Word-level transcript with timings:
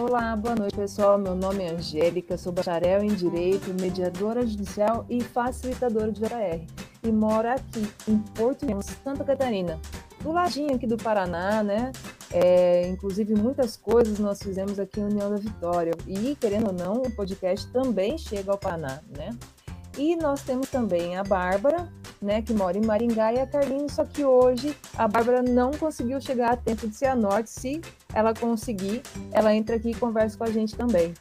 Olá, 0.00 0.34
boa 0.34 0.54
noite, 0.54 0.76
pessoal. 0.76 1.18
Meu 1.18 1.34
nome 1.34 1.62
é 1.62 1.72
Angélica, 1.72 2.38
sou 2.38 2.50
bacharel 2.50 3.04
em 3.04 3.08
Direito, 3.08 3.78
mediadora 3.78 4.46
judicial 4.46 5.04
e 5.10 5.22
facilitadora 5.22 6.10
de 6.10 6.20
JR. 6.20 6.64
E 7.02 7.12
moro 7.12 7.46
aqui, 7.46 7.86
em 8.08 8.16
Porto 8.16 8.64
Velho, 8.64 8.80
Santa 8.82 9.22
Catarina, 9.22 9.78
do 10.22 10.32
ladinho 10.32 10.74
aqui 10.74 10.86
do 10.86 10.96
Paraná, 10.96 11.62
né? 11.62 11.92
É, 12.32 12.88
inclusive, 12.88 13.34
muitas 13.34 13.76
coisas 13.76 14.18
nós 14.18 14.42
fizemos 14.42 14.80
aqui 14.80 15.00
em 15.00 15.04
União 15.04 15.28
da 15.28 15.36
Vitória. 15.36 15.92
E, 16.06 16.34
querendo 16.34 16.68
ou 16.68 16.72
não, 16.72 16.94
o 17.02 17.14
podcast 17.14 17.70
também 17.70 18.16
chega 18.16 18.52
ao 18.52 18.56
Paraná, 18.56 19.00
né? 19.14 19.36
E 19.98 20.16
nós 20.16 20.40
temos 20.42 20.70
também 20.70 21.18
a 21.18 21.22
Bárbara, 21.22 21.92
né, 22.22 22.40
que 22.40 22.54
mora 22.54 22.78
em 22.78 22.84
Maringá, 22.86 23.34
e 23.34 23.38
a 23.40 23.46
Carlinha, 23.46 23.88
só 23.90 24.04
que 24.06 24.24
hoje 24.24 24.74
a 24.96 25.06
Bárbara 25.06 25.42
não 25.42 25.72
conseguiu 25.72 26.18
chegar 26.22 26.52
a 26.52 26.56
tempo 26.56 26.88
de 26.88 26.96
Cianorte. 26.96 27.50
Se 27.50 27.82
ela 28.14 28.34
conseguir, 28.34 29.02
ela 29.32 29.54
entra 29.54 29.76
aqui 29.76 29.90
e 29.90 29.94
conversa 29.94 30.36
com 30.36 30.44
a 30.44 30.50
gente 30.50 30.76
também. 30.76 31.14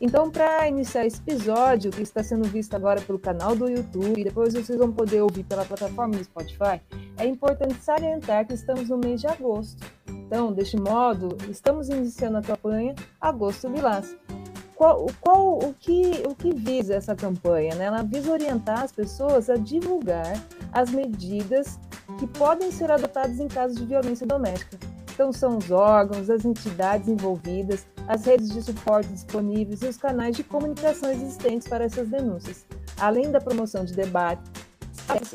Então, 0.00 0.30
para 0.30 0.66
iniciar 0.66 1.04
esse 1.04 1.20
episódio, 1.20 1.90
que 1.90 2.00
está 2.00 2.22
sendo 2.22 2.48
visto 2.48 2.74
agora 2.74 3.02
pelo 3.02 3.18
canal 3.18 3.54
do 3.54 3.68
YouTube, 3.68 4.18
e 4.18 4.24
depois 4.24 4.54
vocês 4.54 4.78
vão 4.78 4.90
poder 4.90 5.20
ouvir 5.20 5.44
pela 5.44 5.62
plataforma 5.64 6.16
do 6.16 6.24
Spotify, 6.24 6.80
é 7.18 7.26
importante 7.26 7.74
salientar 7.82 8.46
que 8.46 8.54
estamos 8.54 8.88
no 8.88 8.96
mês 8.96 9.20
de 9.20 9.26
agosto. 9.26 9.84
Então, 10.08 10.52
deste 10.52 10.78
modo, 10.78 11.36
estamos 11.50 11.90
iniciando 11.90 12.38
a 12.38 12.42
campanha 12.42 12.94
Agosto 13.20 13.68
Lilás, 13.68 14.16
qual, 14.80 15.06
qual 15.20 15.58
o, 15.58 15.74
que, 15.74 16.22
o 16.26 16.34
que 16.34 16.54
visa 16.54 16.94
essa 16.94 17.14
campanha? 17.14 17.74
Né? 17.74 17.84
Ela 17.84 18.02
visa 18.02 18.32
orientar 18.32 18.80
as 18.80 18.90
pessoas 18.90 19.50
a 19.50 19.56
divulgar 19.56 20.42
as 20.72 20.90
medidas 20.90 21.78
que 22.18 22.26
podem 22.26 22.72
ser 22.72 22.90
adotadas 22.90 23.38
em 23.38 23.46
casos 23.46 23.76
de 23.76 23.84
violência 23.84 24.26
doméstica. 24.26 24.78
Então, 25.20 25.34
são 25.34 25.58
os 25.58 25.70
órgãos, 25.70 26.30
as 26.30 26.46
entidades 26.46 27.06
envolvidas, 27.06 27.86
as 28.08 28.24
redes 28.24 28.48
de 28.48 28.62
suporte 28.62 29.10
disponíveis 29.10 29.82
e 29.82 29.86
os 29.86 29.98
canais 29.98 30.34
de 30.34 30.42
comunicação 30.42 31.12
existentes 31.12 31.68
para 31.68 31.84
essas 31.84 32.08
denúncias, 32.08 32.64
além 32.98 33.30
da 33.30 33.38
promoção 33.38 33.84
de 33.84 33.92
debates 33.92 34.50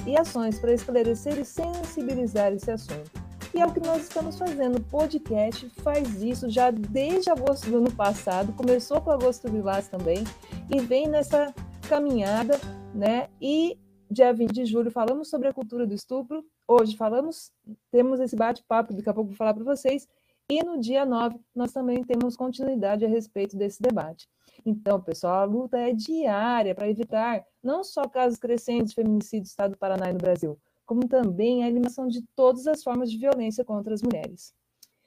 e 0.07 0.17
ações 0.17 0.57
para 0.57 0.73
esclarecer 0.73 1.37
e 1.37 1.45
sensibilizar 1.45 2.51
esse 2.51 2.71
assunto. 2.71 3.11
E 3.53 3.61
é 3.61 3.65
o 3.67 3.71
que 3.71 3.79
nós 3.79 4.01
estamos 4.01 4.39
fazendo. 4.39 4.77
O 4.77 4.81
podcast 4.81 5.69
faz 5.83 6.19
isso 6.19 6.49
já 6.49 6.71
desde 6.71 7.29
agosto 7.29 7.69
do 7.69 7.77
ano 7.77 7.91
passado, 7.91 8.53
começou 8.53 8.99
com 9.01 9.11
agosto 9.11 9.47
Lilás 9.47 9.87
também, 9.87 10.23
e 10.67 10.79
vem 10.79 11.07
nessa 11.07 11.53
caminhada, 11.87 12.59
né? 12.91 13.27
E 13.39 13.77
dia 14.09 14.33
20 14.33 14.51
de 14.51 14.65
julho 14.65 14.91
falamos 14.91 15.29
sobre 15.29 15.47
a 15.47 15.53
cultura 15.53 15.85
do 15.85 15.93
estupro. 15.93 16.45
Hoje 16.67 16.95
falamos, 16.95 17.51
temos 17.91 18.19
esse 18.19 18.35
bate-papo, 18.35 18.93
daqui 18.93 19.09
a 19.09 19.13
pouco 19.13 19.29
vou 19.29 19.37
falar 19.37 19.53
para 19.53 19.63
vocês. 19.63 20.07
E 20.49 20.63
no 20.63 20.79
dia 20.79 21.05
9, 21.05 21.39
nós 21.55 21.71
também 21.71 22.03
temos 22.03 22.37
continuidade 22.37 23.03
a 23.03 23.07
respeito 23.07 23.57
desse 23.57 23.81
debate. 23.81 24.27
Então, 24.63 25.01
pessoal, 25.01 25.41
a 25.41 25.43
luta 25.43 25.77
é 25.77 25.91
diária 25.91 26.75
para 26.75 26.89
evitar 26.89 27.43
não 27.63 27.83
só 27.83 28.07
casos 28.07 28.37
crescentes 28.37 28.89
de 28.89 28.95
feminicídio 28.95 29.41
no 29.41 29.47
estado 29.47 29.71
do 29.71 29.77
Paraná 29.77 30.09
e 30.09 30.13
no 30.13 30.19
Brasil, 30.19 30.59
como 30.85 31.07
também 31.07 31.63
a 31.63 31.67
eliminação 31.67 32.07
de 32.07 32.21
todas 32.35 32.67
as 32.67 32.83
formas 32.83 33.11
de 33.11 33.17
violência 33.17 33.65
contra 33.65 33.93
as 33.93 34.03
mulheres. 34.03 34.53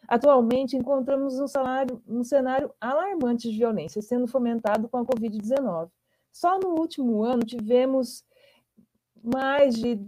Atualmente, 0.09 0.77
encontramos 0.77 1.39
um, 1.39 1.47
salário, 1.47 2.03
um 2.09 2.25
cenário 2.25 2.73
alarmante 2.81 3.51
de 3.51 3.57
violência 3.57 4.03
sendo 4.03 4.27
fomentado 4.27 4.89
com 4.89 4.99
a 4.99 5.05
Covid-19. 5.05 5.89
Só 6.33 6.59
no 6.59 6.81
último 6.81 7.23
ano 7.23 7.45
tivemos 7.45 8.25
mais 9.23 9.75
de 9.75 9.99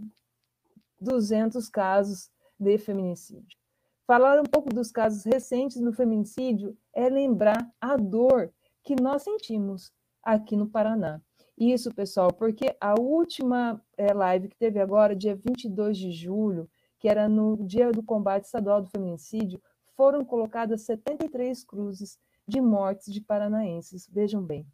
200 0.99 1.67
casos 1.69 2.29
de 2.59 2.77
feminicídio. 2.77 3.57
Falar 4.05 4.39
um 4.39 4.43
pouco 4.43 4.69
dos 4.69 4.91
casos 4.91 5.23
recentes 5.23 5.77
no 5.77 5.93
feminicídio 5.93 6.77
é 6.93 7.09
lembrar 7.09 7.69
a 7.79 7.95
dor 7.95 8.53
que 8.83 8.95
nós 9.01 9.23
sentimos 9.23 9.91
aqui 10.23 10.55
no 10.55 10.67
Paraná. 10.67 11.21
Isso, 11.57 11.93
pessoal, 11.93 12.33
porque 12.33 12.75
a 12.79 12.99
última 12.99 13.81
é, 13.97 14.13
live 14.13 14.49
que 14.49 14.57
teve 14.57 14.79
agora, 14.79 15.15
dia 15.15 15.35
22 15.35 15.97
de 15.97 16.11
julho, 16.11 16.69
que 16.99 17.07
era 17.07 17.29
no 17.29 17.57
dia 17.65 17.91
do 17.91 18.03
combate 18.03 18.45
estadual 18.45 18.81
do 18.81 18.89
feminicídio, 18.89 19.61
foram 19.95 20.25
colocadas 20.25 20.81
73 20.81 21.63
cruzes 21.63 22.19
de 22.47 22.59
mortes 22.59 23.13
de 23.13 23.21
paranaenses. 23.21 24.07
Vejam 24.11 24.43
bem. 24.43 24.65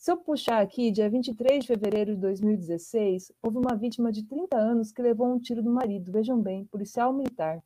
Se 0.00 0.10
eu 0.10 0.16
puxar 0.16 0.62
aqui, 0.62 0.90
dia 0.90 1.10
23 1.10 1.62
de 1.62 1.66
fevereiro 1.66 2.14
de 2.14 2.22
2016, 2.22 3.32
houve 3.42 3.58
uma 3.58 3.76
vítima 3.76 4.10
de 4.10 4.22
30 4.22 4.56
anos 4.56 4.92
que 4.92 5.02
levou 5.02 5.26
um 5.26 5.38
tiro 5.38 5.62
do 5.62 5.68
marido, 5.68 6.10
vejam 6.10 6.40
bem, 6.40 6.64
policial 6.64 7.12
militar. 7.12 7.62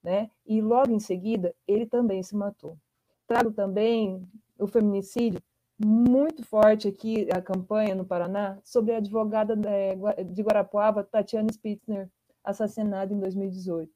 Né? 0.00 0.30
E 0.46 0.62
logo 0.62 0.92
em 0.92 1.00
seguida, 1.00 1.52
ele 1.66 1.84
também 1.84 2.22
se 2.22 2.36
matou. 2.36 2.78
Trago 3.26 3.50
também 3.50 4.24
o 4.56 4.68
feminicídio 4.68 5.42
muito 5.76 6.44
forte 6.44 6.86
aqui 6.86 7.28
a 7.32 7.42
campanha 7.42 7.96
no 7.96 8.04
Paraná 8.04 8.60
sobre 8.62 8.94
a 8.94 8.98
advogada 8.98 9.56
de 9.56 10.42
Guarapuava, 10.42 11.02
Tatiana 11.02 11.52
Spitzner, 11.52 12.08
assassinada 12.44 13.12
em 13.12 13.18
2018. 13.18 13.92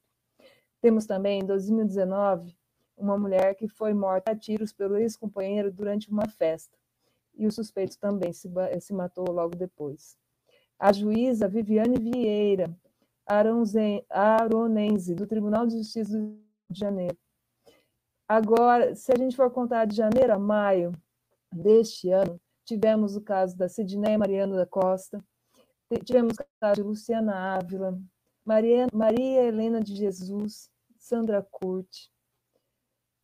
Temos 0.81 1.05
também, 1.05 1.39
em 1.39 1.45
2019, 1.45 2.53
uma 2.97 3.17
mulher 3.17 3.55
que 3.55 3.69
foi 3.69 3.93
morta 3.93 4.31
a 4.31 4.35
tiros 4.35 4.73
pelo 4.73 4.97
ex-companheiro 4.97 5.71
durante 5.71 6.11
uma 6.11 6.27
festa. 6.27 6.80
E 7.35 7.47
o 7.47 7.51
suspeito 7.51 7.97
também 7.97 8.33
se, 8.33 8.49
se 8.79 8.93
matou 8.93 9.31
logo 9.31 9.55
depois. 9.55 10.17
A 10.77 10.91
juíza 10.91 11.47
Viviane 11.47 11.97
Vieira 11.97 12.75
Aronense, 14.09 15.15
do 15.15 15.25
Tribunal 15.25 15.65
de 15.65 15.77
Justiça 15.77 16.11
do 16.11 16.25
Rio 16.25 16.43
de 16.69 16.79
Janeiro. 16.79 17.17
Agora, 18.27 18.95
se 18.95 19.11
a 19.11 19.15
gente 19.15 19.35
for 19.35 19.51
contar 19.51 19.85
de 19.85 19.95
janeiro 19.95 20.33
a 20.33 20.39
maio, 20.39 20.91
deste 21.53 22.09
ano, 22.09 22.39
tivemos 22.65 23.15
o 23.15 23.21
caso 23.21 23.57
da 23.57 23.67
Sidney 23.67 24.17
Mariana 24.17 24.55
da 24.55 24.65
Costa, 24.65 25.23
tivemos 26.05 26.33
o 26.33 26.45
caso 26.59 26.75
de 26.75 26.83
Luciana 26.83 27.57
Ávila, 27.57 27.99
Maria, 28.45 28.87
Maria 28.93 29.43
Helena 29.43 29.81
de 29.81 29.95
Jesus, 29.95 30.69
Sandra 30.97 31.45
Curti. 31.51 32.09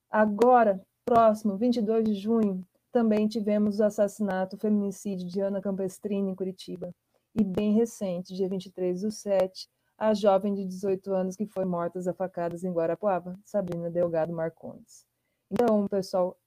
Agora, 0.10 0.82
próximo, 1.06 1.58
22 1.58 2.04
de 2.06 2.14
junho, 2.16 2.66
também 2.92 3.28
tivemos 3.28 3.80
o 3.80 3.84
assassinato, 3.84 4.56
o 4.56 4.60
feminicídio 4.60 5.28
de 5.28 5.40
Ana 5.42 5.62
Campestrini, 5.62 6.32
em 6.32 6.36
Curitiba. 6.36 6.94
E 7.36 7.44
bem 7.44 7.74
recente, 7.74 8.34
dia 8.34 8.50
23 8.50 9.02
do 9.02 9.12
7, 9.12 9.70
a 9.98 10.14
jovem 10.14 10.54
de 10.54 10.66
18 10.66 11.14
anos 11.14 11.36
que 11.36 11.46
foi 11.46 11.66
morta 11.66 12.00
a 12.00 12.14
facadas 12.14 12.64
em 12.64 12.72
Guarapuava, 12.72 13.40
Sabrina 13.46 13.90
Delgado 13.90 14.34
Marcondes. 14.34 15.06
Então, 15.52 15.88
pessoal, 15.88 16.38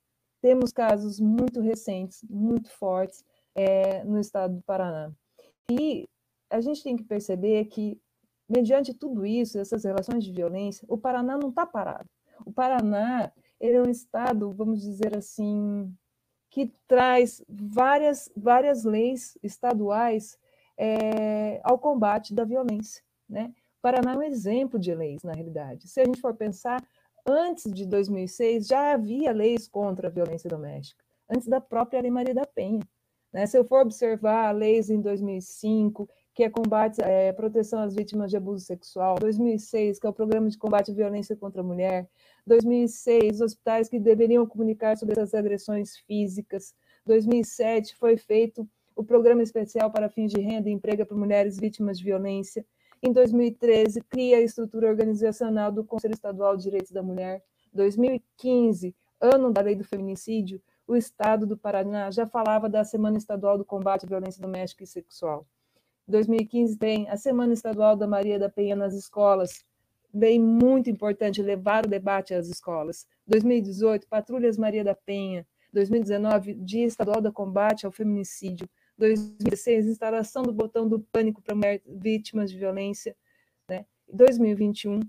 temos 0.41 0.73
casos 0.73 1.21
muito 1.21 1.61
recentes, 1.61 2.25
muito 2.29 2.71
fortes 2.71 3.25
é, 3.55 4.05
no 4.05 4.19
estado 4.19 4.57
do 4.57 4.63
Paraná. 4.63 5.13
E 5.71 6.09
a 6.49 6.61
gente 6.61 6.83
tem 6.83 6.97
que 6.97 7.05
perceber 7.05 7.67
que, 7.67 8.01
mediante 8.49 8.95
tudo 8.95 9.25
isso, 9.25 9.59
essas 9.59 9.85
relações 9.85 10.25
de 10.25 10.33
violência, 10.33 10.85
o 10.89 10.99
Paraná 10.99 11.37
não 11.37 11.51
está 11.51 11.67
parado. 11.67 12.09
O 12.45 12.53
Paraná 12.53 13.33
ele 13.61 13.77
é 13.77 13.83
um 13.83 13.91
estado, 13.91 14.51
vamos 14.53 14.81
dizer 14.81 15.17
assim, 15.17 15.95
que 16.51 16.73
traz 16.89 17.43
várias, 17.49 18.31
várias 18.37 18.85
leis 18.85 19.39
estaduais 19.43 20.37
é, 20.77 21.61
ao 21.63 21.79
combate 21.79 22.35
da 22.35 22.45
violência. 22.45 23.03
Né? 23.29 23.55
Paraná 23.81 24.15
é 24.15 24.17
um 24.17 24.23
exemplo 24.23 24.79
de 24.79 24.95
leis, 24.95 25.23
na 25.23 25.33
realidade. 25.33 25.89
Se 25.89 26.01
a 26.01 26.05
gente 26.05 26.21
for 26.21 26.35
pensar, 26.35 26.85
antes 27.25 27.73
de 27.73 27.87
2006 27.87 28.67
já 28.67 28.93
havia 28.93 29.33
leis 29.33 29.69
contra 29.69 30.09
a 30.09 30.11
violência 30.11 30.51
doméstica, 30.51 31.05
antes 31.31 31.47
da 31.47 31.61
própria 31.61 32.01
Lei 32.01 32.11
Maria 32.11 32.35
da 32.35 32.47
Penha. 32.47 32.83
Né? 33.33 33.47
Se 33.47 33.57
eu 33.57 33.65
for 33.65 33.83
observar 33.83 34.51
leis 34.51 34.91
em 34.91 35.01
2005, 35.01 36.09
que 36.41 36.45
é 36.45 36.49
combate, 36.49 37.03
é, 37.03 37.35
proteção 37.35 37.81
às 37.81 37.95
vítimas 37.95 38.31
de 38.31 38.37
abuso 38.39 38.65
sexual, 38.65 39.17
2006, 39.21 39.99
que 39.99 40.07
é 40.07 40.09
o 40.09 40.13
programa 40.13 40.49
de 40.49 40.57
combate 40.57 40.91
à 40.91 40.95
violência 40.95 41.37
contra 41.37 41.61
a 41.61 41.65
mulher, 41.65 42.09
2006, 42.47 43.43
hospitais 43.43 43.91
que 43.91 44.01
deveriam 44.01 44.47
comunicar 44.47 44.97
sobre 44.97 45.21
essas 45.21 45.35
agressões 45.35 45.99
físicas, 45.99 46.75
2007 47.05 47.95
foi 47.95 48.17
feito 48.17 48.67
o 48.97 49.05
programa 49.05 49.43
especial 49.43 49.91
para 49.91 50.09
fins 50.09 50.33
de 50.33 50.41
renda 50.41 50.71
e 50.71 50.73
emprego 50.73 51.05
para 51.05 51.15
mulheres 51.15 51.61
vítimas 51.61 51.99
de 51.99 52.05
violência, 52.05 52.65
em 53.03 53.13
2013, 53.13 54.01
cria 54.09 54.39
a 54.39 54.41
estrutura 54.41 54.89
organizacional 54.89 55.71
do 55.71 55.85
Conselho 55.85 56.15
Estadual 56.15 56.57
de 56.57 56.63
Direitos 56.63 56.91
da 56.91 57.03
Mulher. 57.03 57.43
2015, 57.71 58.97
ano 59.21 59.53
da 59.53 59.61
lei 59.61 59.75
do 59.75 59.85
feminicídio, 59.85 60.59
o 60.89 60.97
Estado 60.97 61.47
do 61.47 61.59
Paraná 61.59 62.11
já 62.11 62.25
falava 62.25 62.67
da 62.67 62.83
Semana 62.83 63.19
Estadual 63.19 63.59
do 63.59 63.65
Combate 63.65 64.07
à 64.07 64.09
Violência 64.09 64.41
Doméstica 64.41 64.85
e 64.85 64.87
Sexual. 64.87 65.47
2015 66.11 66.77
tem 66.77 67.09
a 67.09 67.17
Semana 67.17 67.53
Estadual 67.55 67.97
da 67.97 68.07
Maria 68.07 68.39
da 68.39 68.49
Penha 68.49 68.77
nas 68.77 68.95
escolas, 68.95 69.65
bem 70.13 70.41
muito 70.41 70.91
importante 70.91 71.41
levar 71.41 71.87
o 71.87 71.89
debate 71.89 72.35
às 72.35 72.49
escolas. 72.49 73.07
2018, 73.27 74.07
Patrulhas 74.09 74.59
Maria 74.59 74.85
da 74.85 74.95
Penha. 74.95 75.47
2019, 75.73 76.55
Dia 76.55 76.85
Estadual 76.85 77.21
do 77.21 77.33
Combate 77.33 77.87
ao 77.87 77.93
Feminicídio. 77.93 78.69
2016, 78.99 79.87
instalação 79.87 80.43
do 80.43 80.53
botão 80.53 80.87
do 80.87 81.01
pânico 81.01 81.41
para 81.41 81.55
mulheres 81.55 81.83
vítimas 81.87 82.51
de 82.51 82.59
violência. 82.59 83.17
Né? 83.69 83.87
2021, 84.13 85.01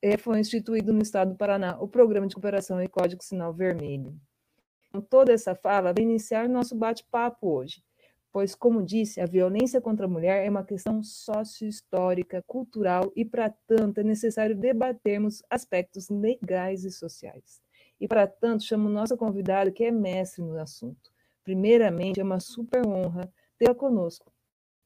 é, 0.00 0.16
foi 0.16 0.38
instituído 0.38 0.92
no 0.92 1.02
estado 1.02 1.32
do 1.32 1.36
Paraná 1.36 1.76
o 1.80 1.88
Programa 1.88 2.26
de 2.26 2.34
Cooperação 2.34 2.82
e 2.82 2.88
Código 2.88 3.22
Sinal 3.22 3.52
Vermelho. 3.52 4.14
Com 4.92 5.00
toda 5.00 5.32
essa 5.32 5.54
fala, 5.54 5.92
vou 5.92 6.02
iniciar 6.02 6.48
nosso 6.48 6.74
bate-papo 6.74 7.48
hoje, 7.48 7.82
pois, 8.32 8.54
como 8.54 8.82
disse, 8.82 9.20
a 9.20 9.26
violência 9.26 9.80
contra 9.80 10.06
a 10.06 10.08
mulher 10.08 10.46
é 10.46 10.50
uma 10.50 10.64
questão 10.64 11.02
sócio-histórica, 11.02 12.42
cultural 12.46 13.12
e, 13.16 13.24
para 13.24 13.50
tanto, 13.66 14.00
é 14.00 14.04
necessário 14.04 14.56
debatermos 14.56 15.42
aspectos 15.50 16.08
legais 16.08 16.84
e 16.84 16.90
sociais. 16.90 17.60
E, 18.00 18.06
para 18.06 18.26
tanto, 18.26 18.64
chamo 18.64 18.88
nossa 18.88 19.16
convidada, 19.16 19.70
que 19.70 19.84
é 19.84 19.90
mestre 19.90 20.42
no 20.42 20.58
assunto. 20.58 21.10
Primeiramente, 21.42 22.20
é 22.20 22.24
uma 22.24 22.40
super 22.40 22.86
honra 22.86 23.30
tê-la 23.58 23.74
conosco. 23.74 24.32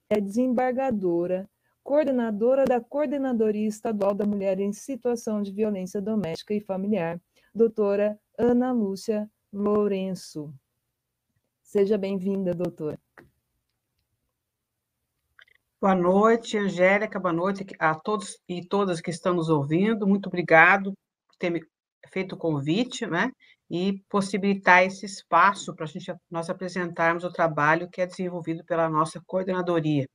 É 0.09 0.21
desembargadora, 0.21 1.49
coordenadora 1.83 2.65
da 2.65 2.81
Coordenadoria 2.81 3.69
Estadual 3.69 4.15
da 4.15 4.25
Mulher 4.25 4.59
em 4.59 4.73
Situação 4.73 5.43
de 5.43 5.53
Violência 5.53 6.01
Doméstica 6.01 6.55
e 6.55 6.61
Familiar, 6.61 7.21
doutora 7.55 8.19
Ana 8.39 8.73
Lúcia 8.73 9.31
Lourenço. 9.53 10.53
Seja 11.63 11.99
bem-vinda, 11.99 12.53
doutora. 12.55 12.99
Boa 15.85 15.95
noite, 15.95 16.57
Angélica, 16.57 17.21
boa 17.21 17.31
noite 17.31 17.67
a 17.79 17.95
todos 17.95 18.39
e 18.49 18.67
todas 18.67 19.03
que 19.03 19.11
estão 19.11 19.35
nos 19.35 19.51
ouvindo. 19.51 20.07
Muito 20.07 20.29
obrigado 20.29 20.95
por 21.29 21.37
ter 21.39 21.51
me 21.51 21.61
feito 22.11 22.35
o 22.35 22.39
convite, 22.39 23.07
né? 23.07 23.31
E 23.69 24.03
possibilitar 24.09 24.83
esse 24.83 25.05
espaço 25.05 25.75
para 25.75 25.85
a 25.85 25.87
gente 25.87 26.11
nós 26.31 26.49
apresentarmos 26.49 27.23
o 27.23 27.31
trabalho 27.31 27.91
que 27.91 28.01
é 28.01 28.07
desenvolvido 28.07 28.65
pela 28.65 28.89
nossa 28.89 29.21
coordenadoria. 29.27 30.09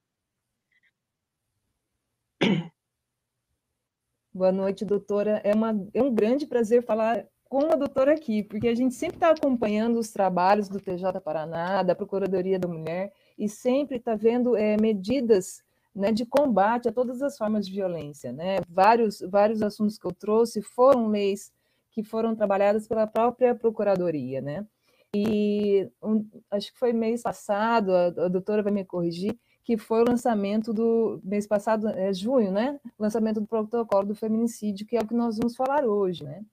Boa 4.33 4.51
noite, 4.51 4.83
doutora. 4.83 5.39
É, 5.43 5.53
uma, 5.53 5.69
é 5.93 6.01
um 6.01 6.11
grande 6.11 6.47
prazer 6.47 6.83
falar 6.83 7.27
com 7.49 7.71
a 7.71 7.75
doutora 7.75 8.13
aqui, 8.13 8.41
porque 8.41 8.67
a 8.67 8.75
gente 8.75 8.95
sempre 8.95 9.17
está 9.17 9.29
acompanhando 9.29 9.99
os 9.99 10.09
trabalhos 10.09 10.67
do 10.67 10.79
TJ 10.79 11.21
Paraná, 11.23 11.83
da 11.83 11.93
Procuradoria 11.93 12.57
da 12.57 12.67
Mulher, 12.67 13.13
e 13.39 13.47
sempre 13.47 13.97
está 13.97 14.15
vendo 14.15 14.55
é, 14.57 14.75
medidas 14.75 15.63
né, 15.95 16.11
de 16.11 16.25
combate 16.25 16.89
a 16.89 16.91
todas 16.91 17.21
as 17.21 17.37
formas 17.37 17.65
de 17.65 17.73
violência. 17.73 18.33
Né? 18.33 18.57
Vários, 18.67 19.21
vários 19.21 19.61
assuntos 19.61 19.97
que 19.97 20.05
eu 20.05 20.11
trouxe 20.11 20.61
foram 20.61 21.07
leis 21.07 21.51
que 21.89 22.03
foram 22.03 22.35
trabalhadas 22.35 22.87
pela 22.87 23.07
própria 23.07 23.55
Procuradoria. 23.55 24.41
Né? 24.41 24.67
E 25.15 25.89
um, 26.03 26.27
acho 26.51 26.73
que 26.73 26.77
foi 26.77 26.93
mês 26.93 27.23
passado, 27.23 27.95
a, 27.95 28.07
a 28.07 28.27
doutora 28.27 28.61
vai 28.61 28.71
me 28.71 28.85
corrigir, 28.85 29.35
que 29.63 29.77
foi 29.77 30.01
o 30.01 30.09
lançamento 30.09 30.73
do 30.73 31.21
mês 31.23 31.47
passado, 31.47 31.87
é 31.89 32.11
junho, 32.11 32.51
né? 32.51 32.79
Lançamento 32.97 33.39
do 33.39 33.47
protocolo 33.47 34.07
do 34.07 34.15
feminicídio, 34.15 34.85
que 34.85 34.97
é 34.97 34.99
o 34.99 35.07
que 35.07 35.13
nós 35.13 35.37
vamos 35.37 35.55
falar 35.55 35.85
hoje, 35.85 36.23
né? 36.23 36.43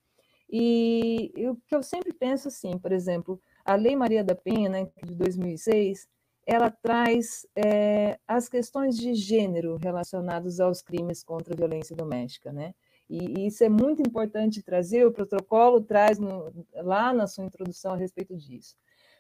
E, 0.50 1.32
o 1.48 1.56
que 1.66 1.74
eu 1.74 1.82
sempre 1.82 2.12
penso 2.12 2.48
assim, 2.48 2.78
por 2.78 2.92
exemplo, 2.92 3.40
a 3.64 3.74
Lei 3.74 3.96
Maria 3.96 4.22
da 4.22 4.34
Penha, 4.34 4.68
né, 4.68 4.88
de 5.02 5.14
2006, 5.14 6.06
ela 6.46 6.70
traz 6.70 7.44
é, 7.56 8.19
as 8.26 8.48
questões 8.48 8.96
de 8.96 9.14
gênero 9.14 9.76
relacionadas 9.76 10.60
aos 10.60 10.81
crimes 10.81 11.25
contra 11.25 11.52
a 11.52 11.56
violência 11.56 11.96
doméstica, 11.96 12.52
né? 12.52 12.72
E, 13.10 13.46
isso 13.46 13.64
é 13.64 13.69
muito 13.69 14.00
importante 14.00 14.62
trazer, 14.62 15.04
o 15.04 15.12
protocolo 15.12 15.81
traz 15.81 16.19
no, 16.20 16.52
lá 16.75 17.12
na 17.12 17.26
sua 17.26 17.44
introdução 17.44 17.93
a 17.93 17.96
respeito 17.96 18.37
disso. 18.37 18.76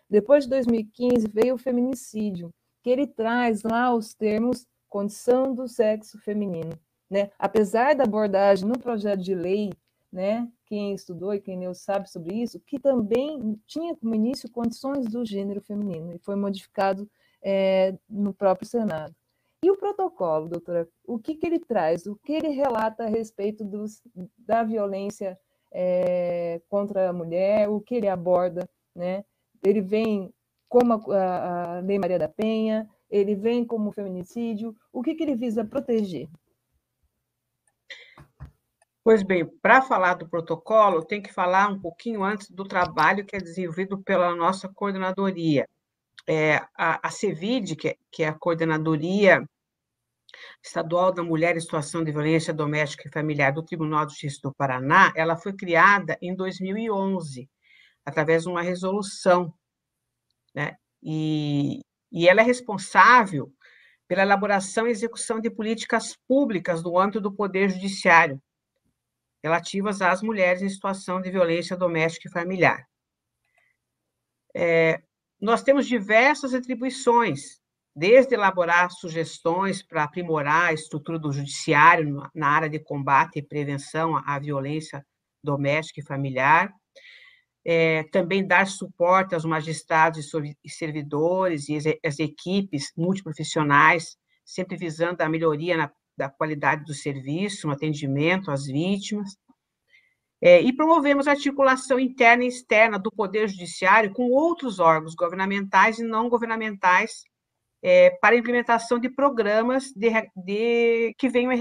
Depois 0.08 0.44
de 0.44 0.50
2015 0.50 1.26
veio 1.28 1.56
o 1.56 1.58
feminicídio, 1.58 2.54
que 2.80 2.90
ele 2.90 3.08
traz 3.08 3.64
lá 3.64 3.92
os 3.92 4.14
termos 4.14 4.64
condição 4.88 5.52
do 5.52 5.66
sexo 5.66 6.18
feminino, 6.20 6.78
né? 7.10 7.30
Apesar 7.36 7.96
da 7.96 8.04
abordagem 8.04 8.68
no 8.68 8.78
projeto 8.78 9.20
de 9.20 9.34
lei 9.34 9.72
né? 10.16 10.50
Quem 10.64 10.94
estudou 10.94 11.34
e 11.34 11.40
quem 11.42 11.60
leu 11.60 11.74
sabe 11.74 12.10
sobre 12.10 12.34
isso, 12.42 12.58
que 12.60 12.78
também 12.78 13.60
tinha 13.66 13.94
como 13.94 14.14
início 14.14 14.50
condições 14.50 15.04
do 15.04 15.26
gênero 15.26 15.60
feminino 15.60 16.10
e 16.14 16.18
foi 16.18 16.34
modificado 16.34 17.06
é, 17.42 17.94
no 18.08 18.32
próprio 18.32 18.66
Senado. 18.66 19.14
E 19.62 19.70
o 19.70 19.76
protocolo, 19.76 20.48
doutora, 20.48 20.88
o 21.06 21.18
que, 21.18 21.34
que 21.34 21.46
ele 21.46 21.58
traz? 21.58 22.06
O 22.06 22.16
que 22.16 22.32
ele 22.32 22.48
relata 22.48 23.04
a 23.04 23.08
respeito 23.08 23.62
dos, 23.62 24.02
da 24.38 24.64
violência 24.64 25.38
é, 25.70 26.62
contra 26.66 27.10
a 27.10 27.12
mulher? 27.12 27.68
O 27.68 27.78
que 27.78 27.96
ele 27.96 28.08
aborda? 28.08 28.66
Né? 28.94 29.22
Ele 29.62 29.82
vem 29.82 30.32
como 30.66 30.94
a, 31.12 31.76
a 31.76 31.80
Lei 31.80 31.98
Maria 31.98 32.18
da 32.18 32.28
Penha, 32.28 32.88
ele 33.10 33.34
vem 33.34 33.66
como 33.66 33.92
feminicídio, 33.92 34.74
o 34.90 35.02
que, 35.02 35.14
que 35.14 35.22
ele 35.22 35.36
visa 35.36 35.62
proteger? 35.62 36.26
Pois 39.06 39.22
bem, 39.22 39.46
para 39.62 39.80
falar 39.82 40.14
do 40.14 40.28
protocolo, 40.28 41.00
tem 41.04 41.22
que 41.22 41.32
falar 41.32 41.68
um 41.68 41.78
pouquinho 41.78 42.24
antes 42.24 42.50
do 42.50 42.64
trabalho 42.64 43.24
que 43.24 43.36
é 43.36 43.38
desenvolvido 43.38 44.02
pela 44.02 44.34
nossa 44.34 44.68
coordenadoria. 44.68 45.68
É, 46.26 46.56
a, 46.76 47.06
a 47.06 47.08
CEVID, 47.08 47.76
que 47.76 47.88
é, 47.90 47.96
que 48.10 48.24
é 48.24 48.26
a 48.26 48.34
Coordenadoria 48.34 49.48
Estadual 50.60 51.12
da 51.12 51.22
Mulher 51.22 51.56
em 51.56 51.60
Situação 51.60 52.02
de 52.02 52.10
Violência 52.10 52.52
Doméstica 52.52 53.06
e 53.06 53.12
Familiar 53.12 53.52
do 53.52 53.62
Tribunal 53.62 54.06
de 54.06 54.10
Justiça 54.10 54.40
do 54.42 54.52
Paraná, 54.52 55.12
ela 55.14 55.36
foi 55.36 55.52
criada 55.52 56.18
em 56.20 56.34
2011, 56.34 57.48
através 58.04 58.42
de 58.42 58.48
uma 58.48 58.60
resolução, 58.60 59.54
né? 60.52 60.74
E, 61.00 61.78
e 62.10 62.28
ela 62.28 62.40
é 62.40 62.44
responsável 62.44 63.52
pela 64.08 64.22
elaboração 64.22 64.88
e 64.88 64.90
execução 64.90 65.38
de 65.40 65.48
políticas 65.48 66.16
públicas 66.26 66.82
no 66.82 66.98
âmbito 66.98 67.20
do 67.20 67.32
Poder 67.32 67.70
Judiciário, 67.70 68.42
relativas 69.46 70.02
às 70.02 70.22
mulheres 70.22 70.60
em 70.60 70.68
situação 70.68 71.20
de 71.20 71.30
violência 71.30 71.76
doméstica 71.76 72.28
e 72.28 72.32
familiar. 72.32 72.84
É, 74.54 75.00
nós 75.40 75.62
temos 75.62 75.86
diversas 75.86 76.52
atribuições, 76.52 77.60
desde 77.94 78.34
elaborar 78.34 78.90
sugestões 78.90 79.82
para 79.82 80.02
aprimorar 80.02 80.70
a 80.70 80.72
estrutura 80.72 81.18
do 81.18 81.32
judiciário 81.32 82.28
na 82.34 82.48
área 82.48 82.68
de 82.68 82.80
combate 82.80 83.38
e 83.38 83.42
prevenção 83.42 84.16
à 84.26 84.38
violência 84.38 85.06
doméstica 85.44 86.00
e 86.00 86.04
familiar, 86.04 86.72
é, 87.64 88.02
também 88.10 88.44
dar 88.44 88.66
suporte 88.66 89.32
aos 89.34 89.44
magistrados 89.44 90.28
e 90.64 90.70
servidores 90.70 91.68
e 91.68 91.78
as 92.04 92.18
equipes 92.18 92.92
multiprofissionais, 92.96 94.16
sempre 94.44 94.76
visando 94.76 95.20
a 95.22 95.28
melhoria 95.28 95.76
na 95.76 95.88
da 96.16 96.28
qualidade 96.28 96.84
do 96.84 96.94
serviço, 96.94 97.66
no 97.66 97.72
atendimento 97.72 98.50
às 98.50 98.66
vítimas. 98.66 99.36
É, 100.40 100.60
e 100.60 100.74
promovemos 100.74 101.26
a 101.26 101.32
articulação 101.32 101.98
interna 101.98 102.44
e 102.44 102.48
externa 102.48 102.98
do 102.98 103.10
Poder 103.10 103.48
Judiciário 103.48 104.12
com 104.12 104.30
outros 104.30 104.78
órgãos 104.78 105.14
governamentais 105.14 105.98
e 105.98 106.04
não 106.04 106.28
governamentais 106.28 107.24
é, 107.82 108.10
para 108.20 108.34
a 108.34 108.38
implementação 108.38 108.98
de 108.98 109.08
programas 109.08 109.92
de, 109.92 110.10
de, 110.34 111.14
que 111.18 111.28
venham 111.28 111.52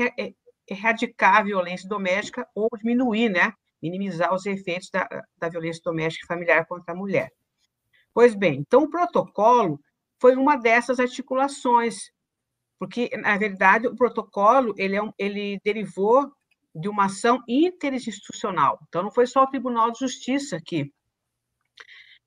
erradicar 0.67 1.37
a 1.37 1.43
violência 1.43 1.87
doméstica 1.87 2.47
ou 2.53 2.67
diminuir, 2.77 3.29
né, 3.29 3.53
minimizar 3.81 4.33
os 4.33 4.45
efeitos 4.45 4.89
da, 4.89 5.07
da 5.37 5.49
violência 5.49 5.81
doméstica 5.83 6.25
e 6.25 6.27
familiar 6.27 6.65
contra 6.65 6.93
a 6.93 6.97
mulher. 6.97 7.31
Pois 8.13 8.33
bem, 8.33 8.59
então 8.59 8.83
o 8.83 8.89
protocolo 8.89 9.79
foi 10.19 10.35
uma 10.35 10.55
dessas 10.55 10.99
articulações 10.99 12.11
porque, 12.77 13.09
na 13.17 13.37
verdade, 13.37 13.87
o 13.87 13.95
protocolo 13.95 14.73
ele, 14.77 14.95
é 14.95 15.01
um, 15.03 15.11
ele 15.17 15.59
derivou 15.63 16.31
de 16.73 16.89
uma 16.89 17.05
ação 17.05 17.41
interinstitucional. 17.47 18.79
Então, 18.87 19.03
não 19.03 19.11
foi 19.11 19.25
só 19.25 19.43
o 19.43 19.47
Tribunal 19.47 19.91
de 19.91 19.99
Justiça 19.99 20.59
que, 20.63 20.91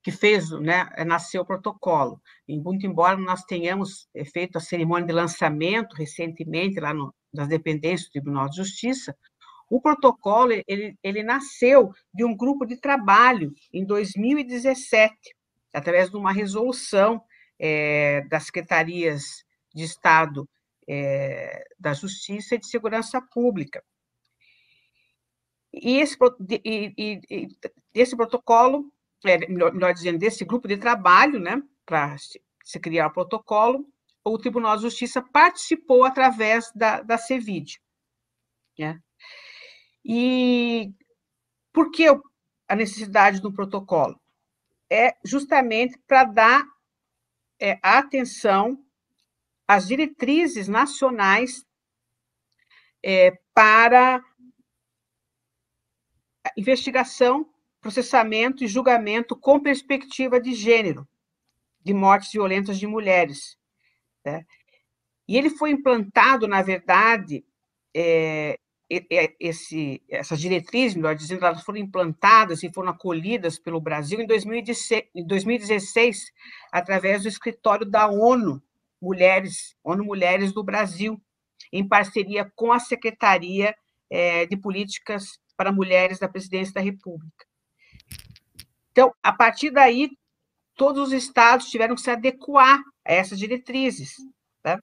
que 0.02 0.11
fez, 0.11 0.50
né, 0.50 0.88
nasceu 1.07 1.43
o 1.43 1.47
protocolo. 1.47 2.21
Muito 2.49 2.87
embora 2.87 3.17
nós 3.19 3.45
tenhamos 3.45 4.09
eh, 4.14 4.25
feito 4.25 4.57
a 4.57 4.61
cerimônia 4.61 5.07
de 5.07 5.12
lançamento 5.12 5.95
recentemente 5.95 6.81
lá 6.81 6.95
no, 6.95 7.14
nas 7.33 7.49
dependências 7.49 8.09
do 8.09 8.12
Tribunal 8.12 8.49
de 8.49 8.57
Justiça, 8.57 9.14
o 9.71 9.83
protocolo 9.83 10.52
ele, 10.67 10.97
ele 11.02 11.23
nasceu 11.23 11.93
de 12.12 12.25
um 12.25 12.35
grupo 12.35 12.64
de 12.64 12.81
trabalho 12.81 13.52
em 13.73 13.85
2017, 13.85 15.14
através 15.75 16.11
de 16.11 16.17
uma 16.17 16.33
resolução 16.33 17.23
é, 17.59 18.23
das 18.31 18.45
secretarias 18.45 19.45
de 19.79 19.85
Estado 19.85 20.49
é, 20.89 21.65
da 21.79 21.93
Justiça 21.93 22.57
e 22.57 22.59
de 22.59 22.67
Segurança 22.67 23.23
Pública. 23.23 23.83
E 25.73 25.99
esse, 25.99 26.17
e, 26.65 26.93
e, 26.97 27.21
e 27.31 27.49
esse 27.95 28.17
protocolo, 28.17 28.93
é, 29.25 29.39
melhor, 29.47 29.73
melhor, 29.73 29.95
dizendo, 29.95 30.19
desse 30.19 30.45
grupo 30.45 30.67
de 30.67 30.77
trabalho, 30.77 31.39
né, 31.39 31.63
para 31.87 32.19
se, 32.19 32.43
se, 32.65 32.81
criar 32.81 33.07
o 33.07 33.13
protocolo, 33.13 33.87
o 34.25 34.39
Tribunal 34.39 34.77
de 34.77 34.83
Justiça 34.83 35.23
participou 35.23 36.05
através 36.05 36.73
da, 36.75 37.03
da 37.03 37.17
CEVID. 37.17 37.81
Né? 38.79 39.01
E 40.05 40.93
por 41.73 41.91
que 41.91 42.07
a 42.67 42.75
necessidade 42.75 43.41
do 43.41 43.53
protocolo? 43.53 44.21
É 44.91 45.17
justamente 45.25 45.99
para 46.07 46.25
dar 46.25 46.65
é, 47.61 47.79
atenção 47.83 48.83
as 49.69 49.87
diretrizes 49.87 50.67
nacionais 50.67 51.65
é, 53.05 53.39
para 53.55 54.25
investigação 56.57 57.47
processamento 57.81 58.65
e 58.65 58.67
julgamento 58.67 59.37
com 59.37 59.61
perspectiva 59.61 60.41
de 60.41 60.55
gênero, 60.55 61.07
de 61.85 61.95
mortes 61.95 62.33
violentas 62.33 62.79
de 62.79 62.87
mulheres. 62.87 63.59
Né? 64.25 64.45
E 65.29 65.37
ele 65.37 65.51
foi 65.51 65.71
implantado, 65.71 66.49
na 66.49 66.63
verdade, 66.63 67.45
é, 67.95 68.59
esse, 69.39 70.03
essas 70.09 70.41
diretrizes, 70.41 70.97
melhor 70.97 71.15
dizendo, 71.15 71.45
elas 71.45 71.63
foram 71.63 71.79
implantadas 71.79 72.63
e 72.63 72.73
foram 72.73 72.91
acolhidas 72.91 73.59
pelo 73.59 73.81
Brasil 73.81 74.21
em 74.21 74.27
2016, 74.27 76.33
através 76.73 77.23
do 77.23 77.29
escritório 77.29 77.87
da 77.87 78.09
ONU 78.09 78.63
Mulheres, 79.00 79.75
ONU 79.83 80.05
Mulheres 80.05 80.52
do 80.52 80.62
Brasil, 80.62 81.21
em 81.73 81.87
parceria 81.87 82.50
com 82.55 82.73
a 82.73 82.78
Secretaria 82.78 83.75
é, 84.11 84.47
de 84.47 84.57
Políticas 84.57 85.38
para 85.57 85.73
Mulheres 85.73 86.19
da 86.19 86.28
Presidência 86.28 86.75
da 86.75 86.81
República. 86.81 87.47
Então, 88.90 89.12
a 89.23 89.33
partir 89.33 89.71
daí, 89.71 90.11
todos 90.75 91.09
os 91.09 91.12
estados 91.12 91.71
tiveram 91.71 91.95
que 91.95 92.00
se 92.00 92.11
adequar 92.11 92.81
a 93.05 93.12
essas 93.12 93.38
diretrizes. 93.38 94.14
Tá? 94.62 94.81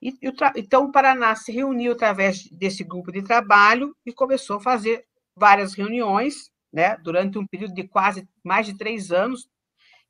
E, 0.00 0.16
então, 0.56 0.84
o 0.84 0.92
Paraná 0.92 1.34
se 1.34 1.50
reuniu 1.50 1.92
através 1.92 2.44
desse 2.50 2.84
grupo 2.84 3.10
de 3.10 3.22
trabalho 3.22 3.96
e 4.04 4.12
começou 4.12 4.58
a 4.58 4.60
fazer 4.60 5.04
várias 5.34 5.74
reuniões, 5.74 6.50
né, 6.72 6.96
durante 6.98 7.38
um 7.38 7.46
período 7.46 7.74
de 7.74 7.86
quase 7.88 8.28
mais 8.44 8.66
de 8.66 8.76
três 8.76 9.10
anos 9.10 9.48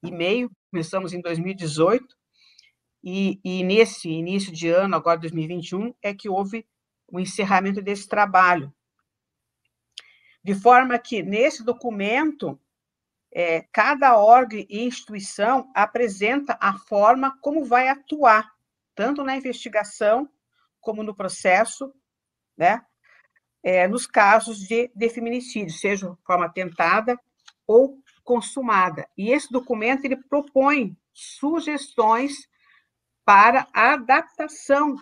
e 0.03 0.11
meio, 0.11 0.51
começamos 0.71 1.13
em 1.13 1.21
2018, 1.21 2.18
e, 3.03 3.41
e 3.45 3.63
nesse 3.63 4.09
início 4.09 4.53
de 4.53 4.69
ano, 4.69 4.97
agora 4.97 5.21
2021, 5.21 5.95
é 6.03 6.13
que 6.13 6.29
houve 6.29 6.67
o 7.07 7.21
encerramento 7.21 7.81
desse 7.81 8.09
trabalho. 8.09 8.73
De 10.43 10.55
forma 10.55 10.99
que, 10.99 11.23
nesse 11.23 11.65
documento, 11.65 12.61
é, 13.33 13.63
cada 13.73 14.17
órgão 14.17 14.59
e 14.59 14.85
instituição 14.85 15.71
apresenta 15.75 16.57
a 16.61 16.75
forma 16.75 17.37
como 17.41 17.65
vai 17.65 17.89
atuar, 17.89 18.51
tanto 18.95 19.23
na 19.23 19.37
investigação 19.37 20.29
como 20.81 21.03
no 21.03 21.15
processo, 21.15 21.93
né, 22.57 22.85
é, 23.63 23.87
nos 23.87 24.07
casos 24.07 24.59
de, 24.61 24.91
de 24.95 25.09
feminicídio, 25.09 25.75
seja 25.75 26.11
de 26.11 26.17
forma 26.25 26.49
tentada 26.49 27.19
ou 27.67 27.99
consumada. 28.25 29.09
E 29.17 29.31
esse 29.31 29.51
documento 29.53 30.05
ele 30.05 30.17
propõe 30.17 30.97
sugestões 31.13 32.49
para 33.29 33.69
a 33.75 33.93
adaptação 33.93 34.97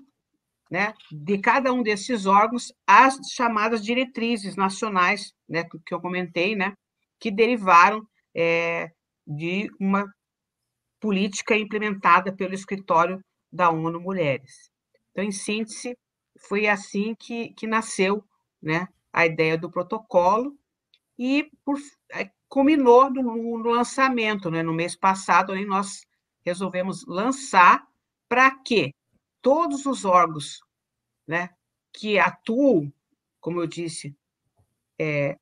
né, 0.69 0.93
de 1.13 1.39
cada 1.39 1.73
um 1.73 1.81
desses 1.81 2.27
órgãos 2.27 2.73
às 2.85 3.15
chamadas 3.33 3.81
diretrizes 3.85 4.57
nacionais, 4.57 5.33
né, 5.49 5.63
que 5.63 5.95
eu 5.95 6.01
comentei, 6.01 6.57
né, 6.57 6.75
que 7.21 7.31
derivaram 7.31 8.05
é, 8.35 8.91
de 9.25 9.71
uma 9.79 10.13
política 10.99 11.57
implementada 11.57 12.35
pelo 12.35 12.53
escritório 12.53 13.21
da 13.53 13.71
ONU 13.71 14.01
Mulheres. 14.01 14.73
Então, 15.13 15.23
em 15.23 15.31
síntese, 15.31 15.97
foi 16.49 16.67
assim 16.67 17.15
que, 17.15 17.51
que 17.51 17.69
nasceu 17.69 18.25
né, 18.61 18.89
a 19.13 19.25
ideia 19.25 19.57
do 19.57 19.71
protocolo 19.71 20.53
e 21.17 21.49
por, 21.65 21.79
é, 22.11 22.29
culminou 22.49 23.09
no, 23.09 23.23
no 23.23 23.71
lançamento. 23.71 24.51
Né, 24.51 24.65
no 24.65 24.75
mês 24.75 24.97
passado, 24.97 25.55
nós 25.65 26.01
resolvemos 26.45 27.07
lançar 27.07 27.87
para 28.29 28.51
que 28.63 28.95
todos 29.41 29.87
os 29.87 30.05
órgãos 30.05 30.61
né, 31.27 31.51
que 31.93 32.19
atuam, 32.19 32.93
como 33.41 33.61
eu 33.61 33.67
disse, 33.67 34.17
é, 34.99 35.39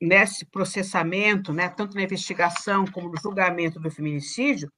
nesse 0.00 0.44
processamento, 0.44 1.52
né, 1.52 1.68
tanto 1.68 1.94
na 1.94 2.02
investigação 2.02 2.84
como 2.86 3.08
no 3.08 3.20
julgamento 3.20 3.80
do 3.80 3.90
feminicídio, 3.90 4.72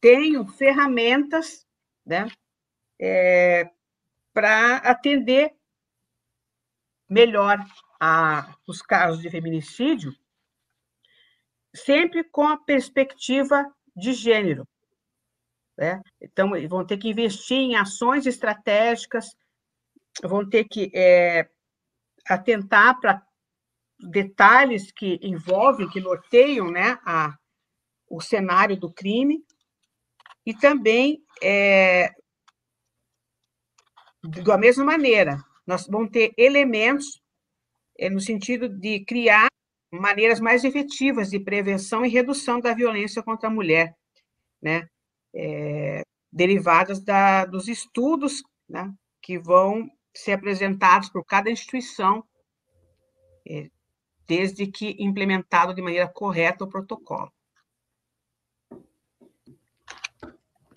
tenham 0.00 0.46
ferramentas 0.46 1.66
né, 2.04 2.28
é, 3.00 3.70
para 4.32 4.76
atender 4.76 5.54
melhor 7.08 7.58
a, 8.00 8.54
os 8.66 8.82
casos 8.82 9.22
de 9.22 9.30
feminicídio, 9.30 10.14
sempre 11.74 12.24
com 12.24 12.46
a 12.46 12.56
perspectiva 12.56 13.64
de 13.94 14.12
gênero. 14.12 14.66
Né? 15.76 16.00
Então, 16.20 16.50
vão 16.68 16.86
ter 16.86 16.96
que 16.96 17.08
investir 17.08 17.56
em 17.56 17.76
ações 17.76 18.26
estratégicas, 18.26 19.36
vão 20.22 20.48
ter 20.48 20.64
que 20.64 20.90
é, 20.94 21.48
atentar 22.26 22.98
para 23.00 23.22
detalhes 23.98 24.90
que 24.92 25.18
envolvem, 25.22 25.88
que 25.88 26.00
norteiam 26.00 26.70
né, 26.70 26.98
a, 27.04 27.36
o 28.08 28.20
cenário 28.20 28.76
do 28.78 28.92
crime, 28.92 29.44
e 30.44 30.54
também, 30.54 31.22
é, 31.42 32.14
da 34.22 34.56
mesma 34.56 34.84
maneira, 34.84 35.42
nós 35.66 35.86
vamos 35.86 36.10
ter 36.10 36.32
elementos 36.38 37.20
é, 37.98 38.08
no 38.08 38.20
sentido 38.20 38.68
de 38.68 39.04
criar 39.04 39.48
maneiras 39.90 40.38
mais 40.38 40.62
efetivas 40.64 41.30
de 41.30 41.40
prevenção 41.40 42.04
e 42.04 42.08
redução 42.08 42.60
da 42.60 42.74
violência 42.74 43.22
contra 43.22 43.48
a 43.48 43.52
mulher, 43.52 43.96
né? 44.62 44.88
É, 45.36 46.02
derivadas 46.32 47.00
da, 47.00 47.44
dos 47.44 47.68
estudos 47.68 48.42
né, 48.68 48.92
que 49.20 49.38
vão 49.38 49.88
ser 50.14 50.32
apresentados 50.32 51.10
por 51.10 51.24
cada 51.24 51.50
instituição, 51.50 52.24
é, 53.46 53.70
desde 54.26 54.66
que 54.66 54.96
implementado 54.98 55.74
de 55.74 55.82
maneira 55.82 56.08
correta 56.08 56.64
o 56.64 56.68
protocolo. 56.68 57.30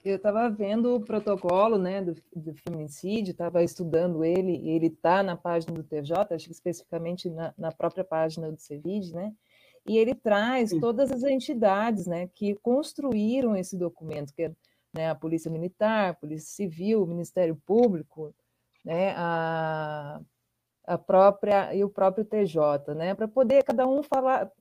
Eu 0.04 0.16
estava 0.16 0.50
vendo 0.50 0.96
o 0.96 1.02
protocolo 1.02 1.78
né, 1.78 2.02
do, 2.02 2.16
do 2.36 2.54
feminicídio, 2.56 3.32
estava 3.32 3.64
estudando 3.64 4.24
ele, 4.24 4.70
ele 4.70 4.88
está 4.88 5.22
na 5.22 5.36
página 5.36 5.74
do 5.74 5.84
TJ, 5.84 6.34
acho 6.34 6.46
que 6.46 6.52
especificamente 6.52 7.30
na, 7.30 7.54
na 7.58 7.72
própria 7.72 8.04
página 8.04 8.52
do 8.52 8.60
CEVID, 8.60 9.14
né? 9.14 9.34
E 9.90 9.98
ele 9.98 10.14
traz 10.14 10.70
todas 10.80 11.12
as 11.12 11.24
entidades 11.24 12.06
né, 12.06 12.28
que 12.36 12.54
construíram 12.58 13.56
esse 13.56 13.76
documento, 13.76 14.32
que 14.32 14.44
é 14.44 14.52
né, 14.94 15.10
a 15.10 15.16
Polícia 15.16 15.50
Militar, 15.50 16.12
a 16.12 16.14
Polícia 16.14 16.48
Civil, 16.48 17.02
o 17.02 17.08
Ministério 17.08 17.60
Público, 17.66 18.32
né, 18.86 19.16
a, 19.18 20.22
a 20.86 20.96
própria 20.96 21.74
e 21.74 21.84
o 21.84 21.90
próprio 21.90 22.24
TJ, 22.24 22.94
né, 22.94 23.16
para 23.16 23.28
poder 23.28 23.64
cada 23.64 23.88
um 23.88 24.04
falar, 24.04 24.52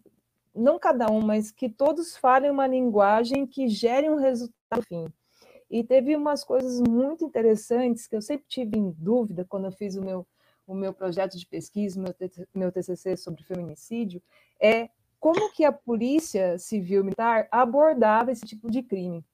não 0.55 0.79
cada 0.79 1.11
um, 1.11 1.21
mas 1.21 1.51
que 1.51 1.69
todos 1.69 2.17
falem 2.17 2.51
uma 2.51 2.67
linguagem 2.67 3.47
que 3.47 3.69
gere 3.69 4.09
um 4.09 4.17
resultado 4.17 4.83
fim. 4.89 5.13
E 5.71 5.85
teve 5.85 6.17
umas 6.17 6.43
coisas 6.43 6.81
muito 6.81 7.23
interessantes 7.23 8.07
que 8.07 8.17
eu 8.17 8.23
sempre 8.23 8.47
tive 8.49 8.79
em 8.79 8.91
dúvida 8.93 9.45
quando 9.47 9.67
eu 9.67 9.73
fiz 9.73 9.95
o 9.95 10.01
meu 10.01 10.27
o 10.67 10.75
meu 10.75 10.93
projeto 10.93 11.39
de 11.39 11.47
pesquisa, 11.47 11.99
meu, 11.99 12.15
meu 12.55 12.71
TCC 12.71 13.17
sobre 13.17 13.43
feminicídio, 13.43 14.23
é 14.61 14.91
como 15.21 15.53
que 15.53 15.65
a 15.65 15.73
polícia 15.73 16.59
civil 16.59 17.05
militar 17.05 17.49
abordava 17.51 18.31
esse 18.31 18.47
tipo 18.47 18.71
de 18.71 18.83
crime, 18.83 19.25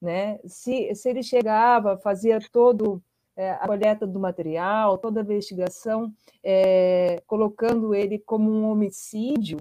né? 0.00 0.38
Se, 0.46 0.94
se 0.94 1.08
ele 1.08 1.22
chegava, 1.22 1.96
fazia 1.98 2.38
todo 2.52 3.02
é, 3.36 3.52
a 3.52 3.66
coleta 3.66 4.06
do 4.06 4.20
material, 4.20 4.98
toda 4.98 5.20
a 5.20 5.24
investigação, 5.24 6.12
é, 6.42 7.22
colocando 7.26 7.94
ele 7.94 8.18
como 8.18 8.50
um 8.50 8.70
homicídio, 8.70 9.58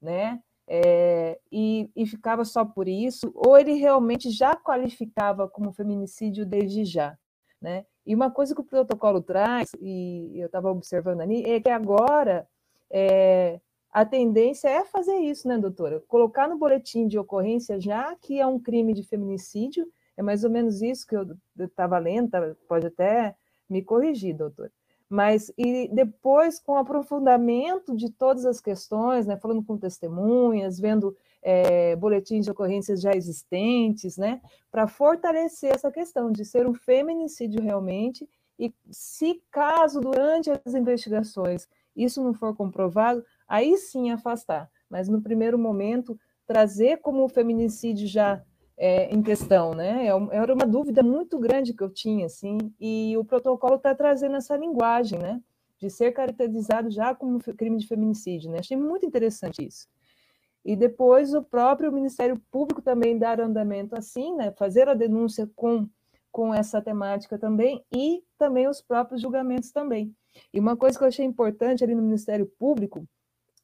né? 0.00 0.42
É, 0.66 1.38
e, 1.50 1.90
e, 1.96 2.06
ficava 2.06 2.44
só 2.44 2.64
por 2.64 2.86
isso, 2.86 3.32
ou 3.34 3.58
ele 3.58 3.74
realmente 3.74 4.30
já 4.30 4.54
qualificava 4.54 5.48
como 5.48 5.72
feminicídio 5.72 6.46
desde 6.46 6.84
já, 6.84 7.18
né? 7.60 7.84
E 8.06 8.14
uma 8.14 8.30
coisa 8.30 8.54
que 8.54 8.60
o 8.60 8.64
protocolo 8.64 9.20
traz, 9.20 9.72
e 9.80 10.32
eu 10.36 10.46
estava 10.46 10.70
observando 10.70 11.20
ali, 11.20 11.44
é 11.44 11.60
que 11.60 11.68
agora 11.68 12.48
é, 12.90 13.60
a 13.92 14.04
tendência 14.04 14.68
é 14.68 14.84
fazer 14.84 15.16
isso, 15.16 15.48
né, 15.48 15.58
doutora? 15.58 16.00
Colocar 16.06 16.48
no 16.48 16.58
boletim 16.58 17.08
de 17.08 17.18
ocorrência 17.18 17.80
já 17.80 18.14
que 18.16 18.38
é 18.38 18.46
um 18.46 18.58
crime 18.58 18.94
de 18.94 19.02
feminicídio, 19.02 19.86
é 20.16 20.22
mais 20.22 20.44
ou 20.44 20.50
menos 20.50 20.80
isso 20.80 21.06
que 21.06 21.16
eu 21.16 21.26
estava 21.58 21.98
lendo, 21.98 22.30
tá, 22.30 22.54
pode 22.68 22.86
até 22.86 23.34
me 23.68 23.82
corrigir, 23.82 24.36
doutora. 24.36 24.70
Mas, 25.08 25.52
e 25.58 25.88
depois, 25.92 26.60
com 26.60 26.76
aprofundamento 26.76 27.96
de 27.96 28.12
todas 28.12 28.44
as 28.44 28.60
questões, 28.60 29.26
né, 29.26 29.36
falando 29.36 29.64
com 29.64 29.76
testemunhas, 29.76 30.78
vendo 30.78 31.16
é, 31.42 31.96
boletins 31.96 32.44
de 32.44 32.50
ocorrências 32.52 33.00
já 33.00 33.12
existentes, 33.12 34.16
né, 34.16 34.40
para 34.70 34.86
fortalecer 34.86 35.74
essa 35.74 35.90
questão 35.90 36.30
de 36.30 36.44
ser 36.44 36.64
um 36.64 36.74
feminicídio 36.74 37.60
realmente, 37.60 38.28
e 38.56 38.72
se 38.90 39.42
caso 39.50 40.00
durante 40.00 40.50
as 40.64 40.74
investigações 40.74 41.66
isso 41.96 42.22
não 42.22 42.32
for 42.32 42.54
comprovado, 42.54 43.24
aí 43.50 43.76
sim 43.76 44.10
afastar. 44.10 44.70
Mas 44.88 45.08
no 45.08 45.20
primeiro 45.20 45.58
momento, 45.58 46.18
trazer 46.46 46.98
como 46.98 47.24
o 47.24 47.28
feminicídio 47.28 48.06
já 48.06 48.42
é, 48.76 49.14
em 49.14 49.22
questão, 49.22 49.74
né? 49.74 50.06
É 50.06 50.36
era 50.36 50.54
uma 50.54 50.66
dúvida 50.66 51.02
muito 51.02 51.38
grande 51.38 51.74
que 51.74 51.82
eu 51.82 51.90
tinha, 51.90 52.26
assim, 52.26 52.56
e 52.80 53.16
o 53.18 53.24
protocolo 53.24 53.74
está 53.74 53.94
trazendo 53.94 54.36
essa 54.36 54.56
linguagem, 54.56 55.18
né? 55.18 55.40
de 55.80 55.88
ser 55.88 56.12
caracterizado 56.12 56.90
já 56.90 57.14
como 57.14 57.38
crime 57.38 57.78
de 57.78 57.88
feminicídio. 57.88 58.50
Né? 58.50 58.58
Achei 58.58 58.76
muito 58.76 59.06
interessante 59.06 59.66
isso. 59.66 59.88
E 60.62 60.76
depois 60.76 61.32
o 61.32 61.42
próprio 61.42 61.90
Ministério 61.90 62.38
Público 62.50 62.82
também 62.82 63.18
dar 63.18 63.40
andamento 63.40 63.96
assim, 63.96 64.36
né? 64.36 64.52
fazer 64.52 64.88
a 64.90 64.94
denúncia 64.94 65.50
com, 65.56 65.88
com 66.30 66.54
essa 66.54 66.82
temática 66.82 67.38
também, 67.38 67.82
e 67.90 68.22
também 68.36 68.68
os 68.68 68.82
próprios 68.82 69.22
julgamentos 69.22 69.72
também. 69.72 70.14
E 70.52 70.60
uma 70.60 70.76
coisa 70.76 70.98
que 70.98 71.02
eu 71.02 71.08
achei 71.08 71.24
importante 71.24 71.82
ali 71.82 71.94
no 71.94 72.02
Ministério 72.02 72.46
Público 72.58 73.08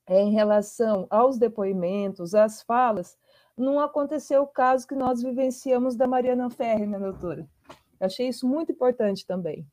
em 0.09 0.33
relação 0.33 1.07
aos 1.11 1.39
depoimentos, 1.39 2.35
às 2.35 2.63
falas, 2.63 3.19
não 3.57 3.81
aconteceu 3.81 4.43
o 4.43 4.47
caso 4.47 4.87
que 4.87 4.95
nós 4.95 5.23
vivenciamos 5.23 5.97
da 5.97 6.07
Mariana 6.07 6.51
Ferre, 6.51 6.87
né, 6.87 6.99
doutora? 6.99 7.47
Eu 7.99 8.07
achei 8.07 8.29
isso 8.29 8.47
muito 8.47 8.73
importante 8.73 9.27
também. 9.27 9.67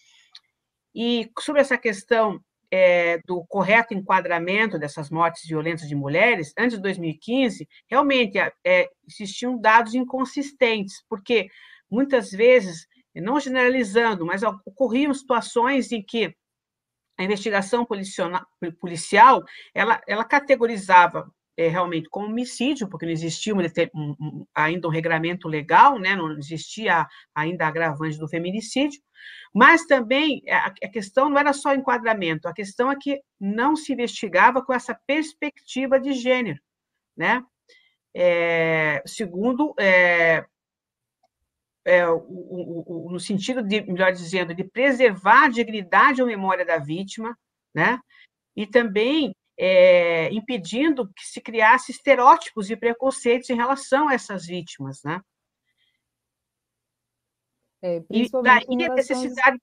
E 0.95 1.31
sobre 1.41 1.61
essa 1.61 1.79
questão 1.79 2.41
é, 2.71 3.19
do 3.27 3.45
correto 3.47 3.95
enquadramento 3.95 4.79
dessas 4.79 5.11
mortes 5.11 5.47
violentas 5.47 5.89
de 5.89 5.95
mulheres, 5.95 6.53
antes 6.59 6.77
de 6.77 6.83
2015, 6.83 7.69
realmente 7.89 8.39
é, 8.39 8.89
existiam 9.09 9.59
dados 9.59 9.95
inconsistentes, 9.95 11.03
porque 11.09 11.49
muitas 11.95 12.31
vezes, 12.31 12.87
não 13.15 13.39
generalizando, 13.39 14.27
mas 14.27 14.43
ocorriam 14.43 15.15
situações 15.15 15.93
em 15.93 16.03
que 16.03 16.35
a 17.17 17.23
investigação 17.23 17.87
policial 18.81 19.45
ela, 19.73 20.01
ela 20.09 20.25
categorizava 20.25 21.31
é, 21.57 21.69
realmente 21.69 22.09
como 22.09 22.27
homicídio, 22.27 22.89
porque 22.89 23.07
não 23.07 23.13
existia 23.13 23.55
um, 23.55 23.61
um, 23.95 24.47
ainda 24.53 24.89
um 24.89 24.91
regramento 24.91 25.47
legal, 25.47 25.99
né, 25.99 26.17
não 26.17 26.37
existia 26.37 27.07
ainda 27.33 27.69
agravante 27.69 28.19
do 28.19 28.29
feminicídio, 28.29 29.01
mas 29.55 29.87
também 29.87 30.43
a, 30.51 30.67
a 30.67 30.89
questão 30.89 31.29
não 31.29 31.39
era 31.39 31.53
só 31.53 31.73
enquadramento, 31.73 32.49
a 32.49 32.53
questão 32.53 32.91
é 32.91 32.97
que 33.01 33.21
não 33.41 33.77
se 33.77 33.93
investigava 33.93 34.65
com 34.65 34.73
essa 34.73 34.99
perspectiva 35.07 36.01
de 36.01 36.13
gênero, 36.13 36.59
né? 37.17 37.45
É, 38.17 39.03
segundo, 39.07 39.75
é, 39.79 40.45
é, 41.85 42.09
o, 42.09 42.17
o, 42.19 43.07
o, 43.09 43.13
no 43.13 43.21
sentido 43.21 43.63
de, 43.63 43.83
melhor 43.83 44.13
dizendo, 44.13 44.55
de 44.55 44.65
preservar 44.65 45.45
a 45.45 45.49
dignidade 45.49 46.23
ou 46.23 46.29
memória 46.29 46.65
da 46.65 46.79
vítima, 46.79 47.37
né? 47.75 48.01
E 48.57 48.67
também 48.67 49.35
é, 49.59 50.33
impedindo 50.33 51.07
que 51.09 51.25
se 51.27 51.41
criasse 51.41 51.93
estereótipos 51.93 52.71
e 52.71 52.77
preconceitos 52.77 53.51
em 53.51 53.57
relação 53.57 54.09
a 54.09 54.15
essas 54.15 54.47
vítimas, 54.47 55.03
né? 55.05 55.21
É, 57.83 58.03
e 58.11 58.31
daí 58.43 58.85
a 58.87 58.95
necessidade, 58.95 59.61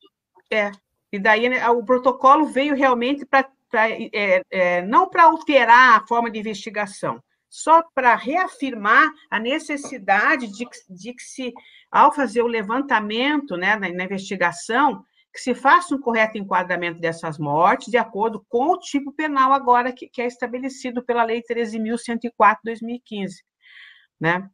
é, 0.51 0.71
e 1.11 1.17
daí 1.17 1.49
né, 1.49 1.67
o 1.69 1.83
protocolo 1.83 2.45
veio 2.45 2.75
realmente 2.75 3.25
para 3.25 3.49
é, 3.73 4.41
é, 4.51 4.81
não 4.83 5.09
para 5.09 5.23
alterar 5.23 5.97
a 5.99 6.07
forma 6.07 6.29
de 6.29 6.39
investigação, 6.39 7.23
só 7.51 7.83
para 7.93 8.15
reafirmar 8.15 9.11
a 9.29 9.37
necessidade 9.37 10.47
de, 10.47 10.65
de 10.89 11.13
que 11.13 11.21
se, 11.21 11.53
ao 11.91 12.15
fazer 12.15 12.41
o 12.41 12.47
levantamento 12.47 13.57
né, 13.57 13.75
na, 13.75 13.89
na 13.89 14.05
investigação, 14.05 15.03
que 15.33 15.41
se 15.41 15.53
faça 15.53 15.93
um 15.93 15.99
correto 15.99 16.37
enquadramento 16.37 17.01
dessas 17.01 17.37
mortes 17.37 17.89
de 17.91 17.97
acordo 17.97 18.45
com 18.47 18.71
o 18.71 18.79
tipo 18.79 19.11
penal 19.11 19.51
agora 19.51 19.91
que, 19.91 20.07
que 20.07 20.21
é 20.21 20.27
estabelecido 20.27 21.03
pela 21.03 21.25
Lei 21.25 21.43
13.104/2015, 21.43 23.31
né? 24.17 24.49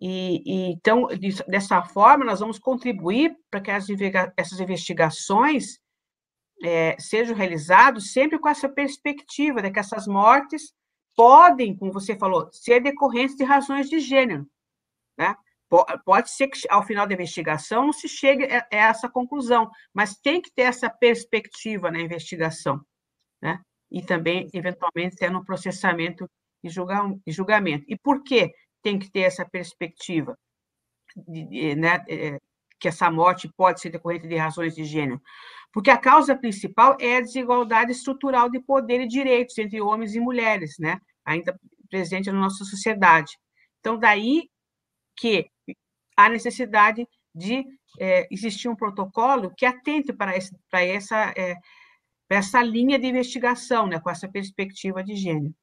E, 0.00 0.42
e, 0.44 0.72
então, 0.72 1.06
dessa 1.46 1.80
forma, 1.82 2.24
nós 2.24 2.40
vamos 2.40 2.58
contribuir 2.58 3.36
para 3.48 3.60
que 3.60 3.70
as, 3.70 3.86
essas 4.36 4.58
investigações 4.58 5.78
é, 6.64 6.96
sejam 6.98 7.36
realizadas 7.36 8.12
sempre 8.12 8.38
com 8.38 8.48
essa 8.48 8.68
perspectiva 8.68 9.62
de 9.62 9.70
que 9.70 9.78
essas 9.78 10.08
mortes 10.08 10.72
podem, 11.16 11.76
como 11.76 11.92
você 11.92 12.16
falou, 12.16 12.48
ser 12.52 12.80
decorrentes 12.80 13.36
de 13.36 13.44
razões 13.44 13.88
de 13.88 14.00
gênero, 14.00 14.46
né? 15.18 15.34
Pode 16.04 16.30
ser 16.30 16.48
que 16.48 16.60
ao 16.68 16.84
final 16.84 17.06
da 17.06 17.14
investigação 17.14 17.86
não 17.86 17.92
se 17.94 18.06
chegue 18.06 18.44
a 18.44 18.66
essa 18.70 19.08
conclusão, 19.08 19.70
mas 19.94 20.14
tem 20.16 20.40
que 20.40 20.52
ter 20.52 20.62
essa 20.62 20.90
perspectiva 20.90 21.90
na 21.90 21.98
investigação, 22.00 22.84
né? 23.40 23.58
E 23.90 24.02
também, 24.02 24.48
eventualmente, 24.52 25.16
ter 25.16 25.30
no 25.30 25.44
processamento 25.44 26.28
e 26.62 26.68
julgamento. 26.68 27.84
E 27.88 27.96
por 27.96 28.22
que 28.22 28.52
tem 28.82 28.98
que 28.98 29.10
ter 29.10 29.20
essa 29.20 29.48
perspectiva, 29.48 30.36
né? 31.26 32.04
Que 32.82 32.88
essa 32.88 33.08
morte 33.08 33.48
pode 33.56 33.80
ser 33.80 33.90
decorrente 33.90 34.26
de 34.26 34.34
razões 34.34 34.74
de 34.74 34.84
gênero? 34.84 35.22
Porque 35.72 35.88
a 35.88 35.96
causa 35.96 36.34
principal 36.34 36.96
é 37.00 37.18
a 37.18 37.20
desigualdade 37.20 37.92
estrutural 37.92 38.50
de 38.50 38.58
poder 38.58 39.00
e 39.02 39.06
direitos 39.06 39.56
entre 39.56 39.80
homens 39.80 40.16
e 40.16 40.20
mulheres, 40.20 40.74
né? 40.80 40.98
Ainda 41.24 41.56
presente 41.88 42.32
na 42.32 42.40
nossa 42.40 42.64
sociedade. 42.64 43.38
Então, 43.78 43.96
daí 43.96 44.48
que 45.16 45.46
há 46.16 46.28
necessidade 46.28 47.06
de 47.32 47.64
é, 48.00 48.26
existir 48.32 48.68
um 48.68 48.74
protocolo 48.74 49.54
que 49.56 49.64
atente 49.64 50.12
para, 50.12 50.36
esse, 50.36 50.52
para 50.68 50.84
essa, 50.84 51.32
é, 51.36 51.54
para 52.26 52.38
essa 52.38 52.60
linha 52.64 52.98
de 52.98 53.06
investigação, 53.06 53.86
né, 53.86 54.00
com 54.00 54.10
essa 54.10 54.28
perspectiva 54.28 55.04
de 55.04 55.14
gênero. 55.14 55.54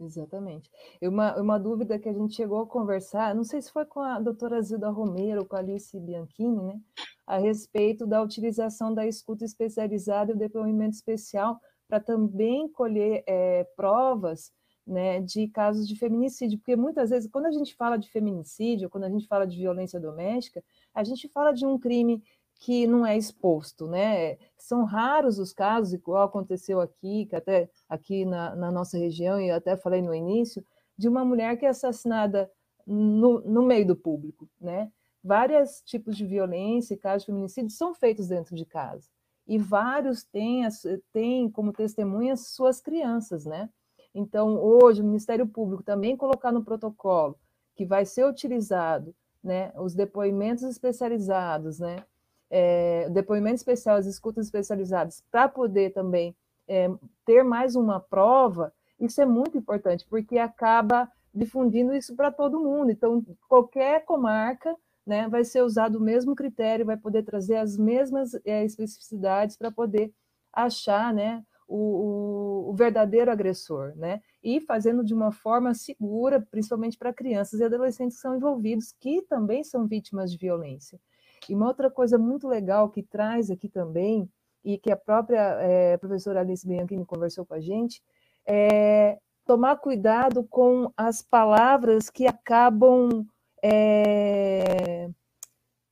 Exatamente. 0.00 0.70
E 1.00 1.06
uma, 1.06 1.38
uma 1.38 1.58
dúvida 1.58 1.98
que 1.98 2.08
a 2.08 2.12
gente 2.12 2.34
chegou 2.34 2.60
a 2.60 2.66
conversar, 2.66 3.34
não 3.34 3.44
sei 3.44 3.60
se 3.60 3.70
foi 3.70 3.84
com 3.84 4.00
a 4.00 4.18
doutora 4.18 4.62
Zilda 4.62 4.88
Romero, 4.88 5.44
com 5.44 5.56
a 5.56 5.58
Alice 5.58 5.98
Bianchini, 6.00 6.62
né, 6.62 6.80
a 7.26 7.38
respeito 7.38 8.06
da 8.06 8.22
utilização 8.22 8.94
da 8.94 9.06
escuta 9.06 9.44
especializada 9.44 10.32
e 10.32 10.34
o 10.34 10.38
depoimento 10.38 10.96
especial 10.96 11.60
para 11.86 12.00
também 12.00 12.66
colher 12.68 13.22
é, 13.26 13.64
provas 13.76 14.50
né, 14.86 15.20
de 15.20 15.46
casos 15.48 15.86
de 15.86 15.94
feminicídio, 15.96 16.58
porque 16.58 16.74
muitas 16.74 17.10
vezes, 17.10 17.30
quando 17.30 17.46
a 17.46 17.52
gente 17.52 17.74
fala 17.76 17.96
de 17.96 18.10
feminicídio, 18.10 18.88
quando 18.88 19.04
a 19.04 19.10
gente 19.10 19.26
fala 19.26 19.46
de 19.46 19.56
violência 19.56 20.00
doméstica, 20.00 20.64
a 20.94 21.04
gente 21.04 21.28
fala 21.28 21.52
de 21.52 21.66
um 21.66 21.78
crime 21.78 22.22
que 22.60 22.86
não 22.86 23.06
é 23.06 23.16
exposto, 23.16 23.86
né? 23.88 24.36
São 24.58 24.84
raros 24.84 25.38
os 25.38 25.52
casos, 25.52 25.94
igual 25.94 26.24
aconteceu 26.24 26.78
aqui, 26.78 27.24
que 27.24 27.34
até 27.34 27.70
aqui 27.88 28.26
na, 28.26 28.54
na 28.54 28.70
nossa 28.70 28.98
região, 28.98 29.40
e 29.40 29.50
até 29.50 29.76
falei 29.76 30.02
no 30.02 30.14
início, 30.14 30.64
de 30.96 31.08
uma 31.08 31.24
mulher 31.24 31.56
que 31.56 31.64
é 31.64 31.70
assassinada 31.70 32.50
no, 32.86 33.40
no 33.40 33.62
meio 33.62 33.86
do 33.86 33.96
público, 33.96 34.46
né? 34.60 34.92
Vários 35.24 35.80
tipos 35.82 36.16
de 36.16 36.26
violência 36.26 36.94
e 36.94 36.98
casos 36.98 37.22
de 37.22 37.26
feminicídio 37.26 37.70
são 37.70 37.94
feitos 37.94 38.28
dentro 38.28 38.54
de 38.54 38.66
casa. 38.66 39.08
E 39.46 39.58
vários 39.58 40.22
têm, 40.22 40.62
têm 41.12 41.50
como 41.50 41.72
testemunhas 41.72 42.48
suas 42.48 42.80
crianças, 42.80 43.46
né? 43.46 43.70
Então, 44.14 44.56
hoje, 44.62 45.00
o 45.00 45.04
Ministério 45.04 45.46
Público 45.46 45.82
também 45.82 46.16
colocar 46.16 46.52
no 46.52 46.64
protocolo 46.64 47.38
que 47.74 47.86
vai 47.86 48.04
ser 48.04 48.26
utilizado 48.26 49.14
né, 49.42 49.72
os 49.76 49.94
depoimentos 49.94 50.64
especializados, 50.64 51.78
né, 51.78 52.04
é, 52.50 53.08
depoimento 53.10 53.56
especial, 53.56 53.96
as 53.96 54.06
escutas 54.06 54.46
especializadas, 54.46 55.22
para 55.30 55.48
poder 55.48 55.92
também 55.92 56.34
é, 56.68 56.90
ter 57.24 57.42
mais 57.42 57.76
uma 57.76 58.00
prova, 58.00 58.72
isso 58.98 59.20
é 59.20 59.26
muito 59.26 59.56
importante, 59.56 60.06
porque 60.08 60.38
acaba 60.38 61.10
difundindo 61.32 61.94
isso 61.94 62.14
para 62.14 62.30
todo 62.30 62.60
mundo. 62.60 62.90
Então, 62.90 63.24
qualquer 63.48 64.04
comarca 64.04 64.76
né, 65.06 65.28
vai 65.28 65.44
ser 65.44 65.62
usado 65.62 65.96
o 65.96 66.00
mesmo 66.00 66.34
critério, 66.34 66.86
vai 66.86 66.96
poder 66.96 67.22
trazer 67.22 67.56
as 67.56 67.76
mesmas 67.76 68.34
é, 68.44 68.64
especificidades 68.64 69.56
para 69.56 69.70
poder 69.70 70.12
achar 70.52 71.14
né, 71.14 71.42
o, 71.66 71.76
o, 71.76 72.70
o 72.70 72.74
verdadeiro 72.74 73.30
agressor, 73.30 73.94
né? 73.96 74.20
E 74.42 74.60
fazendo 74.60 75.04
de 75.04 75.14
uma 75.14 75.30
forma 75.30 75.72
segura, 75.72 76.40
principalmente 76.50 76.98
para 76.98 77.12
crianças 77.12 77.60
e 77.60 77.64
adolescentes 77.64 78.16
que 78.16 78.22
são 78.22 78.36
envolvidos, 78.36 78.92
que 78.98 79.22
também 79.22 79.62
são 79.62 79.86
vítimas 79.86 80.32
de 80.32 80.38
violência. 80.38 81.00
E 81.48 81.54
uma 81.54 81.68
outra 81.68 81.90
coisa 81.90 82.18
muito 82.18 82.46
legal 82.48 82.90
que 82.90 83.02
traz 83.02 83.50
aqui 83.50 83.68
também, 83.68 84.28
e 84.64 84.78
que 84.78 84.90
a 84.90 84.96
própria 84.96 85.56
é, 85.60 85.96
professora 85.96 86.40
Alice 86.40 86.66
Bianchini 86.66 87.04
conversou 87.04 87.46
com 87.46 87.54
a 87.54 87.60
gente, 87.60 88.02
é 88.46 89.18
tomar 89.46 89.76
cuidado 89.76 90.44
com 90.44 90.92
as 90.96 91.22
palavras 91.22 92.10
que 92.10 92.26
acabam 92.26 93.26
é, 93.62 95.08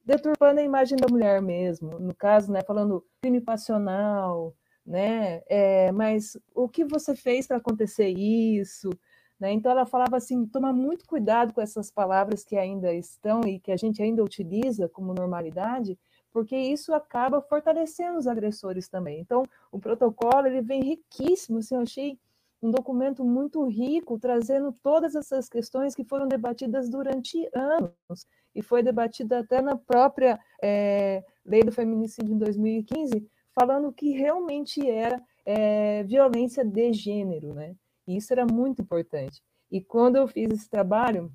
deturpando 0.04 0.60
a 0.60 0.62
imagem 0.62 0.96
da 0.96 1.08
mulher 1.08 1.42
mesmo, 1.42 1.98
no 1.98 2.14
caso, 2.14 2.52
né, 2.52 2.62
falando 2.62 3.04
crime 3.20 3.40
passional, 3.40 4.54
né, 4.84 5.42
é, 5.48 5.90
mas 5.92 6.36
o 6.54 6.68
que 6.68 6.84
você 6.84 7.14
fez 7.16 7.46
para 7.46 7.56
acontecer 7.56 8.08
isso? 8.08 8.90
Né? 9.38 9.52
Então 9.52 9.70
ela 9.70 9.86
falava 9.86 10.16
assim, 10.16 10.46
toma 10.46 10.72
muito 10.72 11.06
cuidado 11.06 11.52
com 11.52 11.60
essas 11.60 11.90
palavras 11.90 12.44
que 12.44 12.56
ainda 12.56 12.92
estão 12.92 13.42
e 13.42 13.58
que 13.60 13.70
a 13.70 13.76
gente 13.76 14.02
ainda 14.02 14.22
utiliza 14.22 14.88
como 14.88 15.14
normalidade, 15.14 15.98
porque 16.32 16.56
isso 16.56 16.92
acaba 16.92 17.40
fortalecendo 17.40 18.18
os 18.18 18.26
agressores 18.26 18.88
também. 18.88 19.20
Então 19.20 19.44
o 19.70 19.78
protocolo 19.78 20.46
ele 20.46 20.60
vem 20.60 20.82
riquíssimo, 20.82 21.58
assim, 21.58 21.74
eu 21.74 21.82
achei 21.82 22.18
um 22.60 22.70
documento 22.70 23.24
muito 23.24 23.64
rico, 23.68 24.18
trazendo 24.18 24.72
todas 24.82 25.14
essas 25.14 25.48
questões 25.48 25.94
que 25.94 26.02
foram 26.02 26.26
debatidas 26.26 26.88
durante 26.88 27.48
anos, 27.54 28.26
e 28.54 28.62
foi 28.62 28.82
debatida 28.82 29.38
até 29.38 29.62
na 29.62 29.76
própria 29.76 30.40
é, 30.60 31.22
lei 31.44 31.62
do 31.62 31.70
feminicídio 31.70 32.34
em 32.34 32.38
2015, 32.38 33.24
falando 33.54 33.92
que 33.92 34.10
realmente 34.10 34.84
era 34.88 35.22
é, 35.46 36.02
violência 36.02 36.64
de 36.64 36.92
gênero, 36.92 37.54
né? 37.54 37.76
E 38.08 38.16
isso 38.16 38.32
era 38.32 38.46
muito 38.46 38.80
importante. 38.80 39.42
E 39.70 39.82
quando 39.82 40.16
eu 40.16 40.26
fiz 40.26 40.50
esse 40.50 40.70
trabalho, 40.70 41.30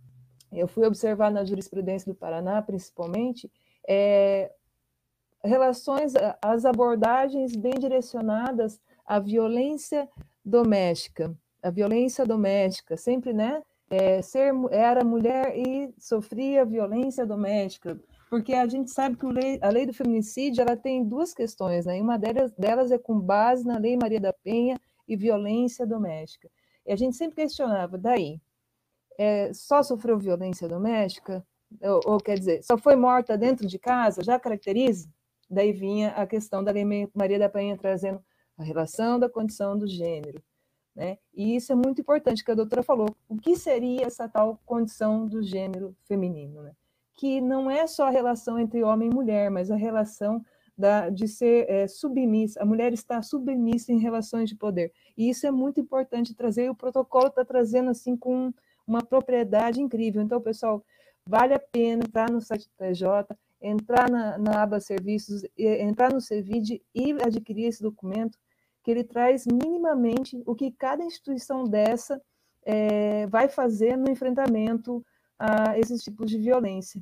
eu 0.52 0.68
fui 0.68 0.88
observar 0.88 1.32
na 1.32 1.46
jurisprudência 1.46 2.12
do 2.12 2.18
Paraná, 2.18 2.64
principalmente, 2.64 3.50
é, 3.88 4.52
relações, 5.44 6.14
as 6.42 6.66
abordagens 6.66 7.56
bem 7.56 7.76
direcionadas 7.76 8.82
à 9.06 9.20
violência 9.20 10.10
doméstica, 10.44 11.38
a 11.62 11.70
violência 11.70 12.26
doméstica, 12.26 12.98
sempre, 12.98 13.34
né? 13.34 13.62
É, 13.88 14.24
ser, 14.24 14.52
era 14.72 15.04
mulher 15.04 15.56
e 15.56 15.94
sofria 16.00 16.66
violência 16.66 17.24
doméstica, 17.24 18.00
porque 18.32 18.54
a 18.54 18.66
gente 18.66 18.90
sabe 18.90 19.16
que 19.16 19.28
lei, 19.28 19.60
a 19.62 19.70
lei 19.70 19.86
do 19.86 19.94
feminicídio 19.94 20.64
ela 20.64 20.76
tem 20.76 21.04
duas 21.04 21.36
questões, 21.36 21.86
né? 21.86 22.00
E 22.00 22.02
uma 22.02 22.18
delas, 22.18 22.52
delas 22.54 22.92
é 22.92 22.98
com 22.98 23.20
base 23.20 23.64
na 23.64 23.78
Lei 23.78 23.96
Maria 23.96 24.20
da 24.20 24.34
Penha 24.34 24.80
e 25.08 25.16
violência 25.16 25.86
doméstica. 25.86 26.50
E 26.86 26.92
a 26.92 26.96
gente 26.96 27.16
sempre 27.16 27.36
questionava, 27.36 27.98
daí, 27.98 28.42
é, 29.18 29.54
só 29.54 29.82
sofreu 29.84 30.18
violência 30.18 30.68
doméstica? 30.68 31.46
Ou, 31.82 32.14
ou, 32.14 32.18
quer 32.20 32.38
dizer, 32.38 32.64
só 32.64 32.78
foi 32.78 32.96
morta 32.96 33.38
dentro 33.38 33.66
de 33.68 33.80
casa? 33.80 34.24
Já 34.24 34.40
caracteriza? 34.40 35.10
Daí 35.50 35.72
vinha 35.72 36.10
a 36.10 36.26
questão 36.26 36.64
da 36.64 36.72
Lei 36.72 36.86
Maria 37.14 37.40
da 37.40 37.50
Penha 37.50 37.78
trazendo 37.78 38.24
a 38.58 38.64
relação 38.64 39.20
da 39.20 39.30
condição 39.30 39.78
do 39.78 39.88
gênero. 39.88 40.44
Né? 40.96 41.18
E 41.34 41.56
isso 41.56 41.72
é 41.72 41.76
muito 41.76 42.02
importante, 42.02 42.44
que 42.44 42.52
a 42.52 42.56
doutora 42.56 42.84
falou. 42.84 43.16
O 43.28 43.38
que 43.38 43.56
seria 43.56 44.06
essa 44.06 44.30
tal 44.30 44.60
condição 44.66 45.28
do 45.28 45.42
gênero 45.42 45.96
feminino? 46.06 46.62
Né? 46.62 46.72
Que 47.16 47.42
não 47.42 47.70
é 47.70 47.88
só 47.88 48.08
a 48.08 48.12
relação 48.12 48.60
entre 48.60 48.84
homem 48.84 49.10
e 49.10 49.14
mulher, 49.14 49.50
mas 49.50 49.72
a 49.72 49.76
relação 49.76 50.44
da, 50.78 51.10
de 51.10 51.28
ser 51.28 51.70
é, 51.70 51.88
submissa, 51.88 52.62
a 52.62 52.66
mulher 52.66 52.94
está 52.94 53.22
submissa 53.22 53.92
em 53.92 54.00
relações 54.00 54.50
de 54.50 54.56
poder. 54.56 54.92
E 55.16 55.30
isso 55.30 55.46
é 55.46 55.52
muito 55.52 55.80
importante 55.80 56.34
trazer, 56.34 56.66
e 56.66 56.70
o 56.70 56.76
protocolo 56.76 57.28
está 57.28 57.46
trazendo 57.46 57.92
assim 57.92 58.18
com 58.18 58.52
uma 58.86 59.04
propriedade 59.04 59.82
incrível. 59.82 60.22
Então, 60.22 60.42
pessoal, 60.42 60.84
vale 61.26 61.54
a 61.54 61.60
pena 61.60 62.04
entrar 62.04 62.30
no 62.30 62.42
site 62.42 62.68
do 62.68 62.76
TJ, 62.78 63.36
entrar 63.62 64.10
na, 64.10 64.38
na 64.38 64.64
aba 64.64 64.80
serviços, 64.80 65.44
entrar 65.58 66.12
no 66.12 66.20
CEVID 66.20 66.82
e 66.94 67.14
adquirir 67.24 67.68
esse 67.68 67.82
documento, 67.82 68.38
que 68.84 68.92
ele 68.92 69.04
traz 69.04 69.46
minimamente 69.46 70.44
o 70.46 70.54
que 70.54 70.72
cada 70.72 71.04
instituição 71.06 71.64
dessa 71.64 72.22
é, 72.66 73.26
vai 73.28 73.48
fazer 73.48 73.96
no 73.96 74.12
enfrentamento 74.12 75.06
a 75.40 75.78
esses 75.80 76.04
tipos 76.04 76.30
de 76.30 76.38
violência. 76.38 77.02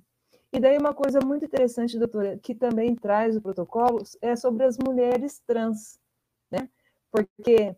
E 0.54 0.60
daí 0.60 0.78
uma 0.78 0.94
coisa 0.94 1.20
muito 1.22 1.46
interessante, 1.46 1.98
doutora, 1.98 2.38
que 2.38 2.54
também 2.54 2.94
traz 2.96 3.38
o 3.38 3.42
protocolo, 3.42 4.04
é 4.22 4.36
sobre 4.36 4.66
as 4.66 4.78
mulheres 4.78 5.40
trans, 5.48 6.00
né? 6.52 6.70
Porque 7.10 7.76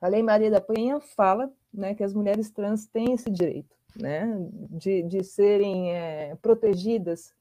a 0.00 0.08
Lei 0.08 0.22
Maria 0.22 0.50
da 0.50 0.60
Penha 0.60 1.00
fala 1.00 1.52
né, 1.72 1.94
que 1.94 2.04
as 2.04 2.14
mulheres 2.14 2.50
trans 2.50 2.86
têm 2.86 3.12
esse 3.12 3.28
direito, 3.30 3.74
né? 3.96 4.26
De, 4.70 5.02
de 5.02 5.24
serem 5.24 5.94
é, 5.94 6.36
protegidas 6.36 7.34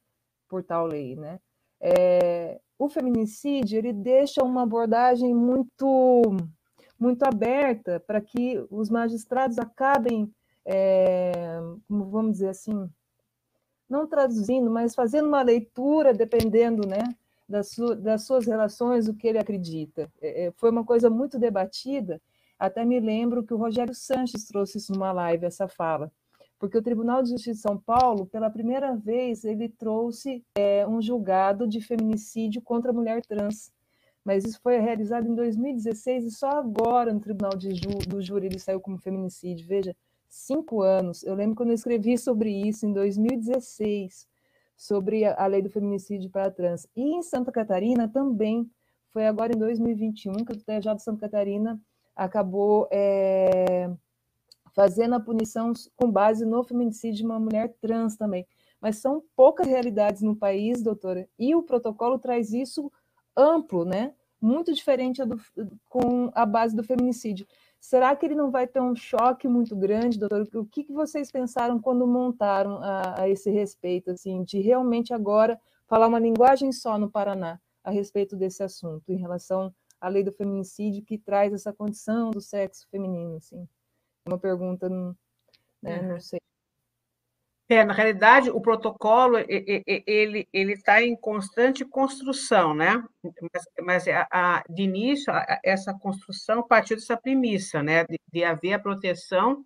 por 0.50 0.64
tal 0.64 0.88
lei, 0.88 1.16
né? 1.16 1.40
É, 1.80 2.60
o 2.80 2.90
feminicídio, 2.90 3.78
ele 3.78 3.94
deixa 3.94 4.44
uma 4.44 4.64
abordagem 4.64 5.34
muito 5.34 6.22
muito 6.98 7.24
aberta 7.24 8.00
para 8.00 8.22
que 8.22 8.66
os 8.70 8.90
magistrados 8.90 9.60
acabem, 9.60 10.34
é, 10.66 11.60
vamos 11.90 12.34
dizer 12.34 12.48
assim, 12.48 12.90
não 13.90 14.08
traduzindo, 14.08 14.70
mas 14.70 14.96
fazendo 14.96 15.28
uma 15.28 15.42
leitura, 15.42 16.14
dependendo 16.14 16.88
né, 16.88 17.04
das, 17.48 17.70
su 17.70 17.96
das 17.96 18.24
suas 18.24 18.46
relações, 18.46 19.08
o 19.08 19.14
que 19.14 19.28
ele 19.28 19.38
acredita. 19.38 20.12
É, 20.22 20.46
é, 20.46 20.52
foi 20.52 20.70
uma 20.70 20.84
coisa 20.84 21.10
muito 21.10 21.38
debatida, 21.38 22.22
até 22.58 22.86
me 22.86 23.00
lembro 23.00 23.44
que 23.44 23.54
o 23.54 23.58
Rogério 23.58 23.94
Sanches 23.94 24.46
trouxe 24.46 24.78
isso 24.78 24.94
numa 24.94 25.12
live, 25.12 25.46
essa 25.46 25.68
fala, 25.68 26.12
porque 26.58 26.78
o 26.78 26.82
Tribunal 26.82 27.22
de 27.22 27.30
Justiça 27.30 27.52
de 27.54 27.62
São 27.62 27.78
Paulo, 27.78 28.26
pela 28.26 28.50
primeira 28.50 28.96
vez, 28.96 29.44
ele 29.44 29.70
trouxe 29.70 30.44
é, 30.56 30.88
um 30.88 31.02
julgado 31.02 31.68
de 31.68 31.82
feminicídio 31.82 32.62
contra 32.62 32.92
a 32.92 32.94
mulher 32.94 33.22
trans, 33.26 33.72
mas 34.24 34.44
isso 34.44 34.60
foi 34.62 34.80
realizado 34.80 35.28
em 35.28 35.36
2016 35.36 36.26
e 36.26 36.32
só 36.32 36.50
agora 36.50 37.14
no 37.14 37.20
Tribunal 37.20 37.56
de 37.56 37.76
Ju, 37.76 38.00
do 38.08 38.22
Júri 38.22 38.48
ele 38.48 38.58
saiu 38.58 38.82
como 38.82 38.98
feminicídio. 38.98 39.68
Veja, 39.68 39.96
cinco 40.36 40.82
anos. 40.82 41.24
Eu 41.24 41.34
lembro 41.34 41.56
quando 41.56 41.70
eu 41.70 41.76
escrevi 41.76 42.18
sobre 42.18 42.52
isso 42.52 42.86
em 42.86 42.92
2016, 42.92 44.28
sobre 44.76 45.24
a 45.24 45.46
lei 45.48 45.62
do 45.62 45.70
feminicídio 45.70 46.30
para 46.30 46.52
trans. 46.52 46.86
E 46.96 47.16
em 47.16 47.24
Santa 47.24 47.52
Catarina 47.52 48.08
também, 48.08 48.70
foi 49.14 49.26
agora 49.26 49.54
em 49.56 49.58
2021 49.58 50.34
que 50.44 50.52
o 50.52 50.56
de 50.58 51.02
Santa 51.02 51.22
Catarina 51.22 51.80
acabou 52.14 52.88
é, 52.92 53.90
fazendo 54.74 55.16
a 55.16 55.22
punição 55.22 55.72
com 55.96 56.12
base 56.12 56.46
no 56.46 56.64
feminicídio 56.66 57.20
de 57.20 57.26
uma 57.26 57.40
mulher 57.40 57.74
trans 57.80 58.18
também. 58.18 58.46
Mas 58.82 58.98
são 58.98 59.24
poucas 59.38 59.68
realidades 59.68 60.22
no 60.22 60.36
país, 60.36 60.82
doutora, 60.84 61.30
e 61.40 61.56
o 61.56 61.64
protocolo 61.64 62.20
traz 62.20 62.52
isso 62.52 62.92
amplo, 63.38 63.86
né? 63.86 64.14
Muito 64.42 64.74
diferente 64.74 65.24
do, 65.24 65.40
com 65.90 66.30
a 66.34 66.46
base 66.46 66.76
do 66.76 66.84
feminicídio. 66.84 67.48
Será 67.86 68.16
que 68.16 68.26
ele 68.26 68.34
não 68.34 68.50
vai 68.50 68.66
ter 68.66 68.82
um 68.82 68.96
choque 68.96 69.48
muito 69.48 69.76
grande, 69.76 70.18
doutor? 70.18 70.48
O 70.56 70.66
que, 70.66 70.84
que 70.84 70.92
vocês 70.92 71.32
pensaram 71.32 71.80
quando 71.80 72.08
montaram 72.08 72.80
a, 72.82 73.22
a, 73.22 73.30
esse 73.30 73.52
respeito, 73.52 74.10
assim, 74.10 74.44
de 74.44 74.60
realmente 74.60 75.14
agora 75.14 75.62
falar 75.86 76.08
uma 76.08 76.18
linguagem 76.18 76.72
só 76.72 76.98
no 76.98 77.12
Paraná 77.12 77.62
a 77.84 77.92
respeito 77.92 78.36
desse 78.36 78.64
assunto, 78.64 79.12
em 79.12 79.18
relação 79.18 79.72
à 80.02 80.08
lei 80.08 80.24
do 80.24 80.32
feminicídio 80.32 81.06
que 81.06 81.16
traz 81.16 81.54
essa 81.54 81.72
condição 81.72 82.32
do 82.32 82.42
sexo 82.42 82.88
feminino, 82.90 83.36
assim? 83.36 83.70
Uma 84.28 84.40
pergunta, 84.40 84.90
né, 85.80 86.02
não 86.02 86.20
sei. 86.20 86.40
É, 87.68 87.84
na 87.84 87.94
realidade, 87.94 88.52
o 88.52 88.62
protocolo 88.62 89.38
ele 89.48 90.48
ele 90.54 90.74
está 90.74 91.02
em 91.02 91.16
constante 91.16 91.84
construção, 91.84 92.76
né? 92.76 93.04
Mas, 93.42 93.64
mas 93.82 94.08
a, 94.08 94.28
a, 94.32 94.64
de 94.70 94.84
início 94.84 95.34
a, 95.34 95.60
essa 95.64 95.92
construção 95.94 96.62
partiu 96.68 96.96
dessa 96.96 97.18
premissa, 97.18 97.82
né? 97.82 98.04
De, 98.06 98.20
de, 98.32 98.44
haver 98.44 98.74
a 98.74 98.80
proteção 98.80 99.66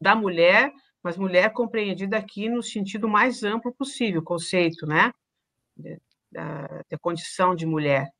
da 0.00 0.16
mulher, 0.16 0.72
mas 1.04 1.16
mulher 1.16 1.52
compreendida 1.52 2.18
aqui 2.18 2.48
no 2.48 2.62
sentido 2.64 3.08
mais 3.08 3.44
amplo 3.44 3.72
possível, 3.72 4.20
o 4.20 4.24
conceito, 4.24 4.84
né? 4.84 5.12
Da, 6.32 6.82
da 6.90 6.98
condição 6.98 7.54
de 7.54 7.64
mulher. 7.64 8.10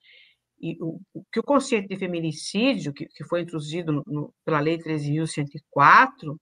E 0.61 0.79
o, 0.81 1.01
que 1.33 1.41
o 1.41 1.43
conceito 1.43 1.89
de 1.89 1.97
feminicídio, 1.97 2.93
que, 2.93 3.07
que 3.07 3.25
foi 3.25 3.41
introduzido 3.41 4.05
no, 4.07 4.33
pela 4.45 4.61
Lei 4.61 4.79
13.104, 4.79 6.39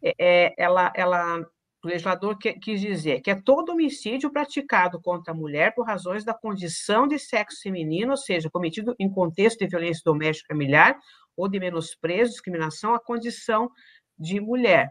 é, 0.00 0.14
é, 0.18 0.54
ela, 0.56 0.92
ela 0.94 1.44
o 1.82 1.88
legislador 1.88 2.38
quis 2.38 2.80
dizer 2.80 3.20
que 3.20 3.30
é 3.30 3.34
todo 3.34 3.72
homicídio 3.72 4.30
praticado 4.30 5.00
contra 5.00 5.32
a 5.32 5.36
mulher 5.36 5.74
por 5.74 5.84
razões 5.84 6.24
da 6.24 6.32
condição 6.32 7.08
de 7.08 7.18
sexo 7.18 7.60
feminino, 7.62 8.12
ou 8.12 8.16
seja, 8.16 8.48
cometido 8.48 8.94
em 9.00 9.10
contexto 9.10 9.58
de 9.58 9.68
violência 9.68 10.02
doméstica 10.04 10.54
familiar 10.54 10.96
ou 11.36 11.48
de 11.48 11.58
menosprezo, 11.58 12.30
discriminação 12.30 12.94
à 12.94 13.00
condição 13.00 13.68
de 14.16 14.40
mulher. 14.40 14.90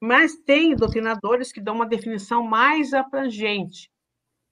Mas 0.00 0.36
tem 0.36 0.76
doutrinadores 0.76 1.50
que 1.50 1.60
dão 1.60 1.74
uma 1.74 1.86
definição 1.86 2.42
mais 2.42 2.92
abrangente, 2.92 3.90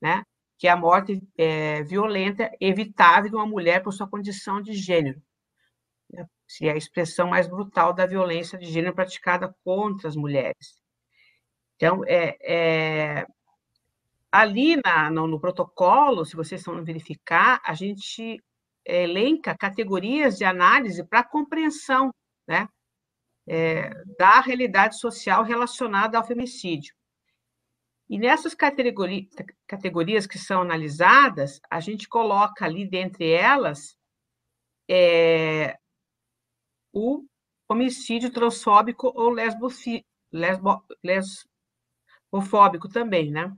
né? 0.00 0.22
que 0.58 0.66
é 0.66 0.70
a 0.70 0.76
morte 0.76 1.20
é, 1.36 1.82
violenta 1.82 2.50
evitável 2.58 3.30
de 3.30 3.36
uma 3.36 3.46
mulher 3.46 3.82
por 3.82 3.92
sua 3.92 4.08
condição 4.08 4.62
de 4.62 4.72
gênero 4.72 5.20
seria 6.46 6.74
a 6.74 6.76
expressão 6.76 7.28
mais 7.28 7.48
brutal 7.48 7.92
da 7.92 8.06
violência 8.06 8.58
de 8.58 8.66
gênero 8.66 8.94
praticada 8.94 9.54
contra 9.64 10.08
as 10.08 10.16
mulheres. 10.16 10.80
Então, 11.76 12.02
é, 12.06 12.36
é 12.40 13.26
ali 14.30 14.76
na, 14.84 15.10
no, 15.10 15.26
no, 15.26 15.40
protocolo, 15.40 16.24
se 16.24 16.36
vocês 16.36 16.60
estão 16.60 16.82
verificar, 16.84 17.60
a 17.64 17.74
gente 17.74 18.42
elenca 18.84 19.56
categorias 19.56 20.36
de 20.36 20.44
análise 20.44 21.02
para 21.04 21.24
compreensão 21.24 22.10
né, 22.46 22.68
é, 23.46 23.90
da 24.18 24.40
realidade 24.40 24.98
social 24.98 25.42
relacionada 25.42 26.18
ao 26.18 26.26
femicídio. 26.26 26.94
E 28.08 28.18
nessas 28.18 28.54
categori 28.54 29.28
categorias 29.66 30.26
que 30.26 30.38
são 30.38 30.62
analisadas, 30.62 31.60
a 31.68 31.80
gente 31.80 32.08
coloca 32.08 32.64
ali 32.64 32.88
dentre 32.88 33.30
elas 33.30 33.96
é, 34.88 35.76
o 36.98 37.22
homicídio 37.68 38.32
transfóbico 38.32 39.12
ou 39.14 39.28
lesbofi, 39.28 40.02
lesbo, 40.32 40.82
lesbofóbico 41.04 42.88
também, 42.88 43.30
né? 43.30 43.54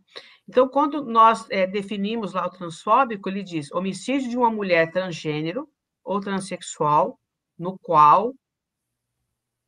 Então, 0.48 0.68
quando 0.68 1.05
nós 1.05 1.48
é, 1.48 1.64
definimos 1.64 2.33
lá 2.33 2.46
o 2.46 2.51
transfóbico, 2.51 3.29
ele 3.29 3.44
diz 3.44 3.70
homicídio 3.70 4.29
de 4.29 4.37
uma 4.37 4.51
mulher 4.51 4.90
transgênero 4.90 5.70
ou 6.03 6.20
transexual, 6.20 7.16
no 7.57 7.79
qual 7.79 8.35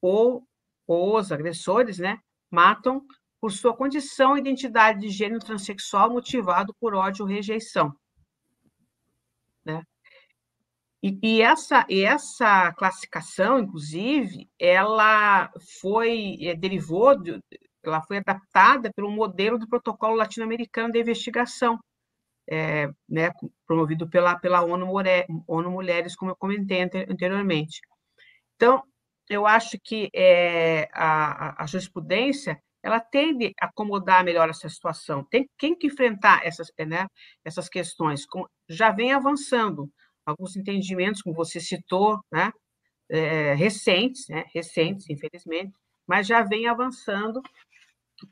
ou, 0.03 0.45
os 0.89 1.31
agressores, 1.31 1.99
né, 1.99 2.19
matam 2.51 3.07
por 3.41 3.53
sua 3.53 3.77
condição 3.77 4.37
e 4.37 4.41
identidade 4.41 5.01
de 5.01 5.11
gênero 5.11 5.45
transexual 5.45 6.11
motivado 6.11 6.75
por 6.81 6.95
ódio 6.95 7.25
ou 7.25 7.31
rejeição. 7.31 7.95
Né? 9.65 9.85
E, 11.03 11.19
e, 11.23 11.43
essa, 11.43 11.87
e 11.89 12.05
essa 12.05 12.73
classificação, 12.75 13.59
inclusive, 13.59 14.49
ela 14.59 15.51
foi, 15.81 16.37
é, 16.43 16.55
derivou, 16.55 17.19
de, 17.19 17.41
ela 17.83 18.03
foi 18.03 18.19
adaptada 18.19 18.93
pelo 18.95 19.11
modelo 19.11 19.59
do 19.59 19.69
protocolo 19.69 20.15
latino-americano 20.15 20.93
de 20.93 21.01
investigação, 21.01 21.79
é, 22.51 22.89
né, 23.09 23.31
promovido 23.67 24.09
pela, 24.11 24.39
pela 24.39 24.63
ONU, 24.63 24.87
ONU 25.47 25.71
Mulheres, 25.71 26.15
como 26.15 26.33
eu 26.33 26.37
comentei 26.37 26.83
anteriormente. 26.83 27.81
Então, 28.57 28.83
eu 29.29 29.47
acho 29.47 29.79
que 29.83 30.11
é, 30.15 30.89
a, 30.93 31.63
a 31.63 31.67
jurisprudência 31.67 32.61
ela 32.83 33.01
tende 33.01 33.53
a 33.61 33.67
acomodar 33.67 34.25
melhor 34.25 34.49
essa 34.49 34.69
situação. 34.69 35.25
Tem 35.31 35.49
quem 35.59 35.77
que 35.77 35.87
enfrentar 35.87 36.41
essas, 36.45 36.71
né, 36.87 37.07
essas 37.45 37.69
questões. 37.69 38.27
Com, 38.27 38.45
já 38.69 38.91
vem 38.91 39.13
avançando 39.13 39.91
alguns 40.31 40.57
entendimentos, 40.57 41.23
como 41.23 41.35
você 41.35 41.61
citou, 41.61 42.19
né, 42.33 42.53
é, 43.11 43.55
recentes, 43.55 44.27
né, 44.29 44.45
recentes, 44.55 45.09
infelizmente, 45.11 45.73
mas 46.07 46.27
já 46.27 46.43
vem 46.43 46.67
avançando, 46.67 47.41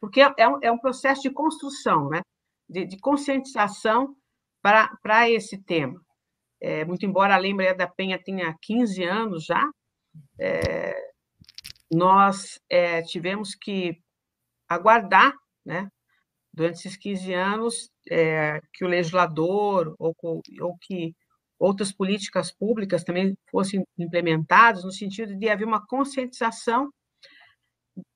porque 0.01 0.21
é 0.21 0.49
um, 0.49 0.59
é 0.63 0.71
um 0.71 0.79
processo 0.79 1.23
de 1.23 1.31
construção, 1.31 2.09
né, 2.09 2.21
de, 2.69 2.87
de 2.87 2.99
conscientização 2.99 4.15
para 4.63 5.31
esse 5.31 5.63
tema. 5.63 6.01
É, 6.61 6.85
muito 6.85 7.07
embora 7.07 7.35
a 7.35 7.39
Lei 7.39 7.55
Maria 7.55 7.75
da 7.75 7.87
Penha 7.87 8.23
tenha 8.23 8.55
15 8.61 9.05
anos 9.05 9.45
já, 9.45 9.71
é, 10.41 10.95
nós 11.91 12.61
é, 12.69 13.03
tivemos 13.03 13.55
que 13.55 13.97
aguardar, 14.69 15.33
né, 15.65 15.89
durante 16.53 16.79
esses 16.79 16.97
15 16.97 17.33
anos, 17.33 17.91
é, 18.11 18.61
que 18.75 18.85
o 18.85 18.89
legislador 18.89 19.95
ou, 19.99 20.15
ou 20.23 20.77
que 20.81 21.15
outras 21.59 21.93
políticas 21.93 22.53
públicas 22.53 23.03
também 23.03 23.37
fossem 23.51 23.85
implementadas, 23.99 24.85
no 24.85 24.93
sentido 24.93 25.35
de 25.35 25.49
haver 25.49 25.67
uma 25.67 25.85
conscientização 25.85 26.91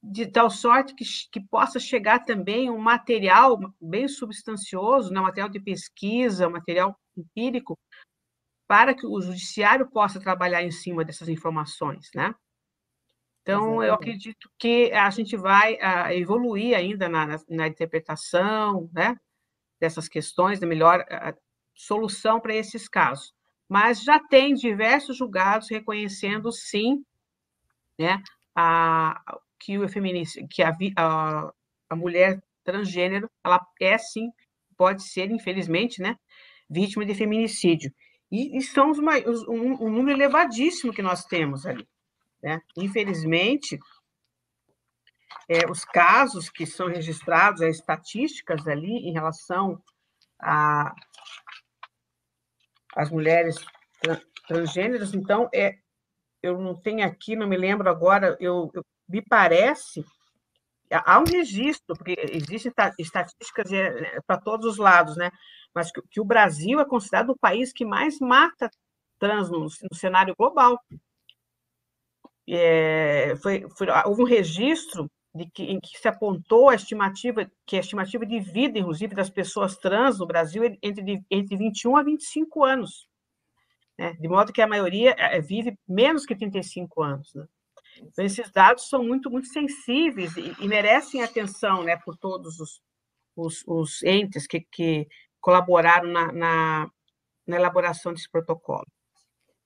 de 0.03 0.27
tal 0.27 0.49
sorte 0.49 0.95
que, 0.95 1.05
que 1.31 1.41
possa 1.41 1.81
chegar 1.81 2.21
também 2.21 2.71
um 2.71 2.79
material 2.79 3.59
bem 3.81 4.07
substancioso, 4.07 5.13
né, 5.13 5.21
um 5.21 5.25
material 5.25 5.49
de 5.49 5.61
pesquisa, 5.61 6.47
um 6.47 6.53
material 6.53 6.97
empírico, 7.17 7.79
para 8.69 8.95
que 8.95 9.07
o 9.07 9.21
judiciário 9.21 9.91
possa 9.91 10.21
trabalhar 10.21 10.63
em 10.63 10.71
cima 10.71 11.05
dessas 11.05 11.29
informações, 11.29 12.11
né? 12.15 12.35
Então, 13.43 13.83
Exatamente. 13.83 13.89
eu 13.89 13.95
acredito 13.95 14.51
que 14.57 14.93
a 14.93 15.11
gente 15.11 15.37
vai 15.37 15.75
uh, 15.75 16.13
evoluir 16.13 16.77
ainda 16.77 17.09
na, 17.09 17.27
na, 17.27 17.37
na, 17.49 17.67
interpretação 17.67 18.89
né, 18.93 19.17
dessas 19.81 20.09
questões, 20.09 20.61
da 20.61 20.67
melhor 20.67 21.01
uh, 21.01 21.37
solução 21.75 22.41
para 22.41 22.55
esses 22.55 22.89
casos. 22.89 23.35
Mas 23.69 24.03
já 24.03 24.19
tem 24.19 24.55
diversos 24.55 25.17
julgados 25.17 25.71
reconhecendo, 25.71 26.53
sim, 26.53 27.05
né, 27.99 28.23
a, 28.55 29.23
que 29.59 29.79
o 29.79 29.87
que 30.49 30.63
a, 30.63 30.77
a, 30.97 31.53
a 31.91 31.97
mulher 31.97 32.43
transgênero, 32.65 33.31
ela 33.45 33.61
é, 33.81 33.97
sim, 33.99 34.31
pode 34.77 35.03
ser, 35.03 35.31
infelizmente, 35.31 36.03
né, 36.03 36.17
vítima 36.69 37.05
de 37.05 37.15
feminicídio. 37.15 37.93
E, 38.31 38.57
e 38.57 38.63
são 38.63 38.91
os, 38.91 38.99
um, 38.99 39.85
um 39.85 39.91
número 39.91 40.19
elevadíssimo 40.19 40.93
que 40.93 41.03
nós 41.03 41.25
temos 41.25 41.67
ali. 41.67 41.87
Né? 42.43 42.61
Infelizmente, 42.77 43.79
é, 45.49 45.71
os 45.71 45.85
casos 45.85 46.49
que 46.49 46.67
são 46.67 46.89
registrados, 46.89 47.63
as 47.63 47.77
estatísticas 47.77 48.67
ali 48.67 49.09
em 49.09 49.13
relação 49.13 49.83
a 50.41 50.95
as 52.95 53.11
mulheres 53.11 53.57
transgêneras, 54.47 55.15
então, 55.15 55.49
é, 55.55 55.79
eu 56.43 56.59
não 56.59 56.75
tenho 56.75 57.07
aqui, 57.07 57.37
não 57.37 57.47
me 57.47 57.57
lembro 57.57 57.89
agora, 57.89 58.37
eu, 58.41 58.71
eu 58.75 58.85
me 59.09 59.23
parece, 59.23 60.05
há 60.91 61.19
um 61.19 61.25
registro, 61.25 61.97
porque 61.97 62.17
existem 62.31 62.73
estatísticas 62.99 63.73
é, 63.73 64.17
é, 64.17 64.21
para 64.27 64.41
todos 64.41 64.67
os 64.67 64.77
lados, 64.77 65.17
né? 65.17 65.31
mas 65.75 65.91
que, 65.91 66.03
que, 66.11 66.21
o 66.21 66.25
Brasil 66.25 66.81
é 66.81 66.85
considerado 66.85 67.31
o 67.31 67.39
país 67.39 67.73
que 67.73 67.85
mais 67.85 68.19
mata 68.19 68.71
trans 69.19 69.51
no, 69.51 69.61
no 69.61 69.95
cenário 69.95 70.35
global 70.37 70.79
é, 72.49 73.35
foi, 73.37 73.67
foi, 73.77 73.87
houve 74.05 74.23
um 74.23 74.27
registro 74.27 75.11
de 75.35 75.47
que, 75.51 75.65
em 75.65 75.81
que 75.81 75.99
se 75.99 76.07
apontou 76.09 76.69
a 76.69 76.75
estimativa, 76.75 77.51
que 77.67 77.77
a 77.77 77.81
estimativa 77.81 78.27
de 78.27 78.39
vida, 78.39 78.79
inclusive, 78.79 79.15
das 79.15 79.31
pessoas 79.31 79.77
trans 79.77 80.19
no 80.19 80.27
Brasil 80.27 80.63
é 80.63 80.77
entre, 80.83 81.25
entre 81.31 81.57
21 81.57 81.97
a 81.97 82.03
25 82.03 82.65
anos, 82.65 83.09
né? 83.99 84.13
de 84.15 84.29
modo 84.29 84.53
que 84.53 84.61
a 84.61 84.67
maioria 84.67 85.15
é, 85.19 85.41
vive 85.41 85.77
menos 85.89 86.27
que 86.27 86.37
35 86.37 87.03
anos. 87.03 87.35
Né? 87.35 87.47
Então, 88.03 88.25
esses 88.25 88.51
dados 88.51 88.89
são 88.89 89.03
muito, 89.03 89.31
muito 89.31 89.49
sensíveis 89.49 90.37
e, 90.37 90.55
e 90.61 90.69
merecem 90.69 91.23
atenção 91.23 91.83
né, 91.83 91.97
por 91.97 92.17
todos 92.17 92.61
os, 92.61 92.83
os, 93.35 93.65
os 93.67 94.03
entes 94.03 94.47
que, 94.47 94.61
que 94.71 95.09
colaboraram 95.41 96.09
na, 96.09 96.31
na, 96.31 96.91
na 97.47 97.57
elaboração 97.57 98.13
desse 98.13 98.31
protocolo. 98.31 98.87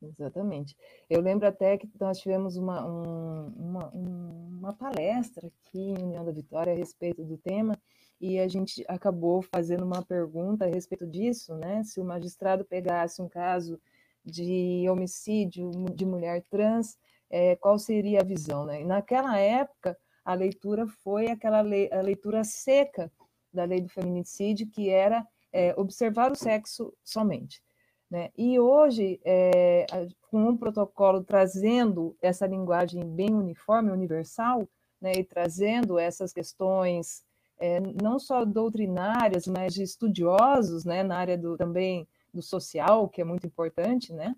Exatamente. 0.03 0.77
Eu 1.09 1.21
lembro 1.21 1.47
até 1.47 1.77
que 1.79 1.89
nós 1.99 2.19
tivemos 2.19 2.57
uma, 2.57 2.87
um, 2.87 3.47
uma, 3.57 3.91
uma 3.91 4.73
palestra 4.73 5.49
aqui 5.49 5.79
em 5.79 6.03
União 6.03 6.25
da 6.25 6.33
Vitória 6.33 6.73
a 6.73 6.77
respeito 6.77 7.25
do 7.25 7.39
tema, 7.39 7.77
e 8.21 8.39
a 8.39 8.49
gente 8.49 8.85
acabou 8.89 9.43
fazendo 9.43 9.85
uma 9.85 10.03
pergunta 10.03 10.65
a 10.65 10.69
respeito 10.69 11.07
disso, 11.07 11.55
né? 11.57 11.83
Se 11.85 12.01
o 12.01 12.05
magistrado 12.05 12.65
pegasse 12.65 13.21
um 13.21 13.29
caso 13.29 13.79
de 14.25 14.87
homicídio 14.89 15.71
de 15.95 16.07
mulher 16.07 16.43
trans, 16.51 16.99
é, 17.29 17.57
qual 17.57 17.79
seria 17.79 18.21
a 18.21 18.25
visão, 18.25 18.65
né? 18.65 18.81
E 18.81 18.85
naquela 18.85 19.39
época, 19.39 19.99
a 20.25 20.35
leitura 20.35 20.87
foi 20.87 21.29
aquela 21.29 21.61
lei, 21.61 21.91
a 21.93 22.01
leitura 22.01 22.43
seca 22.43 23.13
da 23.53 23.65
lei 23.65 23.81
do 23.81 23.89
feminicídio, 23.89 24.69
que 24.69 24.89
era 24.89 25.27
é, 25.53 25.75
observar 25.79 26.33
o 26.33 26.37
sexo 26.37 26.93
somente. 27.05 27.63
Né? 28.11 28.31
E 28.37 28.59
hoje, 28.59 29.21
é, 29.25 29.87
com 30.31 30.51
um 30.51 30.57
protocolo 30.57 31.25
trazendo 31.25 32.17
essa 32.23 32.47
linguagem 32.47 33.05
bem 33.05 33.35
uniforme, 33.35 33.91
universal, 33.91 34.69
né, 35.01 35.13
e 35.17 35.25
trazendo 35.25 35.99
essas 35.99 36.33
questões 36.33 37.25
é, 37.59 37.81
não 37.81 38.19
só 38.19 38.45
doutrinárias, 38.45 39.47
mas 39.47 39.75
de 39.75 39.83
estudiosos, 39.83 40.85
né, 40.85 41.03
na 41.03 41.17
área 41.17 41.37
do, 41.37 41.57
também 41.57 42.07
do 42.33 42.43
social, 42.43 43.09
que 43.09 43.21
é 43.21 43.25
muito 43.25 43.47
importante, 43.47 44.13
né, 44.13 44.37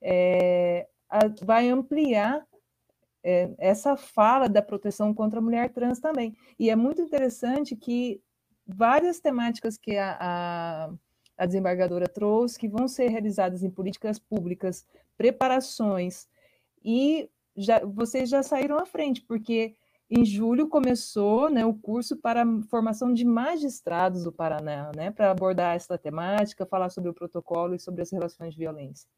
é, 0.00 0.86
a, 1.08 1.20
vai 1.42 1.68
ampliar 1.68 2.46
é, 3.22 3.50
essa 3.58 3.96
fala 3.96 4.48
da 4.48 4.62
proteção 4.62 5.12
contra 5.12 5.38
a 5.38 5.42
mulher 5.42 5.72
trans 5.72 5.98
também. 5.98 6.36
E 6.58 6.70
é 6.70 6.76
muito 6.76 7.02
interessante 7.02 7.74
que 7.74 8.22
várias 8.66 9.18
temáticas 9.18 9.76
que 9.76 9.96
a, 9.96 10.16
a 10.20 10.90
a 11.38 11.46
desembargadora 11.46 12.08
trouxe, 12.08 12.58
que 12.58 12.68
vão 12.68 12.88
ser 12.88 13.08
realizadas 13.08 13.62
em 13.62 13.70
políticas 13.70 14.18
públicas, 14.18 14.84
preparações, 15.16 16.28
e 16.84 17.30
já, 17.56 17.84
vocês 17.84 18.28
já 18.28 18.42
saíram 18.42 18.76
à 18.76 18.84
frente, 18.84 19.22
porque 19.22 19.74
em 20.10 20.24
julho 20.24 20.68
começou 20.68 21.50
né, 21.50 21.64
o 21.64 21.74
curso 21.74 22.16
para 22.16 22.44
formação 22.68 23.12
de 23.12 23.24
magistrados 23.24 24.24
do 24.24 24.32
Paraná, 24.32 24.90
né, 24.96 25.10
para 25.10 25.30
abordar 25.30 25.76
essa 25.76 25.96
temática, 25.96 26.66
falar 26.66 26.88
sobre 26.88 27.10
o 27.10 27.14
protocolo 27.14 27.74
e 27.74 27.78
sobre 27.78 28.02
as 28.02 28.10
relações 28.10 28.54
de 28.54 28.60
violência. 28.60 29.08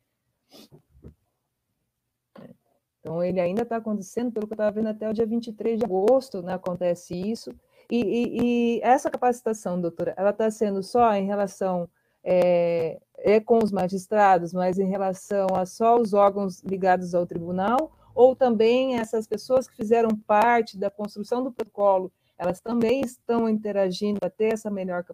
Então, 3.00 3.24
ele 3.24 3.40
ainda 3.40 3.62
está 3.62 3.76
acontecendo, 3.76 4.30
pelo 4.30 4.46
que 4.46 4.52
eu 4.52 4.56
estava 4.56 4.72
vendo, 4.72 4.88
até 4.88 5.08
o 5.08 5.14
dia 5.14 5.24
23 5.24 5.78
de 5.78 5.84
agosto 5.84 6.42
né, 6.42 6.52
acontece 6.52 7.14
isso. 7.14 7.50
E, 7.90 7.96
e, 7.96 8.76
e 8.76 8.80
essa 8.82 9.10
capacitação, 9.10 9.80
doutora, 9.80 10.12
ela 10.18 10.30
está 10.30 10.50
sendo 10.50 10.82
só 10.82 11.14
em 11.14 11.24
relação 11.24 11.88
é, 12.22 13.00
é 13.18 13.40
com 13.40 13.62
os 13.62 13.72
magistrados, 13.72 14.52
mas 14.52 14.78
em 14.78 14.88
relação 14.88 15.46
a 15.54 15.66
só 15.66 15.96
os 15.96 16.12
órgãos 16.12 16.62
ligados 16.62 17.14
ao 17.14 17.26
tribunal, 17.26 17.92
ou 18.14 18.34
também 18.34 18.98
essas 18.98 19.26
pessoas 19.26 19.68
que 19.68 19.76
fizeram 19.76 20.10
parte 20.10 20.76
da 20.76 20.90
construção 20.90 21.42
do 21.42 21.52
protocolo, 21.52 22.12
elas 22.36 22.60
também 22.60 23.02
estão 23.02 23.48
interagindo 23.48 24.18
para 24.18 24.30
ter 24.30 24.54
essa 24.54 24.70
melhor 24.70 25.04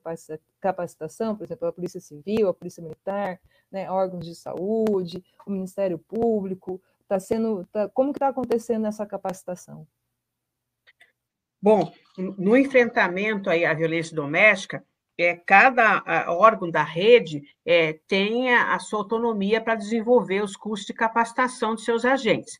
capacitação, 0.60 1.34
por 1.34 1.44
exemplo, 1.44 1.66
a 1.66 1.72
Polícia 1.72 2.00
Civil, 2.00 2.48
a 2.48 2.54
Polícia 2.54 2.80
Militar, 2.80 3.40
né, 3.70 3.90
órgãos 3.90 4.24
de 4.24 4.34
saúde, 4.34 5.24
o 5.44 5.50
Ministério 5.50 5.98
Público, 5.98 6.80
está 7.02 7.18
sendo, 7.18 7.66
tá, 7.72 7.88
como 7.88 8.12
que 8.12 8.18
está 8.18 8.28
acontecendo 8.28 8.86
essa 8.86 9.04
capacitação? 9.04 9.86
Bom, 11.60 11.92
no 12.16 12.56
enfrentamento 12.56 13.50
aí 13.50 13.64
à 13.64 13.74
violência 13.74 14.14
doméstica, 14.14 14.84
é, 15.18 15.34
cada 15.34 16.02
órgão 16.28 16.70
da 16.70 16.82
rede 16.82 17.42
é, 17.64 17.98
tem 18.06 18.54
a 18.54 18.78
sua 18.78 19.00
autonomia 19.00 19.60
para 19.60 19.74
desenvolver 19.74 20.42
os 20.42 20.56
cursos 20.56 20.86
de 20.86 20.92
capacitação 20.92 21.74
de 21.74 21.82
seus 21.82 22.04
agentes. 22.04 22.58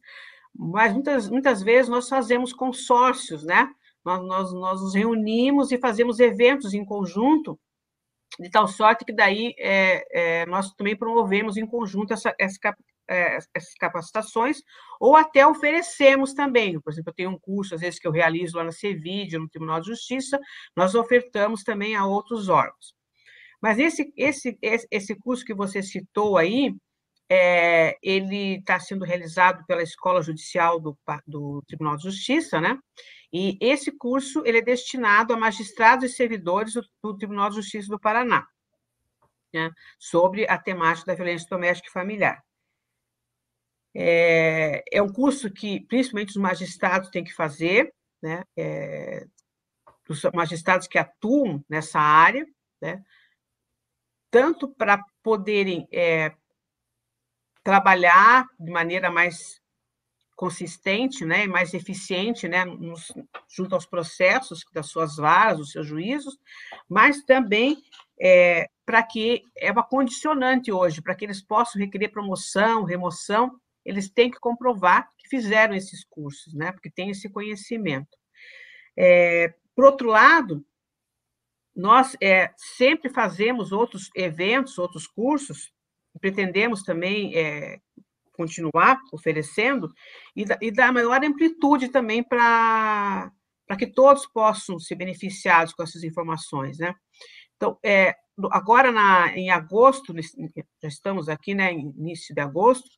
Mas 0.54 0.92
muitas, 0.92 1.28
muitas 1.28 1.62
vezes 1.62 1.88
nós 1.88 2.08
fazemos 2.08 2.52
consórcios, 2.52 3.44
né? 3.44 3.68
Nós, 4.04 4.22
nós, 4.26 4.52
nós 4.52 4.80
nos 4.80 4.94
reunimos 4.94 5.72
e 5.72 5.78
fazemos 5.78 6.20
eventos 6.20 6.72
em 6.72 6.84
conjunto, 6.84 7.58
de 8.38 8.50
tal 8.50 8.68
sorte 8.68 9.04
que 9.04 9.12
daí 9.12 9.54
é, 9.58 10.42
é, 10.42 10.46
nós 10.46 10.72
também 10.74 10.96
promovemos 10.96 11.56
em 11.56 11.66
conjunto 11.66 12.12
essa, 12.12 12.34
essa, 12.38 12.58
é, 13.08 13.36
essas 13.54 13.74
capacitações, 13.74 14.62
ou 15.00 15.16
até 15.16 15.46
oferecemos 15.46 16.34
também. 16.34 16.80
Por 16.80 16.92
exemplo, 16.92 17.10
eu 17.10 17.14
tenho 17.14 17.30
um 17.30 17.38
curso, 17.38 17.74
às 17.74 17.80
vezes, 17.80 17.98
que 17.98 18.06
eu 18.06 18.12
realizo 18.12 18.56
lá 18.56 18.64
na 18.64 18.72
CEVID, 18.72 19.38
no 19.38 19.48
Tribunal 19.48 19.80
de 19.80 19.88
Justiça, 19.88 20.38
nós 20.74 20.94
ofertamos 20.94 21.62
também 21.62 21.94
a 21.94 22.06
outros 22.06 22.48
órgãos. 22.48 22.94
Mas 23.60 23.78
esse, 23.78 24.12
esse, 24.16 24.58
esse 24.62 25.14
curso 25.14 25.44
que 25.44 25.54
você 25.54 25.82
citou 25.82 26.36
aí, 26.36 26.74
é, 27.28 27.96
ele 28.02 28.58
está 28.58 28.78
sendo 28.78 29.04
realizado 29.04 29.64
pela 29.66 29.82
Escola 29.82 30.22
Judicial 30.22 30.78
do, 30.78 30.96
do 31.26 31.62
Tribunal 31.66 31.96
de 31.96 32.04
Justiça, 32.04 32.60
né? 32.60 32.78
E 33.32 33.58
esse 33.60 33.90
curso 33.90 34.42
ele 34.46 34.58
é 34.58 34.62
destinado 34.62 35.34
a 35.34 35.36
magistrados 35.36 36.10
e 36.10 36.14
servidores 36.14 36.74
do, 36.74 36.84
do 37.02 37.16
Tribunal 37.16 37.50
de 37.50 37.56
Justiça 37.56 37.88
do 37.88 37.98
Paraná, 37.98 38.46
né? 39.52 39.70
sobre 39.98 40.48
a 40.48 40.56
temática 40.56 41.06
da 41.06 41.14
violência 41.14 41.48
doméstica 41.50 41.88
e 41.88 41.92
familiar. 41.92 42.45
É, 43.98 44.82
é 44.92 45.02
um 45.02 45.08
curso 45.08 45.50
que, 45.50 45.80
principalmente, 45.86 46.30
os 46.30 46.36
magistrados 46.36 47.08
têm 47.08 47.24
que 47.24 47.32
fazer, 47.32 47.92
né? 48.22 48.42
É, 48.56 49.26
os 50.08 50.22
magistrados 50.34 50.86
que 50.86 50.98
atuam 50.98 51.64
nessa 51.68 51.98
área, 51.98 52.46
né? 52.80 53.02
tanto 54.30 54.68
para 54.68 55.02
poderem 55.22 55.88
é, 55.90 56.32
trabalhar 57.64 58.46
de 58.60 58.70
maneira 58.70 59.10
mais 59.10 59.60
consistente 60.36 61.24
né, 61.24 61.44
e 61.44 61.48
mais 61.48 61.72
eficiente 61.72 62.46
né, 62.46 62.64
nos, 62.64 63.10
junto 63.48 63.74
aos 63.74 63.86
processos 63.86 64.62
das 64.72 64.88
suas 64.88 65.16
varas, 65.16 65.56
dos 65.56 65.72
seus 65.72 65.86
juízos, 65.86 66.38
mas 66.86 67.24
também 67.24 67.82
é, 68.20 68.68
para 68.84 69.02
que 69.02 69.42
é 69.56 69.72
uma 69.72 69.82
condicionante 69.82 70.70
hoje, 70.70 71.00
para 71.00 71.14
que 71.14 71.24
eles 71.24 71.42
possam 71.42 71.80
requerer 71.80 72.12
promoção, 72.12 72.84
remoção, 72.84 73.58
eles 73.86 74.10
têm 74.10 74.30
que 74.30 74.40
comprovar 74.40 75.08
que 75.16 75.28
fizeram 75.28 75.74
esses 75.74 76.04
cursos, 76.04 76.52
né? 76.52 76.72
Porque 76.72 76.90
tem 76.90 77.10
esse 77.10 77.28
conhecimento. 77.30 78.18
É, 78.98 79.54
por 79.74 79.84
outro 79.84 80.08
lado, 80.08 80.66
nós 81.74 82.16
é, 82.22 82.52
sempre 82.56 83.08
fazemos 83.10 83.70
outros 83.70 84.10
eventos, 84.14 84.78
outros 84.78 85.06
cursos, 85.06 85.70
pretendemos 86.20 86.82
também 86.82 87.36
é, 87.36 87.78
continuar 88.32 88.98
oferecendo, 89.12 89.92
e, 90.34 90.44
e 90.60 90.70
dar 90.70 90.92
maior 90.92 91.22
amplitude 91.24 91.88
também 91.88 92.22
para 92.22 93.30
que 93.78 93.86
todos 93.86 94.26
possam 94.26 94.78
ser 94.78 94.96
beneficiados 94.96 95.72
com 95.72 95.82
essas 95.82 96.02
informações, 96.02 96.78
né? 96.78 96.94
Então, 97.56 97.78
é, 97.84 98.14
agora 98.50 98.92
na, 98.92 99.36
em 99.36 99.50
agosto, 99.50 100.14
já 100.82 100.88
estamos 100.88 101.28
aqui, 101.28 101.54
né, 101.54 101.72
início 101.72 102.34
de 102.34 102.40
agosto, 102.40 102.88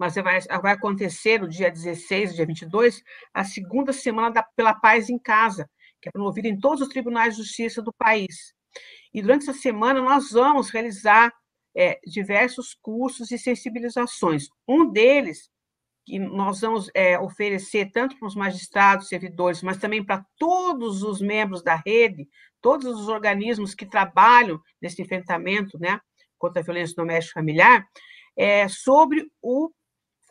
mas 0.00 0.14
vai, 0.14 0.40
vai 0.62 0.72
acontecer 0.72 1.38
no 1.42 1.46
dia 1.46 1.70
16, 1.70 2.34
dia 2.34 2.46
22, 2.46 3.02
a 3.34 3.44
segunda 3.44 3.92
semana 3.92 4.30
da, 4.30 4.42
pela 4.42 4.72
Paz 4.72 5.10
em 5.10 5.18
Casa, 5.18 5.68
que 6.00 6.08
é 6.08 6.12
promovida 6.12 6.48
em 6.48 6.58
todos 6.58 6.80
os 6.80 6.88
tribunais 6.88 7.36
de 7.36 7.42
justiça 7.42 7.82
do 7.82 7.92
país. 7.92 8.54
E 9.12 9.20
durante 9.20 9.42
essa 9.42 9.52
semana 9.52 10.00
nós 10.00 10.30
vamos 10.30 10.70
realizar 10.70 11.30
é, 11.76 12.00
diversos 12.06 12.74
cursos 12.80 13.30
e 13.30 13.36
sensibilizações. 13.36 14.48
Um 14.66 14.90
deles, 14.90 15.50
que 16.06 16.18
nós 16.18 16.62
vamos 16.62 16.90
é, 16.94 17.18
oferecer 17.18 17.90
tanto 17.92 18.18
para 18.18 18.26
os 18.26 18.34
magistrados, 18.34 19.06
servidores, 19.06 19.62
mas 19.62 19.76
também 19.76 20.02
para 20.02 20.24
todos 20.38 21.02
os 21.02 21.20
membros 21.20 21.62
da 21.62 21.74
rede, 21.74 22.26
todos 22.62 22.86
os 22.86 23.08
organismos 23.08 23.74
que 23.74 23.84
trabalham 23.84 24.58
nesse 24.80 25.02
enfrentamento 25.02 25.78
né, 25.78 26.00
contra 26.38 26.62
a 26.62 26.64
violência 26.64 26.96
doméstica 26.96 27.38
familiar, 27.38 27.86
é 28.34 28.66
sobre 28.66 29.30
o 29.42 29.70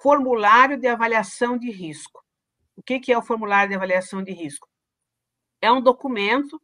formulário 0.02 0.78
de 0.78 0.88
avaliação 0.88 1.58
de 1.58 1.70
risco. 1.72 2.24
O 2.76 2.82
que 2.82 3.12
é 3.12 3.18
o 3.18 3.22
formulário 3.22 3.70
de 3.70 3.76
avaliação 3.76 4.24
de 4.24 4.32
risco? 4.32 4.68
É 5.62 5.72
um 5.72 5.82
documento, 5.82 6.62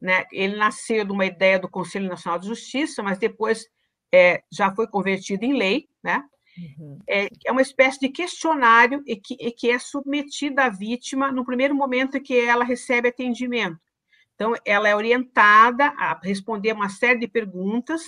né, 0.00 0.24
ele 0.30 0.56
nasceu 0.56 1.04
de 1.04 1.10
uma 1.10 1.26
ideia 1.26 1.58
do 1.58 1.68
Conselho 1.68 2.08
Nacional 2.08 2.38
de 2.38 2.46
Justiça, 2.46 3.02
mas 3.02 3.18
depois 3.18 3.66
é, 4.14 4.42
já 4.50 4.72
foi 4.74 4.86
convertido 4.86 5.44
em 5.44 5.56
lei, 5.56 5.88
né? 6.02 6.22
Uhum. 6.56 6.98
É, 7.06 7.28
é, 7.44 7.52
uma 7.52 7.60
espécie 7.60 8.00
de 8.00 8.08
questionário 8.08 9.02
e 9.06 9.16
que, 9.16 9.36
e 9.38 9.50
que 9.50 9.70
é 9.70 9.78
submetido 9.78 10.60
à 10.60 10.70
vítima 10.70 11.30
no 11.30 11.44
primeiro 11.44 11.74
momento 11.74 12.20
que 12.20 12.38
ela 12.38 12.64
recebe 12.64 13.08
atendimento. 13.08 13.78
Então, 14.34 14.54
ela 14.64 14.88
é 14.88 14.94
orientada 14.94 15.88
a 15.98 16.18
responder 16.22 16.72
uma 16.72 16.88
série 16.88 17.18
de 17.18 17.28
perguntas, 17.28 18.02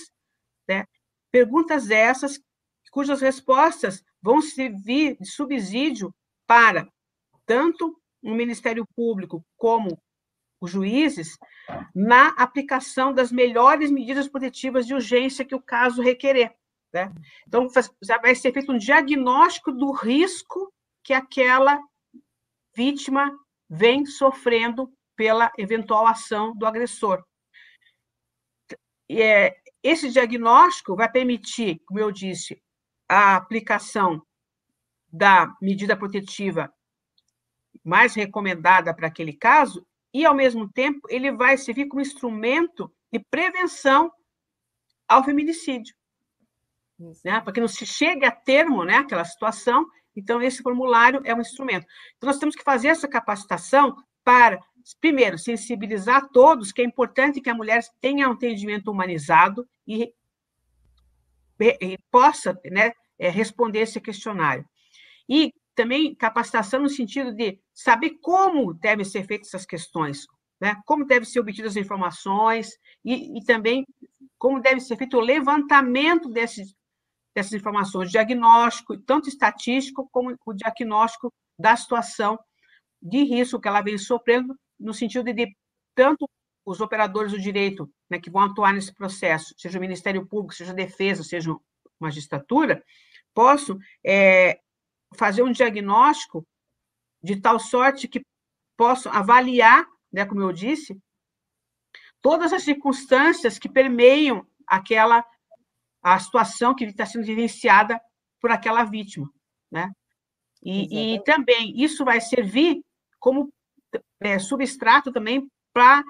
né? 0.67 0.85
perguntas 1.31 1.91
essas 1.91 2.39
cujas 2.91 3.21
respostas 3.21 4.03
vão 4.21 4.41
servir 4.41 5.17
de 5.19 5.25
subsídio 5.25 6.13
para 6.45 6.87
tanto 7.45 7.99
o 8.21 8.33
Ministério 8.33 8.85
Público 8.95 9.43
como 9.57 9.97
os 10.61 10.71
juízes 10.71 11.37
na 11.95 12.29
aplicação 12.29 13.13
das 13.13 13.31
melhores 13.31 13.89
medidas 13.89 14.27
protetivas 14.27 14.85
de 14.85 14.93
urgência 14.93 15.45
que 15.45 15.55
o 15.55 15.61
caso 15.61 16.01
requerer. 16.01 16.53
Né? 16.93 17.11
Então, 17.47 17.67
já 18.03 18.17
vai 18.17 18.35
ser 18.35 18.51
feito 18.51 18.71
um 18.71 18.77
diagnóstico 18.77 19.71
do 19.71 19.91
risco 19.91 20.73
que 21.03 21.13
aquela 21.13 21.79
vítima 22.75 23.31
vem 23.69 24.05
sofrendo 24.05 24.91
pela 25.15 25.51
eventual 25.57 26.07
ação 26.07 26.55
do 26.55 26.65
agressor. 26.65 27.23
E, 29.07 29.21
é, 29.21 29.55
esse 29.81 30.09
diagnóstico 30.09 30.95
vai 30.95 31.09
permitir, 31.09 31.79
como 31.85 31.99
eu 31.99 32.11
disse, 32.11 32.61
a 33.09 33.35
aplicação 33.35 34.21
da 35.11 35.51
medida 35.59 35.97
protetiva 35.97 36.71
mais 37.83 38.13
recomendada 38.13 38.93
para 38.93 39.07
aquele 39.07 39.33
caso 39.33 39.85
e, 40.13 40.25
ao 40.25 40.35
mesmo 40.35 40.71
tempo, 40.71 41.07
ele 41.09 41.31
vai 41.31 41.57
servir 41.57 41.87
como 41.87 42.01
instrumento 42.01 42.93
de 43.11 43.19
prevenção 43.19 44.11
ao 45.07 45.23
feminicídio. 45.23 45.95
Né? 47.25 47.41
Para 47.41 47.53
que 47.53 47.59
não 47.59 47.67
se 47.67 47.85
chegue 47.85 48.25
a 48.25 48.31
termo 48.31 48.83
né, 48.83 48.97
aquela 48.97 49.25
situação, 49.25 49.85
então 50.15 50.41
esse 50.41 50.61
formulário 50.61 51.21
é 51.23 51.33
um 51.33 51.41
instrumento. 51.41 51.87
Então, 52.17 52.27
nós 52.27 52.37
temos 52.37 52.55
que 52.55 52.63
fazer 52.63 52.89
essa 52.89 53.07
capacitação 53.07 53.95
para, 54.23 54.59
primeiro, 54.99 55.37
sensibilizar 55.37 56.27
todos 56.29 56.71
que 56.71 56.81
é 56.81 56.85
importante 56.85 57.41
que 57.41 57.49
a 57.49 57.55
mulher 57.55 57.83
tenha 57.99 58.29
um 58.29 58.33
atendimento 58.33 58.91
humanizado 58.91 59.67
e 59.87 60.13
possa 62.11 62.59
né, 62.65 62.93
é, 63.19 63.29
responder 63.29 63.81
esse 63.81 63.99
questionário. 63.99 64.65
E 65.27 65.53
também 65.75 66.15
capacitação 66.15 66.81
no 66.81 66.89
sentido 66.89 67.33
de 67.33 67.59
saber 67.73 68.17
como 68.21 68.73
devem 68.73 69.05
ser 69.05 69.25
feitas 69.25 69.49
essas 69.49 69.65
questões, 69.65 70.25
né? 70.59 70.75
como 70.85 71.05
devem 71.05 71.27
ser 71.27 71.39
obtidas 71.39 71.71
as 71.71 71.83
informações 71.83 72.77
e, 73.03 73.37
e 73.37 73.43
também 73.45 73.85
como 74.37 74.61
deve 74.61 74.79
ser 74.79 74.97
feito 74.97 75.17
o 75.17 75.21
levantamento 75.21 76.29
desses, 76.29 76.73
dessas 77.35 77.53
informações, 77.53 78.11
diagnóstico, 78.11 78.97
tanto 78.97 79.29
estatístico 79.29 80.09
como 80.11 80.35
o 80.45 80.53
diagnóstico 80.53 81.31
da 81.57 81.75
situação 81.75 82.39
de 83.01 83.23
risco 83.23 83.59
que 83.59 83.67
ela 83.67 83.81
vem 83.81 83.97
sofrendo, 83.97 84.57
no 84.79 84.93
sentido 84.93 85.31
de 85.33 85.55
tanto 85.95 86.29
os 86.65 86.81
operadores 86.81 87.31
do 87.31 87.39
direito 87.39 87.89
né, 88.09 88.19
que 88.19 88.29
vão 88.29 88.43
atuar 88.43 88.73
nesse 88.73 88.93
processo, 88.93 89.53
seja 89.57 89.77
o 89.77 89.81
Ministério 89.81 90.25
Público, 90.25 90.53
seja 90.53 90.71
a 90.71 90.75
Defesa, 90.75 91.23
seja 91.23 91.55
magistratura, 91.99 92.83
posso 93.39 93.79
é, 94.05 94.59
fazer 95.15 95.43
um 95.43 95.51
diagnóstico 95.53 96.45
de 97.23 97.39
tal 97.39 97.57
sorte 97.57 98.05
que 98.05 98.21
posso 98.75 99.07
avaliar, 99.07 99.87
né, 100.11 100.25
como 100.25 100.41
eu 100.41 100.51
disse, 100.51 100.99
todas 102.21 102.51
as 102.51 102.63
circunstâncias 102.63 103.57
que 103.57 103.69
permeiam 103.69 104.45
aquela 104.67 105.25
a 106.03 106.19
situação 106.19 106.75
que 106.75 106.83
está 106.83 107.05
sendo 107.05 107.25
vivenciada 107.25 108.01
por 108.41 108.51
aquela 108.51 108.83
vítima, 108.83 109.31
né? 109.71 109.89
E, 110.61 111.15
e, 111.15 111.23
também 111.23 111.81
isso 111.81 112.03
vai 112.03 112.19
servir 112.19 112.81
como 113.19 113.53
é, 114.19 114.37
substrato 114.37 115.13
também 115.13 115.49
para 115.73 116.03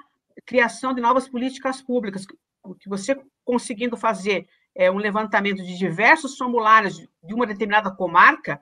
criação 0.44 0.92
de 0.92 1.00
novas 1.00 1.28
políticas 1.28 1.80
públicas, 1.80 2.26
o 2.64 2.74
que 2.74 2.88
você 2.88 3.16
conseguindo 3.44 3.96
fazer 3.96 4.48
é, 4.74 4.90
um 4.90 4.98
levantamento 4.98 5.62
de 5.62 5.76
diversos 5.76 6.36
formulários 6.36 6.96
de 6.96 7.34
uma 7.34 7.46
determinada 7.46 7.90
comarca, 7.90 8.60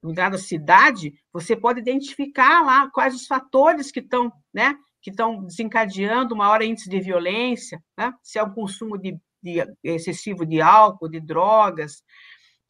de 0.00 0.06
uma 0.06 0.12
determinada 0.12 0.38
cidade, 0.38 1.14
você 1.32 1.54
pode 1.54 1.80
identificar 1.80 2.64
lá 2.64 2.90
quais 2.90 3.14
os 3.14 3.26
fatores 3.26 3.90
que 3.90 4.00
estão, 4.00 4.32
né, 4.52 4.74
que 5.02 5.10
estão 5.10 5.44
desencadeando 5.44 6.36
maior 6.36 6.62
índice 6.62 6.88
de 6.88 7.00
violência, 7.00 7.82
né? 7.96 8.12
se 8.22 8.38
é 8.38 8.42
o 8.42 8.52
consumo 8.52 8.98
de, 8.98 9.18
de 9.42 9.64
excessivo 9.82 10.44
de 10.44 10.60
álcool, 10.60 11.08
de 11.08 11.20
drogas, 11.20 12.02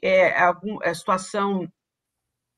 é, 0.02 0.40
algum, 0.40 0.78
a 0.82 0.94
situação 0.94 1.70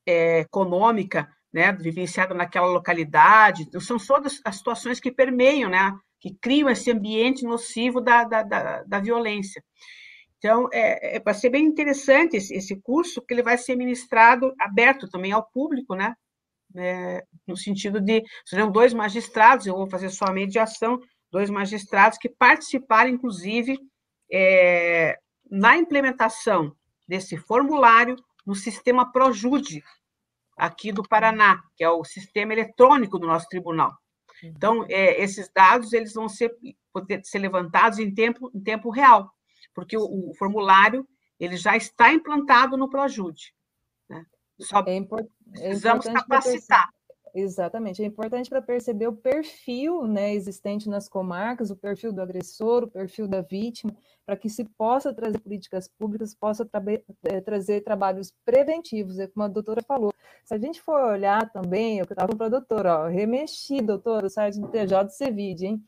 é, 0.05 0.39
econômica, 0.41 1.27
né, 1.51 1.71
vivenciada 1.71 2.33
naquela 2.33 2.67
localidade, 2.67 3.69
são 3.79 3.97
todas 3.97 4.41
as 4.43 4.57
situações 4.57 4.99
que 4.99 5.11
permeiam, 5.11 5.69
né, 5.69 5.95
que 6.19 6.33
criam 6.41 6.69
esse 6.69 6.89
ambiente 6.89 7.43
nocivo 7.43 8.01
da, 8.01 8.23
da, 8.23 8.43
da, 8.43 8.83
da 8.83 8.99
violência. 8.99 9.63
Então, 10.43 10.67
é, 10.73 11.15
é, 11.15 11.19
vai 11.21 11.33
ser 11.33 11.49
bem 11.49 11.63
interessante 11.63 12.35
esse, 12.35 12.53
esse 12.53 12.75
curso, 12.81 13.21
que 13.21 13.33
ele 13.33 13.41
vai 13.41 13.57
ser 13.57 13.77
ministrado, 13.77 14.53
aberto 14.59 15.09
também 15.09 15.31
ao 15.31 15.41
público, 15.41 15.95
né, 15.95 16.13
é, 16.75 17.23
no 17.47 17.55
sentido 17.55 18.01
de, 18.01 18.21
serão 18.43 18.69
dois 18.69 18.93
magistrados, 18.93 19.65
eu 19.65 19.73
vou 19.73 19.89
fazer 19.89 20.09
só 20.09 20.25
a 20.25 20.33
mediação, 20.33 20.99
dois 21.31 21.49
magistrados 21.49 22.17
que 22.17 22.27
participaram, 22.27 23.09
inclusive, 23.09 23.79
é, 24.29 25.17
na 25.49 25.77
implementação 25.77 26.75
desse 27.07 27.37
formulário 27.37 28.17
no 28.45 28.53
sistema 28.53 29.09
Projude, 29.13 29.81
aqui 30.57 30.91
do 30.91 31.03
Paraná, 31.03 31.63
que 31.77 31.85
é 31.85 31.89
o 31.89 32.03
sistema 32.03 32.51
eletrônico 32.51 33.17
do 33.17 33.27
nosso 33.27 33.47
tribunal. 33.47 33.93
Então, 34.43 34.85
é, 34.89 35.23
esses 35.23 35.49
dados 35.55 35.93
eles 35.93 36.13
vão 36.13 36.27
ser, 36.27 36.53
poder 36.91 37.21
ser 37.23 37.39
levantados 37.39 37.97
em 37.97 38.13
tempo, 38.13 38.51
em 38.53 38.61
tempo 38.61 38.89
real, 38.89 39.32
porque 39.73 39.97
o, 39.97 40.29
o 40.29 40.33
formulário 40.35 41.07
ele 41.39 41.57
já 41.57 41.75
está 41.75 42.13
implantado 42.13 42.77
no 42.77 42.89
Projude. 42.89 43.53
Né? 44.09 44.25
Só 44.59 44.83
é, 44.85 44.95
import, 44.95 45.25
é 45.55 45.67
precisamos 45.67 46.05
capacitar. 46.05 46.89
Exatamente, 47.35 48.03
é 48.03 48.05
importante 48.05 48.47
para 48.47 48.61
perceber 48.61 49.07
o 49.07 49.15
perfil 49.15 50.05
né, 50.05 50.35
existente 50.35 50.87
nas 50.87 51.09
comarcas, 51.09 51.71
o 51.71 51.75
perfil 51.75 52.13
do 52.13 52.21
agressor, 52.21 52.83
o 52.83 52.87
perfil 52.87 53.27
da 53.27 53.41
vítima, 53.41 53.91
para 54.23 54.37
que 54.37 54.47
se 54.47 54.63
possa 54.63 55.11
trazer 55.11 55.39
políticas 55.39 55.87
públicas, 55.87 56.35
possa 56.35 56.63
tra 56.63 56.79
é, 57.23 57.41
trazer 57.41 57.81
trabalhos 57.81 58.31
preventivos, 58.45 59.17
é 59.17 59.25
como 59.25 59.45
a 59.45 59.47
doutora 59.47 59.81
falou. 59.81 60.13
Se 60.45 60.53
a 60.53 60.59
gente 60.59 60.79
for 60.79 61.01
olhar 61.01 61.49
também, 61.49 61.97
eu 61.97 62.03
estava 62.03 62.35
para 62.35 62.45
a 62.45 62.49
doutora, 62.49 62.99
ó, 62.99 63.07
remexi, 63.07 63.81
doutora, 63.81 64.27
o 64.27 64.29
site 64.29 64.59
do 64.59 64.67
TJ 64.67 65.05
do 65.05 65.09
CEVID, 65.09 65.65
hein? 65.65 65.83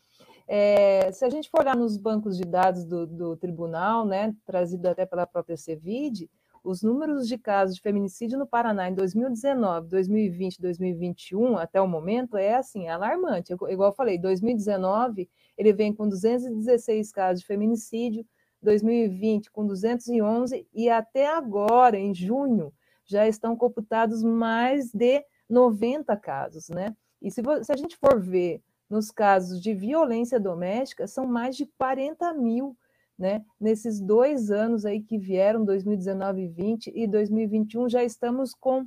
É, 0.47 1.11
se 1.11 1.25
a 1.25 1.29
gente 1.29 1.49
for 1.49 1.61
olhar 1.61 1.75
nos 1.75 1.97
bancos 1.97 2.37
de 2.37 2.43
dados 2.43 2.85
do, 2.85 3.07
do 3.07 3.35
tribunal, 3.35 4.05
né, 4.05 4.35
trazido 4.45 4.87
até 4.87 5.05
pela 5.05 5.25
própria 5.25 5.57
CEVID, 5.57 6.29
os 6.63 6.81
números 6.81 7.27
de 7.27 7.37
casos 7.37 7.75
de 7.75 7.81
feminicídio 7.81 8.39
no 8.39 8.47
Paraná 8.47 8.89
em 8.89 8.95
2019, 8.95 9.87
2020, 9.87 10.59
2021, 10.59 11.57
até 11.57 11.79
o 11.79 11.87
momento, 11.87 12.37
é 12.37 12.55
assim, 12.55 12.87
alarmante. 12.87 13.53
Igual 13.53 13.89
eu 13.89 13.95
falei, 13.95 14.17
2019 14.17 15.29
ele 15.57 15.71
vem 15.73 15.93
com 15.93 16.09
216 16.09 17.11
casos 17.11 17.41
de 17.41 17.47
feminicídio, 17.47 18.25
2020 18.61 19.51
com 19.51 19.65
211, 19.65 20.67
e 20.73 20.89
até 20.89 21.27
agora, 21.27 21.97
em 21.97 22.13
junho, 22.13 22.73
já 23.05 23.27
estão 23.27 23.55
computados 23.55 24.23
mais 24.23 24.91
de 24.91 25.23
90 25.47 26.17
casos, 26.17 26.67
né? 26.69 26.95
E 27.21 27.29
se, 27.29 27.41
se 27.63 27.71
a 27.71 27.75
gente 27.75 27.95
for 27.95 28.19
ver 28.19 28.61
nos 28.89 29.11
casos 29.11 29.61
de 29.61 29.73
violência 29.73 30.39
doméstica, 30.39 31.07
são 31.07 31.25
mais 31.25 31.55
de 31.55 31.65
40 31.77 32.33
mil 32.33 32.77
né? 33.17 33.43
Nesses 33.59 33.99
dois 34.01 34.51
anos 34.51 34.85
aí 34.85 35.01
que 35.01 35.17
vieram, 35.17 35.63
2019 35.63 36.41
e 36.43 36.47
20 36.47 36.91
e 36.93 37.07
2021, 37.07 37.89
já 37.89 38.03
estamos 38.03 38.53
com 38.53 38.85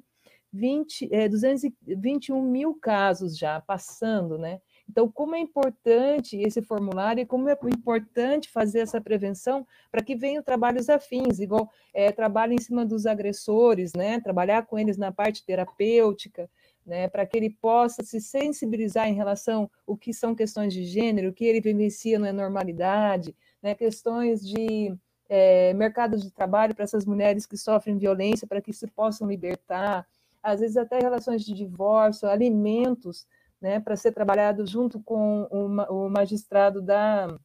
20, 0.53 1.09
é, 1.13 1.29
221 1.29 2.43
mil 2.43 2.75
casos 2.75 3.37
já 3.37 3.61
passando, 3.61 4.39
né? 4.39 4.61
Então, 4.89 5.07
como 5.11 5.35
é 5.35 5.39
importante 5.39 6.39
esse 6.39 6.63
formulário 6.63 7.21
e 7.21 7.27
como 7.27 7.49
é 7.49 7.59
importante 7.67 8.51
fazer 8.51 8.81
essa 8.81 8.99
prevenção 9.01 9.67
para 9.91 10.03
que 10.03 10.17
venham 10.17 10.43
trabalhos 10.43 10.89
afins, 10.89 11.41
igual 11.41 11.71
é, 11.93 12.11
trabalho 12.11 12.55
em 12.55 12.61
cima 12.61 12.87
dos 12.87 13.05
agressores, 13.05 13.93
né? 13.93 14.21
Trabalhar 14.21 14.65
com 14.67 14.79
eles 14.79 14.97
na 14.97 15.13
parte 15.13 15.45
terapêutica, 15.45 16.49
né? 16.89 17.07
Para 17.07 17.27
que 17.27 17.37
ele 17.37 17.51
possa 17.51 18.03
se 18.03 18.19
sensibilizar 18.19 19.07
em 19.09 19.15
relação 19.15 19.71
ao 19.87 19.97
que 19.97 20.13
são 20.13 20.35
questões 20.35 20.73
de 20.73 20.85
gênero, 20.85 21.29
o 21.29 21.33
que 21.33 21.45
ele 21.45 21.61
vivencia 21.61 22.19
na 22.19 22.33
normalidade, 22.33 23.37
né, 23.63 23.75
questões 23.75 24.41
de 24.41 24.97
é, 25.29 25.75
mercado 25.75 26.17
de 26.17 26.31
trabalho 26.31 26.75
para 26.75 26.85
essas 26.85 27.05
mulheres 27.05 27.45
que 27.45 27.59
sofrem 27.59 27.99
violência, 27.99 28.49
para 28.49 28.63
que 28.63 28.73
se 28.73 28.87
possam 28.87 29.29
libertar, 29.29 30.07
às 30.43 30.61
vezes 30.61 30.79
até 30.79 30.99
relações 30.99 31.45
de 31.45 31.53
divórcio, 31.53 32.27
alimentos, 32.27 33.27
né, 33.61 33.79
para 33.79 33.95
ser 33.95 34.13
trabalhado 34.13 34.67
junto 34.67 34.99
com 35.01 35.43
o, 35.51 36.07
o 36.07 36.09
magistrado 36.09 36.81
da, 36.81 37.39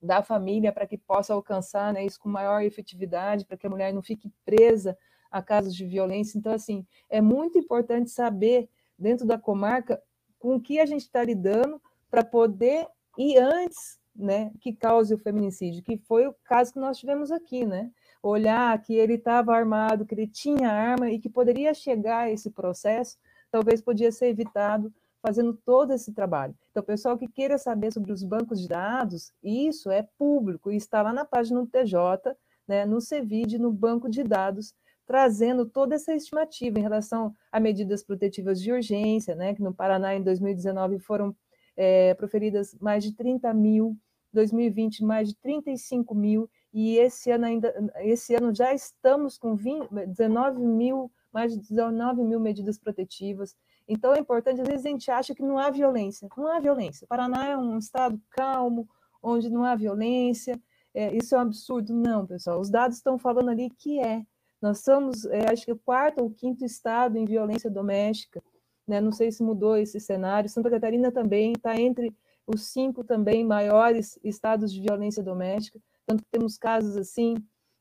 da 0.00 0.22
família, 0.22 0.72
para 0.72 0.86
que 0.86 0.96
possa 0.96 1.34
alcançar 1.34 1.92
né, 1.92 2.02
isso 2.06 2.18
com 2.18 2.30
maior 2.30 2.62
efetividade, 2.62 3.44
para 3.44 3.58
que 3.58 3.66
a 3.66 3.70
mulher 3.70 3.92
não 3.92 4.00
fique 4.00 4.32
presa 4.42 4.96
a 5.30 5.42
casos 5.42 5.74
de 5.74 5.86
violência. 5.86 6.38
Então, 6.38 6.52
assim, 6.52 6.86
é 7.08 7.20
muito 7.20 7.58
importante 7.58 8.10
saber, 8.10 8.68
dentro 8.98 9.26
da 9.26 9.38
comarca, 9.38 10.02
com 10.38 10.56
o 10.56 10.60
que 10.60 10.80
a 10.80 10.86
gente 10.86 11.02
está 11.02 11.22
lidando, 11.22 11.80
para 12.10 12.24
poder 12.24 12.86
ir 13.16 13.38
antes 13.38 13.98
né, 14.14 14.50
que 14.60 14.72
cause 14.72 15.14
o 15.14 15.18
feminicídio, 15.18 15.82
que 15.82 15.96
foi 15.96 16.26
o 16.26 16.34
caso 16.44 16.72
que 16.72 16.80
nós 16.80 16.98
tivemos 16.98 17.30
aqui, 17.30 17.64
né? 17.64 17.90
Olhar 18.22 18.76
que 18.82 18.94
ele 18.94 19.14
estava 19.14 19.54
armado, 19.54 20.04
que 20.04 20.14
ele 20.14 20.26
tinha 20.26 20.70
arma 20.70 21.10
e 21.10 21.18
que 21.18 21.28
poderia 21.28 21.72
chegar 21.72 22.24
a 22.24 22.30
esse 22.30 22.50
processo, 22.50 23.16
talvez 23.50 23.80
podia 23.80 24.12
ser 24.12 24.26
evitado 24.26 24.92
fazendo 25.22 25.54
todo 25.54 25.92
esse 25.92 26.12
trabalho. 26.12 26.54
Então, 26.70 26.82
pessoal 26.82 27.16
que 27.16 27.28
queira 27.28 27.58
saber 27.58 27.92
sobre 27.92 28.12
os 28.12 28.22
bancos 28.22 28.60
de 28.60 28.68
dados, 28.68 29.32
isso 29.42 29.90
é 29.90 30.06
público 30.18 30.70
e 30.70 30.76
está 30.76 31.02
lá 31.02 31.12
na 31.12 31.24
página 31.24 31.60
do 31.60 31.66
TJ, 31.66 32.36
né, 32.66 32.84
no 32.84 33.00
CEVID, 33.00 33.58
no 33.58 33.72
banco 33.72 34.08
de 34.08 34.22
dados, 34.22 34.74
trazendo 35.10 35.66
toda 35.66 35.96
essa 35.96 36.14
estimativa 36.14 36.78
em 36.78 36.82
relação 36.82 37.34
a 37.50 37.58
medidas 37.58 38.00
protetivas 38.00 38.62
de 38.62 38.70
urgência, 38.70 39.34
né, 39.34 39.52
que 39.52 39.60
no 39.60 39.74
Paraná 39.74 40.14
em 40.14 40.22
2019 40.22 41.00
foram 41.00 41.34
é, 41.76 42.14
proferidas 42.14 42.76
mais 42.80 43.02
de 43.02 43.16
30 43.16 43.52
mil, 43.52 43.98
2020 44.32 45.02
mais 45.04 45.30
de 45.30 45.34
35 45.34 46.14
mil, 46.14 46.48
e 46.72 46.96
esse 46.96 47.28
ano 47.32 47.44
ainda, 47.44 47.92
esse 48.02 48.36
ano 48.36 48.54
já 48.54 48.72
estamos 48.72 49.36
com 49.36 49.56
20, 49.56 49.88
19 50.06 50.60
mil, 50.60 51.10
mais 51.32 51.54
de 51.54 51.58
19 51.58 52.22
mil 52.22 52.38
medidas 52.38 52.78
protetivas. 52.78 53.56
Então 53.88 54.14
é 54.14 54.20
importante, 54.20 54.60
às 54.60 54.68
vezes 54.68 54.86
a 54.86 54.90
gente 54.90 55.10
acha 55.10 55.34
que 55.34 55.42
não 55.42 55.58
há 55.58 55.70
violência. 55.70 56.28
Não 56.36 56.46
há 56.46 56.60
violência. 56.60 57.04
O 57.04 57.08
Paraná 57.08 57.48
é 57.48 57.56
um 57.56 57.78
estado 57.78 58.16
calmo, 58.30 58.88
onde 59.20 59.50
não 59.50 59.64
há 59.64 59.74
violência. 59.74 60.56
É, 60.94 61.12
isso 61.16 61.34
é 61.34 61.38
um 61.38 61.42
absurdo. 61.42 61.92
Não, 61.92 62.24
pessoal. 62.24 62.60
Os 62.60 62.70
dados 62.70 62.98
estão 62.98 63.18
falando 63.18 63.48
ali 63.48 63.70
que 63.70 63.98
é. 63.98 64.24
Nós 64.60 64.80
somos, 64.80 65.24
é, 65.26 65.50
acho 65.50 65.64
que 65.64 65.72
o 65.72 65.78
quarto 65.78 66.22
ou 66.22 66.30
quinto 66.30 66.64
estado 66.64 67.16
em 67.16 67.24
violência 67.24 67.70
doméstica 67.70 68.42
né? 68.90 69.00
não 69.00 69.12
sei 69.12 69.30
se 69.30 69.42
mudou 69.42 69.76
esse 69.76 70.00
cenário. 70.00 70.50
Santa 70.50 70.68
Catarina 70.68 71.12
também 71.12 71.52
está 71.52 71.80
entre 71.80 72.12
os 72.44 72.66
cinco 72.72 73.04
também 73.04 73.44
maiores 73.44 74.18
estados 74.24 74.72
de 74.72 74.80
violência 74.80 75.22
doméstica, 75.22 75.78
tanto 76.04 76.24
que 76.24 76.30
temos 76.30 76.58
casos 76.58 76.96
assim 76.96 77.36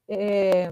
é, 0.07 0.71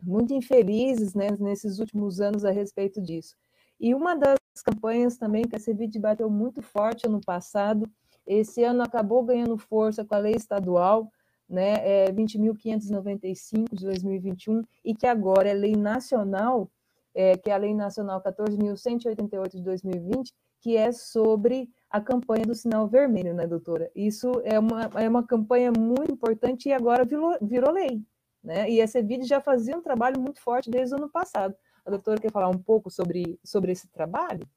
muito 0.00 0.32
infelizes 0.32 1.14
né, 1.14 1.28
nesses 1.40 1.80
últimos 1.80 2.20
anos 2.20 2.44
a 2.44 2.52
respeito 2.52 3.02
disso. 3.02 3.34
E 3.80 3.92
uma 3.92 4.14
das 4.14 4.38
campanhas 4.64 5.16
também 5.16 5.42
que 5.42 5.56
a 5.56 5.58
CEVID 5.58 5.98
bateu 5.98 6.30
muito 6.30 6.62
forte 6.62 7.06
ano 7.06 7.20
passado, 7.20 7.90
esse 8.24 8.62
ano 8.62 8.84
acabou 8.84 9.24
ganhando 9.24 9.58
força 9.58 10.04
com 10.04 10.14
a 10.14 10.18
lei 10.18 10.34
estadual, 10.34 11.10
né, 11.52 12.06
é 12.06 12.12
20.595 12.12 13.74
de 13.74 13.84
2021, 13.84 14.62
e 14.84 14.94
que 14.94 15.06
agora 15.06 15.48
é 15.48 15.52
lei 15.52 15.76
nacional 15.76 16.70
é, 17.14 17.36
que 17.36 17.50
é 17.50 17.54
a 17.54 17.58
Lei 17.58 17.74
Nacional 17.74 18.22
14.188 18.22 19.50
de 19.50 19.62
2020, 19.62 20.32
que 20.60 20.76
é 20.76 20.92
sobre 20.92 21.68
a 21.90 22.00
campanha 22.00 22.46
do 22.46 22.54
sinal 22.54 22.86
vermelho, 22.86 23.34
né, 23.34 23.46
doutora? 23.46 23.90
Isso 23.94 24.30
é 24.44 24.58
uma, 24.58 24.88
é 24.94 25.08
uma 25.08 25.22
campanha 25.22 25.72
muito 25.76 26.12
importante 26.12 26.68
e 26.68 26.72
agora 26.72 27.04
virou, 27.04 27.36
virou 27.42 27.70
lei, 27.72 28.02
né? 28.42 28.70
E 28.70 28.80
a 28.80 28.86
CEVID 28.86 29.24
já 29.24 29.40
fazia 29.40 29.76
um 29.76 29.82
trabalho 29.82 30.20
muito 30.20 30.40
forte 30.40 30.70
desde 30.70 30.94
o 30.94 30.98
ano 30.98 31.08
passado. 31.08 31.54
A 31.84 31.90
doutora 31.90 32.20
quer 32.20 32.30
falar 32.30 32.48
um 32.48 32.58
pouco 32.58 32.90
sobre, 32.90 33.38
sobre 33.44 33.72
esse 33.72 33.88
trabalho? 33.88 34.48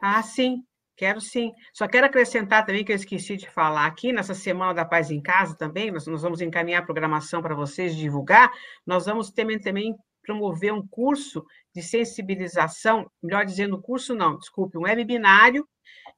Ah, 0.00 0.22
sim, 0.22 0.64
quero 0.96 1.20
sim. 1.20 1.52
Só 1.72 1.88
quero 1.88 2.06
acrescentar 2.06 2.64
também 2.64 2.84
que 2.84 2.92
eu 2.92 2.96
esqueci 2.96 3.36
de 3.36 3.48
falar 3.48 3.86
aqui, 3.86 4.12
nessa 4.12 4.34
Semana 4.34 4.74
da 4.74 4.84
Paz 4.84 5.10
em 5.10 5.20
Casa 5.20 5.56
também, 5.56 5.90
nós, 5.90 6.06
nós 6.06 6.22
vamos 6.22 6.40
encaminhar 6.40 6.82
a 6.82 6.84
programação 6.84 7.42
para 7.42 7.54
vocês 7.54 7.96
divulgar, 7.96 8.50
nós 8.86 9.06
vamos 9.06 9.30
também, 9.30 9.58
também 9.58 9.96
promover 10.22 10.72
um 10.72 10.86
curso 10.86 11.44
de 11.74 11.82
sensibilização, 11.82 13.10
melhor 13.22 13.44
dizendo, 13.44 13.80
curso 13.80 14.14
não, 14.14 14.38
desculpe, 14.38 14.78
um 14.78 14.82
webinário 14.82 15.68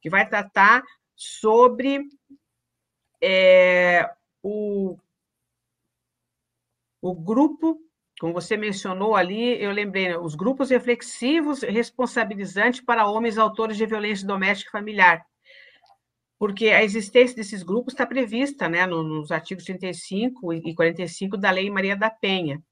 que 0.00 0.10
vai 0.10 0.28
tratar 0.28 0.82
sobre 1.16 2.02
é, 3.22 4.10
o, 4.42 4.98
o 7.00 7.14
grupo, 7.14 7.80
como 8.24 8.32
você 8.32 8.56
mencionou 8.56 9.14
ali, 9.14 9.62
eu 9.62 9.70
lembrei, 9.70 10.08
né, 10.08 10.16
os 10.16 10.34
grupos 10.34 10.70
reflexivos 10.70 11.60
responsabilizantes 11.60 12.80
para 12.80 13.06
homens 13.06 13.36
autores 13.36 13.76
de 13.76 13.84
violência 13.84 14.26
doméstica 14.26 14.70
e 14.70 14.72
familiar. 14.72 15.22
Porque 16.38 16.68
a 16.68 16.82
existência 16.82 17.36
desses 17.36 17.62
grupos 17.62 17.92
está 17.92 18.06
prevista 18.06 18.66
né, 18.66 18.86
nos 18.86 19.30
artigos 19.30 19.64
35 19.64 20.54
e 20.54 20.74
45 20.74 21.36
da 21.36 21.50
Lei 21.50 21.68
Maria 21.68 21.94
da 21.94 22.08
Penha. 22.08 22.62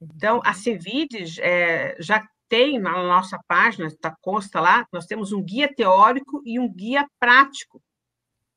Então, 0.00 0.40
a 0.44 0.54
CEVID 0.54 1.40
é, 1.40 1.96
já 1.98 2.24
tem 2.48 2.78
na 2.78 2.92
nossa 2.92 3.36
página, 3.48 3.88
está 3.88 4.16
consta 4.20 4.60
lá, 4.60 4.86
nós 4.92 5.06
temos 5.06 5.32
um 5.32 5.42
guia 5.42 5.74
teórico 5.74 6.40
e 6.46 6.60
um 6.60 6.72
guia 6.72 7.04
prático, 7.18 7.82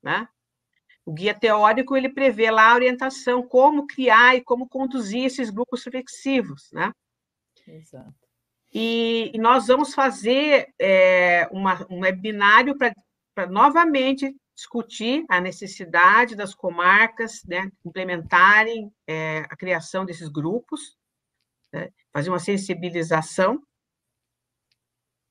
né? 0.03 0.27
O 1.05 1.11
guia 1.11 1.33
teórico 1.33 1.97
ele 1.97 2.09
prevê 2.09 2.49
lá 2.49 2.71
a 2.71 2.75
orientação, 2.75 3.43
como 3.43 3.87
criar 3.87 4.35
e 4.35 4.41
como 4.41 4.67
conduzir 4.67 5.25
esses 5.25 5.49
grupos 5.49 5.83
reflexivos, 5.83 6.69
né? 6.71 6.91
Exato. 7.67 8.13
E, 8.73 9.31
e 9.33 9.37
nós 9.37 9.67
vamos 9.67 9.93
fazer 9.93 10.73
é, 10.79 11.47
uma, 11.51 11.85
um 11.89 11.99
webinário 11.99 12.75
para 12.77 13.47
novamente 13.47 14.35
discutir 14.55 15.25
a 15.29 15.41
necessidade 15.41 16.35
das 16.35 16.55
comarcas 16.55 17.43
né, 17.45 17.71
implementarem 17.85 18.91
é, 19.07 19.39
a 19.49 19.55
criação 19.55 20.05
desses 20.05 20.29
grupos, 20.29 20.97
né, 21.71 21.89
fazer 22.11 22.29
uma 22.29 22.39
sensibilização 22.39 23.61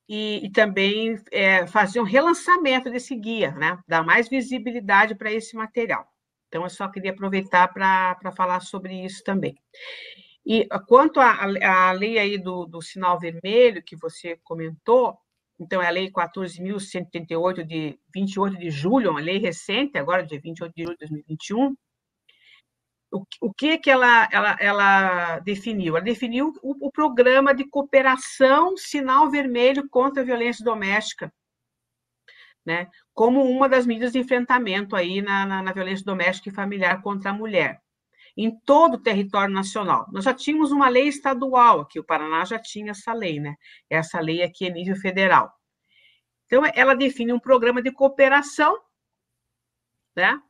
e, 0.09 0.47
e 0.47 0.51
também 0.51 1.17
é, 1.31 1.67
fazer 1.67 2.01
um 2.01 2.05
relançamento 2.05 2.91
desse 2.91 3.15
guia, 3.17 3.53
né? 3.53 3.79
dar 3.87 4.05
mais 4.05 4.29
visibilidade 4.29 5.15
para 5.15 5.33
esse 5.33 5.57
material. 5.57 6.07
Então, 6.49 6.65
eu 6.65 6.71
só 6.71 6.89
queria 6.89 7.13
aproveitar 7.13 7.69
para 7.69 8.33
falar 8.37 8.61
sobre 8.61 9.05
isso 9.05 9.23
também. 9.25 9.57
E 10.45 10.67
quanto 10.87 11.21
à 11.21 11.93
lei 11.93 12.19
aí 12.19 12.37
do, 12.37 12.67
do 12.67 12.83
sinal 12.83 13.19
vermelho 13.19 13.83
que 13.83 13.97
você 13.97 14.39
comentou, 14.43 15.17
então 15.59 15.81
é 15.81 15.87
a 15.87 15.91
lei 15.91 16.11
14.138 16.11 17.63
de 17.65 17.99
28 18.13 18.59
de 18.59 18.71
julho, 18.71 19.13
uma 19.13 19.21
lei 19.21 19.39
recente, 19.39 19.97
agora 19.97 20.23
de 20.23 20.39
28 20.39 20.75
de 20.75 20.83
julho 20.83 20.97
de 20.97 21.07
2021, 21.07 21.77
o, 23.41 23.53
que 23.53 23.77
que 23.77 23.91
ela, 23.91 24.27
ela, 24.33 24.57
ela 24.59 25.39
definiu? 25.41 25.97
Ela 25.97 26.05
definiu 26.05 26.55
o, 26.63 26.87
o, 26.87 26.91
programa 26.91 27.55
de 27.55 27.69
cooperação 27.69 28.75
sinal 28.77 29.31
vermelho 29.31 29.87
contra 29.91 30.23
a 30.23 30.25
violência 30.25 30.65
doméstica, 30.65 31.33
né? 32.65 32.89
Como 33.13 33.43
uma 33.43 33.69
das 33.69 33.87
medidas 33.87 34.13
de 34.13 34.19
enfrentamento 34.19 34.97
aí 34.97 35.21
na, 35.21 35.45
na, 35.45 35.63
na 35.63 35.73
violência 35.73 36.05
doméstica 36.07 36.49
e 36.49 36.55
familiar 36.55 37.03
contra 37.03 37.31
a 37.31 37.35
mulher, 37.35 37.83
em 38.35 38.51
todo 38.65 38.95
o 38.95 39.03
território 39.03 39.53
nacional. 39.53 40.07
Nós 40.11 40.25
já 40.25 40.33
tínhamos 40.33 40.73
uma 40.73 40.89
lei 40.89 41.07
estadual 41.07 41.81
aqui, 41.81 42.01
o 42.01 42.05
Paraná 42.05 42.47
já 42.47 42.59
tinha 42.59 42.93
essa 42.93 43.13
lei, 43.13 43.39
né? 43.39 43.57
Essa 43.91 44.21
lei 44.21 44.43
aqui 44.43 44.67
é 44.67 44.71
nível 44.71 44.97
federal. 44.97 45.53
Então, 46.47 46.63
ela 46.75 46.95
define 46.95 47.33
um 47.33 47.41
programa 47.41 47.83
de 47.83 47.93
cooperação, 47.93 48.79
né? 50.17 50.41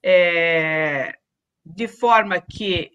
É, 0.00 1.18
de 1.64 1.88
forma 1.88 2.40
que 2.40 2.92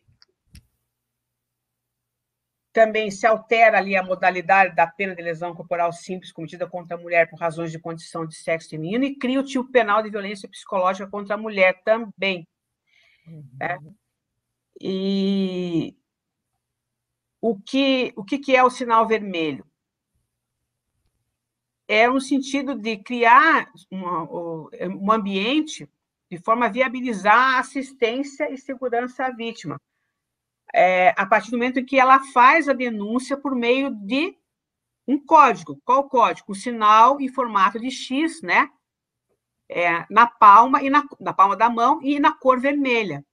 também 2.72 3.10
se 3.10 3.26
altera 3.26 3.78
ali 3.78 3.96
a 3.96 4.04
modalidade 4.04 4.76
da 4.76 4.86
pena 4.86 5.16
de 5.16 5.22
lesão 5.22 5.56
corporal 5.56 5.92
simples 5.92 6.32
cometida 6.32 6.68
contra 6.68 6.96
a 6.96 7.00
mulher 7.00 7.30
por 7.30 7.40
razões 7.40 7.72
de 7.72 7.80
condição 7.80 8.26
de 8.26 8.36
sexo 8.36 8.70
feminino 8.70 9.04
e 9.04 9.16
cria 9.16 9.40
o 9.40 9.44
tipo 9.44 9.70
penal 9.72 10.04
de 10.04 10.10
violência 10.10 10.48
psicológica 10.48 11.10
contra 11.10 11.36
a 11.36 11.38
mulher 11.38 11.82
também. 11.84 12.48
Uhum. 13.28 13.44
Né? 13.60 13.80
E 14.80 15.98
o 17.42 17.60
que, 17.60 18.14
o 18.16 18.24
que 18.24 18.56
é 18.56 18.64
o 18.64 18.70
sinal 18.70 19.08
vermelho? 19.08 19.66
É 21.88 22.08
no 22.08 22.22
sentido 22.22 22.76
de 22.76 22.98
criar 22.98 23.72
um 23.92 25.12
ambiente 25.12 25.90
de 26.30 26.38
forma 26.38 26.66
a 26.66 26.70
viabilizar 26.70 27.60
assistência 27.60 28.52
e 28.52 28.58
segurança 28.58 29.26
à 29.26 29.32
vítima. 29.32 29.82
É, 30.74 31.10
a 31.18 31.26
partir 31.26 31.50
do 31.50 31.58
momento 31.58 31.80
em 31.80 31.86
que 31.86 32.00
ela 32.00 32.20
faz 32.32 32.70
a 32.70 32.74
denúncia 32.74 33.36
por 33.36 33.56
meio 33.56 33.90
de 33.90 34.38
um 35.08 35.18
código. 35.18 35.82
Qual 35.84 36.08
código? 36.08 36.52
Um 36.52 36.56
sinal 36.56 37.20
em 37.20 37.28
formato 37.28 37.80
de 37.80 37.90
X, 37.90 38.44
né? 38.44 38.70
É, 39.68 40.06
na 40.10 40.28
palma 40.28 40.84
e 40.84 40.90
na, 40.90 41.04
na, 41.20 41.34
palma 41.34 41.56
da 41.56 41.70
mão 41.70 42.02
e 42.04 42.20
na 42.20 42.32
cor 42.32 42.60
vermelha. 42.60 43.26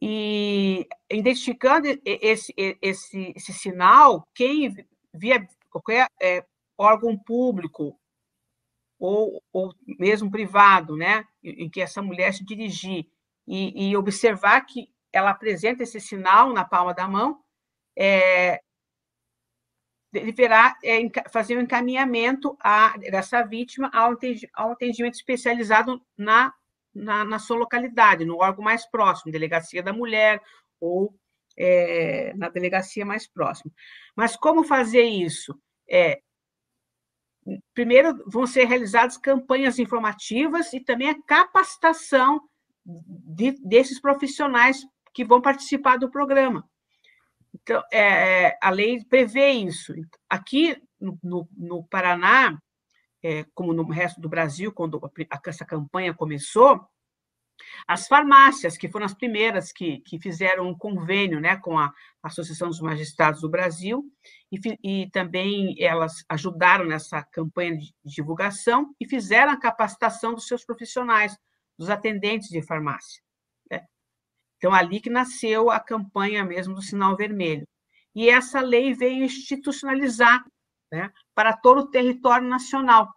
E 0.00 0.88
identificando 1.10 1.86
esse, 2.04 2.54
esse, 2.56 3.32
esse 3.36 3.52
sinal, 3.52 4.26
quem 4.34 4.74
via 5.12 5.46
qualquer 5.68 6.08
é, 6.20 6.44
órgão 6.78 7.18
público 7.18 7.98
ou, 9.00 9.42
ou 9.50 9.74
mesmo 9.98 10.30
privado, 10.30 10.94
né, 10.94 11.24
em 11.42 11.70
que 11.70 11.80
essa 11.80 12.02
mulher 12.02 12.34
se 12.34 12.44
dirigir 12.44 13.06
e, 13.48 13.90
e 13.90 13.96
observar 13.96 14.60
que 14.60 14.92
ela 15.10 15.30
apresenta 15.30 15.82
esse 15.82 15.98
sinal 15.98 16.52
na 16.52 16.64
palma 16.64 16.92
da 16.92 17.08
mão, 17.08 17.40
é, 17.98 18.60
deverá 20.12 20.76
é, 20.84 21.00
fazer 21.30 21.56
um 21.56 21.62
encaminhamento 21.62 22.56
a, 22.60 22.96
dessa 22.98 23.42
vítima 23.42 23.90
ao, 23.92 24.16
ao 24.54 24.72
atendimento 24.72 25.14
especializado 25.14 26.00
na, 26.16 26.52
na, 26.94 27.24
na, 27.24 27.38
sua 27.38 27.56
localidade, 27.56 28.24
no 28.24 28.38
órgão 28.38 28.62
mais 28.62 28.84
próximo, 28.86 29.32
delegacia 29.32 29.82
da 29.82 29.92
mulher 29.92 30.42
ou 30.78 31.14
é, 31.56 32.34
na 32.34 32.48
delegacia 32.48 33.04
mais 33.04 33.26
próxima. 33.26 33.72
Mas 34.14 34.36
como 34.36 34.62
fazer 34.62 35.04
isso? 35.04 35.58
É, 35.88 36.20
primeiro 37.74 38.22
vão 38.26 38.46
ser 38.46 38.64
realizadas 38.64 39.16
campanhas 39.16 39.78
informativas 39.78 40.72
e 40.72 40.80
também 40.80 41.08
a 41.08 41.22
capacitação 41.22 42.40
de, 42.84 43.52
desses 43.62 44.00
profissionais 44.00 44.84
que 45.12 45.24
vão 45.24 45.40
participar 45.40 45.98
do 45.98 46.10
programa. 46.10 46.68
Então, 47.54 47.82
é, 47.92 48.46
é 48.46 48.58
a 48.62 48.70
lei 48.70 49.04
prevê 49.04 49.50
isso. 49.50 49.92
Aqui 50.28 50.76
no, 51.00 51.48
no, 51.56 51.84
Paraná, 51.84 52.58
é, 53.22 53.44
como 53.54 53.72
no 53.72 53.84
resto 53.90 54.20
do 54.20 54.28
Brasil, 54.28 54.72
quando 54.72 55.00
a, 55.30 55.40
essa 55.46 55.64
campanha 55.64 56.14
começou, 56.14 56.80
as 57.86 58.06
farmácias, 58.06 58.76
que 58.76 58.88
foram 58.88 59.06
as 59.06 59.14
primeiras 59.14 59.72
que, 59.72 60.00
que 60.00 60.18
fizeram 60.20 60.68
um 60.68 60.76
convênio 60.76 61.40
né, 61.40 61.56
com 61.56 61.78
a 61.78 61.92
Associação 62.22 62.68
dos 62.68 62.80
Magistrados 62.80 63.40
do 63.40 63.48
Brasil, 63.48 64.04
e, 64.52 64.58
e 64.82 65.10
também 65.10 65.74
elas 65.78 66.24
ajudaram 66.28 66.84
nessa 66.84 67.22
campanha 67.22 67.76
de 67.76 67.92
divulgação 68.04 68.94
e 69.00 69.06
fizeram 69.06 69.52
a 69.52 69.60
capacitação 69.60 70.34
dos 70.34 70.46
seus 70.46 70.64
profissionais, 70.64 71.36
dos 71.78 71.88
atendentes 71.88 72.48
de 72.48 72.62
farmácia. 72.62 73.22
Né? 73.70 73.84
Então, 74.56 74.74
ali 74.74 75.00
que 75.00 75.10
nasceu 75.10 75.70
a 75.70 75.80
campanha 75.80 76.44
mesmo 76.44 76.74
do 76.74 76.82
Sinal 76.82 77.16
Vermelho. 77.16 77.66
E 78.14 78.28
essa 78.28 78.60
lei 78.60 78.92
veio 78.92 79.24
institucionalizar 79.24 80.44
né, 80.92 81.12
para 81.34 81.56
todo 81.56 81.82
o 81.82 81.90
território 81.90 82.46
nacional. 82.46 83.08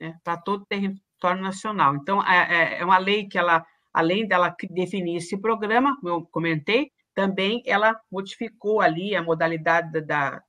Né, 0.00 0.18
para 0.24 0.36
todo 0.38 0.62
o 0.62 0.66
território 0.66 1.03
território 1.24 1.42
nacional. 1.42 1.96
Então, 1.96 2.22
é, 2.22 2.76
é, 2.76 2.80
é 2.80 2.84
uma 2.84 2.98
lei 2.98 3.26
que 3.26 3.38
ela, 3.38 3.64
além 3.92 4.28
dela 4.28 4.54
definir 4.70 5.16
esse 5.16 5.40
programa, 5.40 5.96
como 5.96 6.08
eu 6.08 6.26
comentei, 6.26 6.90
também 7.14 7.62
ela 7.66 7.98
modificou 8.10 8.80
ali 8.80 9.16
a 9.16 9.22
modalidade 9.22 10.00
da, 10.02 10.42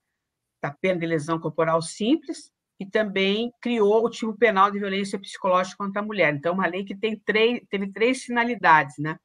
da 0.61 0.71
pena 0.81 0.99
de 0.99 1.05
lesão 1.05 1.39
corporal 1.39 1.81
simples 1.81 2.51
e 2.79 2.85
também 2.85 3.53
criou 3.61 4.03
o 4.03 4.09
tipo 4.09 4.35
penal 4.37 4.69
de 4.69 4.79
violência 4.79 5.17
psicológica 5.19 5.77
contra 5.77 6.01
a 6.01 6.05
mulher. 6.05 6.33
Então, 6.33 6.53
uma 6.53 6.67
lei 6.67 6.83
que 6.83 6.95
tem 6.95 7.17
três, 7.17 7.61
teve 7.69 7.91
três 7.91 8.23
finalidades, 8.23 8.95
né? 8.97 9.17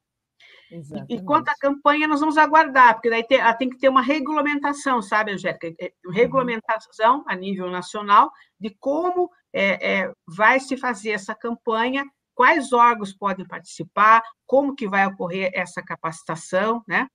Exatamente. 0.71 1.15
E 1.15 1.25
quanto 1.25 1.49
à 1.49 1.55
campanha, 1.57 2.07
nós 2.07 2.21
vamos 2.21 2.39
aguardar, 2.39 2.95
porque 2.95 3.11
daí 3.11 3.25
tem, 3.27 3.41
tem 3.59 3.71
que 3.71 3.79
ter 3.79 3.89
uma 3.89 4.03
regulamentação, 4.03 5.03
sabe, 5.03 5.33
Angélica? 5.33 5.67
É, 5.81 5.93
uhum. 6.05 6.13
Regulamentação 6.13 7.25
a 7.27 7.35
nível 7.35 7.69
nacional 7.69 8.31
de 8.61 8.71
como 8.79 9.29
é, 9.53 10.01
é, 10.01 10.13
vai 10.27 10.61
se 10.61 10.77
fazer 10.77 11.11
essa 11.11 11.35
campanha, 11.35 12.05
quais 12.35 12.73
órgãos 12.73 13.13
podem 13.13 13.47
participar, 13.47 14.23
como 14.47 14.75
que 14.75 14.89
vai 14.89 15.07
ocorrer 15.07 15.51
essa 15.55 15.83
capacitação, 15.83 16.83
né? 16.89 17.07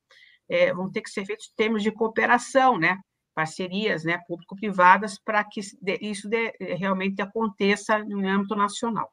É, 0.48 0.74
vão 0.74 0.92
ter 0.92 1.02
que 1.02 1.10
ser 1.10 1.26
feitos 1.26 1.52
termos 1.56 1.82
de 1.82 1.92
cooperação, 1.92 2.78
né? 2.78 3.00
Parcerias, 3.34 4.04
né? 4.04 4.20
Público-privadas, 4.28 5.18
para 5.20 5.44
que 5.44 5.62
isso 6.02 6.30
de, 6.30 6.54
realmente 6.76 7.22
aconteça 7.22 8.00
no 8.00 8.28
âmbito 8.28 8.56
nacional. 8.56 9.12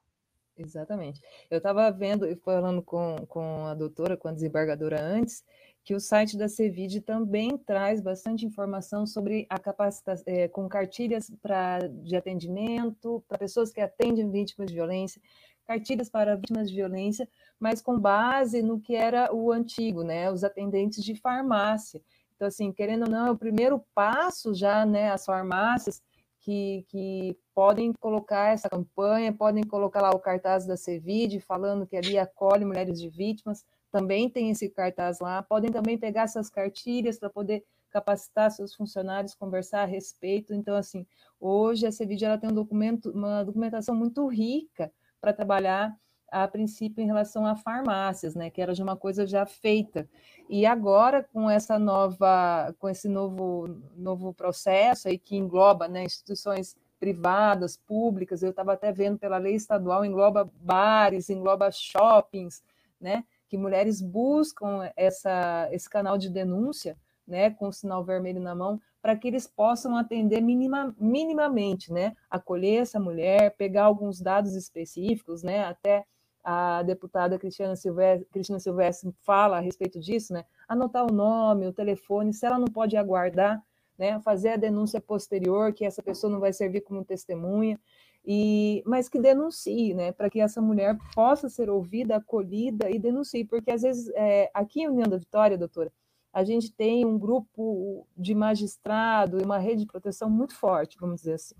Exatamente. 0.56 1.20
Eu 1.50 1.56
estava 1.56 1.90
vendo 1.90 2.26
e 2.26 2.36
falando 2.36 2.82
com, 2.82 3.16
com 3.26 3.66
a 3.66 3.74
doutora, 3.74 4.16
com 4.16 4.28
a 4.28 4.32
desembargadora 4.32 5.00
antes, 5.00 5.42
que 5.84 5.94
o 5.94 6.00
site 6.00 6.36
da 6.36 6.48
CEVID 6.48 7.00
também 7.00 7.58
traz 7.58 8.00
bastante 8.00 8.46
informação 8.46 9.04
sobre 9.04 9.46
a 9.50 9.58
capacitação, 9.58 10.24
é, 10.26 10.46
com 10.46 10.68
cartilhas 10.68 11.30
pra, 11.42 11.78
de 11.78 12.14
atendimento 12.14 13.24
para 13.26 13.38
pessoas 13.38 13.72
que 13.72 13.80
atendem 13.80 14.30
vítimas 14.30 14.68
de 14.68 14.74
violência, 14.74 15.20
cartilhas 15.66 16.08
para 16.08 16.36
vítimas 16.36 16.70
de 16.70 16.76
violência, 16.76 17.28
mas 17.58 17.80
com 17.80 17.98
base 17.98 18.62
no 18.62 18.80
que 18.80 18.94
era 18.94 19.34
o 19.34 19.50
antigo, 19.50 20.02
né, 20.02 20.30
os 20.30 20.44
atendentes 20.44 21.02
de 21.02 21.16
farmácia. 21.16 22.00
Então, 22.36 22.46
assim, 22.46 22.72
querendo 22.72 23.04
ou 23.04 23.10
não, 23.10 23.26
é 23.26 23.30
o 23.30 23.38
primeiro 23.38 23.84
passo 23.94 24.54
já, 24.54 24.86
né, 24.86 25.10
as 25.10 25.24
farmácias 25.24 26.02
que, 26.40 26.84
que 26.88 27.36
podem 27.54 27.92
colocar 27.92 28.52
essa 28.52 28.68
campanha, 28.68 29.32
podem 29.32 29.64
colocar 29.64 30.02
lá 30.02 30.10
o 30.10 30.18
cartaz 30.18 30.66
da 30.66 30.76
CEVID, 30.76 31.40
falando 31.40 31.86
que 31.86 31.96
ali 31.96 32.18
acolhe 32.18 32.64
mulheres 32.64 33.00
de 33.00 33.08
vítimas, 33.08 33.64
também 33.93 34.28
tem 34.28 34.51
esse 34.51 34.70
cartaz 34.70 35.20
lá, 35.20 35.43
podem 35.43 35.70
também 35.70 35.99
pegar 35.99 36.22
essas 36.22 36.49
cartilhas 36.49 37.18
para 37.18 37.28
poder 37.28 37.62
capacitar 37.90 38.51
seus 38.51 38.74
funcionários, 38.74 39.34
conversar 39.34 39.82
a 39.82 39.84
respeito. 39.84 40.55
Então, 40.55 40.74
assim, 40.74 41.07
hoje 41.38 41.86
a 41.86 41.93
CEVID 41.93 42.24
ela 42.24 42.38
tem 42.38 42.51
um 42.51 42.55
documento, 42.55 43.11
uma 43.11 43.45
documentação 43.45 43.95
muito 43.95 44.26
rica 44.26 44.90
para 45.20 45.32
trabalhar 45.32 45.95
a 46.32 46.49
princípio 46.49 47.03
em 47.03 47.07
relação 47.07 47.45
a 47.47 47.55
farmácias, 47.55 48.34
né, 48.34 48.49
que 48.49 48.62
era 48.62 48.72
de 48.72 48.82
uma 48.82 48.97
coisa 48.97 49.26
já 49.26 49.45
feita. 49.45 50.09
E 50.49 50.64
agora 50.64 51.22
com 51.22 51.51
essa 51.51 51.78
nova, 51.78 52.74
com 52.78 52.88
esse 52.88 53.07
novo 53.07 53.68
novo 53.95 54.32
processo 54.32 55.09
aí 55.09 55.18
que 55.18 55.36
engloba, 55.36 55.86
né, 55.86 56.03
instituições 56.05 56.74
privadas, 56.99 57.76
públicas, 57.76 58.43
eu 58.43 58.51
estava 58.51 58.72
até 58.72 58.90
vendo 58.90 59.18
pela 59.18 59.36
lei 59.36 59.55
estadual, 59.55 60.05
engloba 60.05 60.51
bares, 60.62 61.28
engloba 61.28 61.70
shoppings, 61.70 62.62
né, 62.99 63.24
que 63.53 63.59
mulheres 63.59 64.00
buscam 64.00 64.90
essa, 64.96 65.68
esse 65.70 65.86
canal 65.86 66.16
de 66.16 66.30
denúncia, 66.30 66.96
né, 67.28 67.50
com 67.50 67.68
o 67.68 67.72
sinal 67.72 68.03
vermelho 68.03 68.40
na 68.40 68.55
mão, 68.55 68.80
para 69.03 69.14
que 69.14 69.28
eles 69.28 69.46
possam 69.46 69.94
atender 69.94 70.40
minima, 70.40 70.96
minimamente, 70.98 71.92
né, 71.92 72.16
acolher 72.30 72.80
essa 72.80 72.98
mulher, 72.98 73.55
pegar 73.55 73.84
alguns 73.84 74.22
dados 74.22 74.55
específicos, 74.55 75.42
né, 75.42 75.66
até 75.66 76.07
a 76.42 76.82
deputada 76.82 77.38
Cristiana 77.38 77.76
Silvestre, 77.76 78.26
Cristina 78.32 78.59
Silvestre 78.59 79.14
fala 79.20 79.59
a 79.59 79.61
respeito 79.61 80.00
disso, 80.00 80.32
né, 80.32 80.46
anotar 80.66 81.05
o 81.05 81.12
nome, 81.12 81.66
o 81.66 81.74
telefone, 81.74 82.32
se 82.32 82.46
ela 82.46 82.59
não 82.59 82.68
pode 82.68 82.96
aguardar, 82.96 83.62
né, 83.98 84.18
fazer 84.20 84.53
a 84.53 84.57
denúncia 84.57 84.98
posterior, 84.98 85.74
que 85.74 85.84
essa 85.84 86.03
pessoa 86.03 86.32
não 86.32 86.40
vai 86.40 86.55
servir 86.55 86.80
como 86.80 87.05
testemunha, 87.05 87.78
e, 88.24 88.82
mas 88.86 89.08
que 89.08 89.18
denuncie, 89.18 89.94
né, 89.94 90.12
para 90.12 90.30
que 90.30 90.40
essa 90.40 90.60
mulher 90.60 90.96
possa 91.14 91.48
ser 91.48 91.68
ouvida, 91.68 92.16
acolhida 92.16 92.88
e 92.90 92.98
denuncie, 92.98 93.44
porque 93.44 93.70
às 93.70 93.82
vezes 93.82 94.08
é, 94.14 94.50
aqui 94.54 94.82
em 94.82 94.88
União 94.88 95.08
da 95.08 95.16
Vitória, 95.16 95.58
doutora, 95.58 95.92
a 96.32 96.44
gente 96.44 96.72
tem 96.72 97.04
um 97.04 97.18
grupo 97.18 98.06
de 98.16 98.34
magistrado 98.34 99.38
e 99.38 99.44
uma 99.44 99.58
rede 99.58 99.82
de 99.82 99.86
proteção 99.86 100.30
muito 100.30 100.54
forte, 100.54 100.96
vamos 100.98 101.16
dizer 101.16 101.34
assim. 101.34 101.54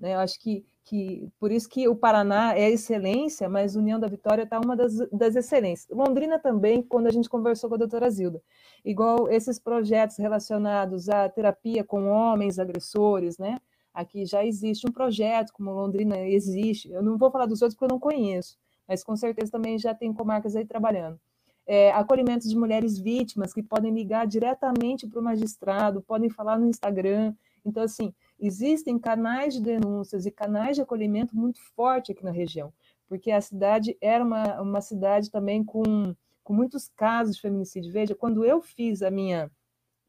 Né? 0.00 0.14
Eu 0.14 0.20
acho 0.20 0.40
que, 0.40 0.64
que 0.82 1.28
por 1.38 1.52
isso 1.52 1.68
que 1.68 1.86
o 1.88 1.94
Paraná 1.94 2.54
é 2.56 2.70
excelência, 2.70 3.48
mas 3.50 3.76
União 3.76 4.00
da 4.00 4.06
Vitória 4.06 4.44
está 4.44 4.58
uma 4.58 4.74
das, 4.74 4.96
das 5.10 5.36
excelências. 5.36 5.94
Londrina 5.94 6.38
também, 6.38 6.82
quando 6.82 7.06
a 7.06 7.10
gente 7.10 7.28
conversou 7.28 7.68
com 7.68 7.74
a 7.74 7.78
doutora 7.78 8.08
Zilda, 8.08 8.40
igual 8.82 9.28
esses 9.28 9.58
projetos 9.58 10.16
relacionados 10.16 11.10
à 11.10 11.28
terapia 11.28 11.84
com 11.84 12.08
homens 12.08 12.58
agressores, 12.58 13.36
né? 13.36 13.58
Aqui 13.94 14.26
já 14.26 14.44
existe 14.44 14.88
um 14.88 14.90
projeto, 14.90 15.52
como 15.52 15.70
Londrina 15.70 16.18
existe. 16.18 16.90
Eu 16.90 17.00
não 17.00 17.16
vou 17.16 17.30
falar 17.30 17.46
dos 17.46 17.62
outros 17.62 17.76
porque 17.76 17.84
eu 17.84 17.94
não 17.94 18.00
conheço, 18.00 18.58
mas 18.88 19.04
com 19.04 19.14
certeza 19.14 19.52
também 19.52 19.78
já 19.78 19.94
tem 19.94 20.12
comarcas 20.12 20.56
aí 20.56 20.66
trabalhando. 20.66 21.20
É, 21.64 21.92
acolhimento 21.92 22.48
de 22.48 22.56
mulheres 22.56 22.98
vítimas 22.98 23.54
que 23.54 23.62
podem 23.62 23.94
ligar 23.94 24.26
diretamente 24.26 25.06
para 25.06 25.20
o 25.20 25.22
magistrado, 25.22 26.02
podem 26.02 26.28
falar 26.28 26.58
no 26.58 26.66
Instagram. 26.66 27.34
Então, 27.64 27.84
assim, 27.84 28.12
existem 28.38 28.98
canais 28.98 29.54
de 29.54 29.62
denúncias 29.62 30.26
e 30.26 30.30
canais 30.30 30.74
de 30.74 30.82
acolhimento 30.82 31.36
muito 31.36 31.60
forte 31.74 32.10
aqui 32.10 32.24
na 32.24 32.32
região, 32.32 32.72
porque 33.08 33.30
a 33.30 33.40
cidade 33.40 33.96
era 34.00 34.24
uma, 34.24 34.60
uma 34.60 34.80
cidade 34.80 35.30
também 35.30 35.62
com, 35.64 36.14
com 36.42 36.52
muitos 36.52 36.88
casos 36.88 37.36
de 37.36 37.40
feminicídio. 37.40 37.92
Veja, 37.92 38.14
quando 38.14 38.44
eu 38.44 38.60
fiz 38.60 39.02
a 39.02 39.10
minha 39.10 39.50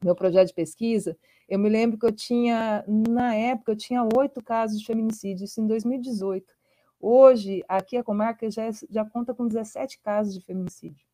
meu 0.06 0.16
projeto 0.16 0.49
de 0.49 0.53
pesquisa, 0.53 1.18
eu 1.49 1.58
me 1.58 1.68
lembro 1.68 1.97
que 1.97 2.06
eu 2.06 2.12
tinha, 2.12 2.84
na 2.88 3.36
época, 3.36 3.72
eu 3.72 3.76
tinha 3.76 4.08
oito 4.16 4.41
casos 4.43 4.80
de 4.80 4.86
feminicídio, 4.86 5.45
isso 5.45 5.60
em 5.60 5.68
2018. 5.68 6.53
Hoje, 6.99 7.64
aqui 7.68 7.97
a 7.97 8.03
comarca 8.03 8.49
já, 8.49 8.66
é, 8.66 8.72
já 8.89 9.03
conta 9.03 9.34
com 9.34 9.47
17 9.47 9.99
casos 10.01 10.34
de 10.34 10.41
feminicídio. 10.41 11.06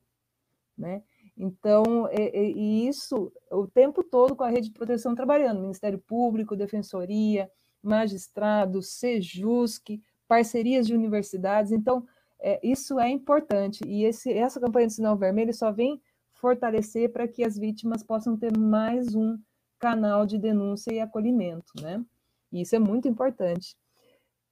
Né? 0.77 1.03
Então, 1.37 2.07
e, 2.11 2.53
e, 2.55 2.87
isso 2.87 3.31
o 3.51 3.67
tempo 3.67 4.03
todo 4.03 4.35
com 4.35 4.43
a 4.43 4.49
rede 4.49 4.67
de 4.67 4.73
proteção 4.73 5.15
trabalhando, 5.15 5.61
Ministério 5.61 5.99
Público, 5.99 6.55
Defensoria, 6.55 7.49
magistrados, 7.81 8.93
Sejusc, 8.93 10.01
parcerias 10.27 10.87
de 10.87 10.93
universidades. 10.93 11.71
Então, 11.71 12.05
é, 12.39 12.59
isso 12.63 12.99
é 12.99 13.09
importante. 13.09 13.81
E 13.85 14.03
esse, 14.03 14.31
essa 14.31 14.59
campanha 14.59 14.87
de 14.87 14.93
sinal 14.93 15.17
vermelho 15.17 15.53
só 15.53 15.71
vem 15.71 16.01
fortalecer 16.41 17.13
para 17.13 17.27
que 17.27 17.43
as 17.43 17.57
vítimas 17.57 18.03
possam 18.03 18.35
ter 18.35 18.57
mais 18.57 19.13
um 19.13 19.37
canal 19.79 20.25
de 20.25 20.37
denúncia 20.37 20.91
e 20.91 20.99
acolhimento, 20.99 21.71
né? 21.79 22.03
E 22.51 22.61
isso 22.61 22.75
é 22.75 22.79
muito 22.79 23.07
importante. 23.07 23.77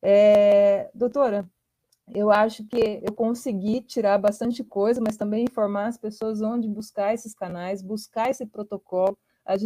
É, 0.01 0.89
doutora, 0.93 1.49
eu 2.13 2.31
acho 2.31 2.63
que 2.65 3.01
eu 3.03 3.13
consegui 3.13 3.81
tirar 3.81 4.17
bastante 4.17 4.63
coisa, 4.63 5.01
mas 5.01 5.17
também 5.17 5.43
informar 5.43 5.87
as 5.87 5.97
pessoas 5.97 6.41
onde 6.41 6.67
buscar 6.67 7.13
esses 7.13 7.33
canais, 7.33 7.81
buscar 7.81 8.29
esse 8.29 8.45
protocolo, 8.45 9.17
as, 9.45 9.61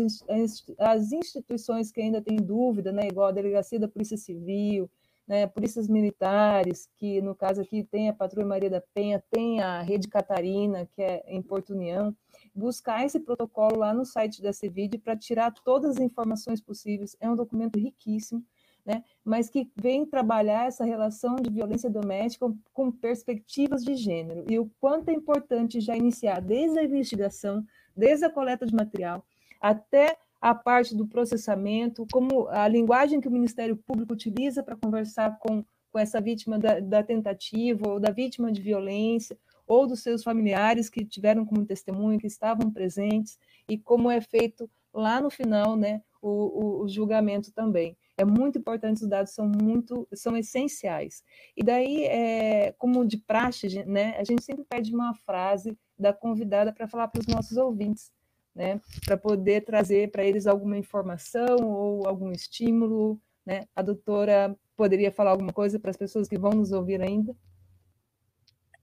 as 0.79 1.11
instituições 1.11 1.91
que 1.91 2.01
ainda 2.01 2.21
têm 2.21 2.37
dúvida, 2.37 2.91
né, 2.91 3.07
igual 3.07 3.27
a 3.27 3.31
Delegacia 3.31 3.79
da 3.79 3.87
Polícia 3.87 4.17
Civil, 4.17 4.89
né, 5.33 5.47
polícias 5.47 5.87
militares, 5.87 6.87
que 6.95 7.19
no 7.19 7.33
caso 7.33 7.59
aqui 7.59 7.83
tem 7.83 8.07
a 8.07 8.13
Patrulha 8.13 8.45
Maria 8.45 8.69
da 8.69 8.79
Penha, 8.93 9.23
tem 9.31 9.61
a 9.61 9.81
Rede 9.81 10.07
Catarina, 10.07 10.87
que 10.93 11.01
é 11.01 11.23
em 11.25 11.41
Porto 11.41 11.73
União, 11.73 12.15
buscar 12.53 13.03
esse 13.03 13.19
protocolo 13.19 13.79
lá 13.79 13.95
no 13.95 14.05
site 14.05 14.43
da 14.43 14.53
CIVID 14.53 14.99
para 14.99 15.17
tirar 15.17 15.51
todas 15.51 15.97
as 15.97 16.03
informações 16.03 16.61
possíveis. 16.61 17.17
É 17.19 17.27
um 17.27 17.35
documento 17.35 17.79
riquíssimo, 17.79 18.45
né, 18.85 19.03
mas 19.25 19.49
que 19.49 19.71
vem 19.75 20.05
trabalhar 20.05 20.67
essa 20.67 20.85
relação 20.85 21.37
de 21.37 21.49
violência 21.49 21.89
doméstica 21.89 22.53
com 22.71 22.91
perspectivas 22.91 23.83
de 23.83 23.95
gênero 23.95 24.45
e 24.47 24.59
o 24.59 24.69
quanto 24.79 25.09
é 25.09 25.13
importante 25.13 25.81
já 25.81 25.97
iniciar 25.97 26.41
desde 26.41 26.77
a 26.77 26.83
investigação, 26.83 27.65
desde 27.97 28.23
a 28.23 28.29
coleta 28.29 28.67
de 28.67 28.75
material, 28.75 29.25
até 29.59 30.15
a 30.43 30.53
parte 30.53 30.93
do 30.93 31.07
processamento, 31.07 32.05
como 32.11 32.49
a 32.49 32.67
linguagem 32.67 33.21
que 33.21 33.29
o 33.29 33.31
Ministério 33.31 33.77
Público 33.77 34.11
utiliza 34.11 34.61
para 34.61 34.75
conversar 34.75 35.39
com, 35.39 35.63
com 35.89 35.97
essa 35.97 36.19
vítima 36.19 36.59
da, 36.59 36.81
da, 36.81 37.01
tentativa 37.01 37.87
ou 37.87 37.97
da 37.97 38.11
vítima 38.11 38.51
de 38.51 38.61
violência, 38.61 39.37
ou 39.65 39.87
dos 39.87 40.01
seus 40.01 40.21
familiares 40.21 40.89
que 40.89 41.05
tiveram 41.05 41.45
como 41.45 41.65
testemunho, 41.65 42.19
que 42.19 42.27
estavam 42.27 42.69
presentes, 42.69 43.39
e 43.69 43.77
como 43.77 44.11
é 44.11 44.19
feito 44.19 44.69
lá 44.93 45.21
no 45.21 45.29
final 45.29 45.77
né, 45.77 46.01
o, 46.21 46.29
o, 46.29 46.83
o 46.83 46.89
julgamento 46.89 47.49
também. 47.53 47.95
É 48.17 48.25
muito 48.25 48.59
importante, 48.59 49.01
os 49.01 49.07
dados 49.07 49.31
são 49.31 49.47
muito, 49.47 50.05
são 50.13 50.35
essenciais. 50.35 51.23
E 51.55 51.63
daí, 51.63 52.03
é, 52.03 52.73
como 52.73 53.05
de 53.05 53.15
praxe, 53.15 53.85
né, 53.85 54.17
a 54.17 54.25
gente 54.25 54.43
sempre 54.43 54.65
pede 54.65 54.93
uma 54.93 55.13
frase 55.13 55.77
da 55.97 56.11
convidada 56.11 56.73
para 56.73 56.85
falar 56.85 57.07
para 57.07 57.21
os 57.21 57.27
nossos 57.27 57.55
ouvintes 57.55 58.11
né, 58.55 58.79
para 59.05 59.17
poder 59.17 59.61
trazer 59.61 60.11
para 60.11 60.23
eles 60.23 60.45
alguma 60.47 60.77
informação 60.77 61.57
ou 61.61 62.07
algum 62.07 62.31
estímulo. 62.31 63.19
Né? 63.45 63.65
A 63.75 63.81
doutora 63.81 64.55
poderia 64.75 65.11
falar 65.11 65.31
alguma 65.31 65.53
coisa 65.53 65.79
para 65.79 65.91
as 65.91 65.97
pessoas 65.97 66.27
que 66.27 66.37
vão 66.37 66.51
nos 66.51 66.71
ouvir 66.71 67.01
ainda? 67.01 67.35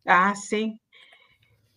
Ah, 0.07 0.35
sim. 0.35 0.79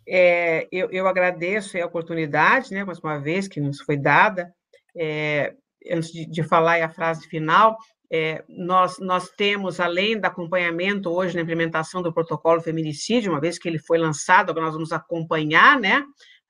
É, 0.08 0.68
eu, 0.72 0.90
eu, 0.92 1.08
agradeço 1.08 1.78
a 1.78 1.86
oportunidade, 1.86 2.74
né, 2.74 2.84
mais 2.84 3.00
uma 3.00 3.20
vez, 3.20 3.48
que 3.48 3.62
nos 3.62 3.80
foi 3.82 3.96
dada. 3.96 4.54
É, 4.96 5.54
antes 5.92 6.12
de, 6.12 6.26
de, 6.26 6.44
falar 6.44 6.82
a 6.84 6.90
frase 6.90 7.28
final, 7.28 7.78
é, 8.12 8.44
nós, 8.50 9.00
nós 9.00 9.30
temos, 9.30 9.80
além 9.80 10.20
do 10.20 10.26
acompanhamento 10.26 11.10
hoje 11.10 11.36
na 11.36 11.42
implementação 11.42 12.02
do 12.02 12.14
protocolo 12.14 12.62
feminicídio, 12.62 13.32
uma 13.32 13.40
vez 13.40 13.58
que 13.58 13.68
ele 13.68 13.80
foi 13.80 13.98
lançado, 13.98 14.54
nós 14.54 14.74
vamos 14.74 14.92
acompanhar, 14.92 15.80
né, 15.80 16.04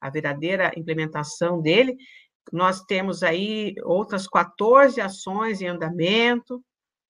a 0.04 0.10
verdadeira 0.10 0.72
implementação 0.76 1.62
dele. 1.62 1.96
Nós 2.52 2.82
temos 2.84 3.24
aí 3.24 3.74
outras 3.84 4.28
14 4.28 5.00
ações 5.00 5.62
em 5.62 5.68
andamento, 5.68 6.62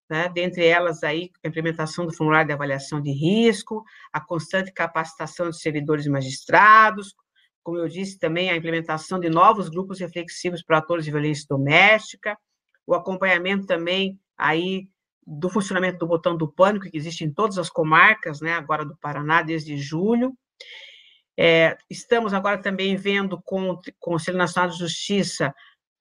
né? 0.10 0.30
dentre 0.30 0.66
elas 0.66 1.04
aí 1.04 1.32
a 1.44 1.48
implementação 1.48 2.06
do 2.06 2.16
formulário 2.16 2.48
de 2.48 2.54
avaliação 2.54 3.02
de 3.02 3.12
risco, 3.12 3.84
a 4.12 4.22
constante 4.22 4.72
capacitação 4.72 5.50
de 5.50 5.60
servidores 5.60 6.06
magistrados, 6.06 7.16
como 7.64 7.78
eu 7.78 7.88
disse 7.88 8.20
também, 8.20 8.50
a 8.50 8.58
implementação 8.58 9.20
de 9.20 9.30
novos 9.30 9.70
grupos 9.70 10.00
reflexivos 10.00 10.62
para 10.62 10.80
atores 10.80 11.06
de 11.06 11.12
violência 11.12 11.46
doméstica, 11.50 12.38
o 12.86 12.94
acompanhamento 12.94 13.66
também 13.66 14.20
aí 14.38 14.88
do 15.26 15.50
funcionamento 15.50 16.00
do 16.00 16.08
botão 16.08 16.36
do 16.36 16.52
pânico, 16.52 16.90
que 16.90 16.98
existe 16.98 17.24
em 17.24 17.34
todas 17.34 17.58
as 17.58 17.70
comarcas, 17.70 18.42
né, 18.42 18.52
agora 18.52 18.86
do 18.86 18.98
Paraná, 18.98 19.42
desde 19.42 19.78
julho. 19.78 20.38
É, 21.38 21.78
estamos 21.90 22.34
agora 22.34 22.62
também 22.62 22.96
vendo 22.96 23.42
com 23.42 23.72
o 23.72 23.82
Conselho 24.00 24.38
Nacional 24.38 24.70
de 24.70 24.78
Justiça 24.78 25.54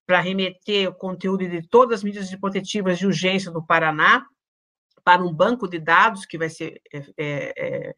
para 0.07 0.21
remeter 0.21 0.89
o 0.89 0.95
conteúdo 0.95 1.49
de 1.49 1.67
todas 1.67 2.01
as 2.01 2.05
medidas 2.05 2.35
protetivas 2.37 2.99
de 2.99 3.07
urgência 3.07 3.51
do 3.51 3.65
Paraná 3.65 4.27
para 5.03 5.23
um 5.23 5.33
banco 5.33 5.67
de 5.67 5.79
dados 5.79 6.27
que 6.27 6.39
vai 6.39 6.49
ser 6.49 6.81
é, 6.93 7.05
é, 7.19 7.95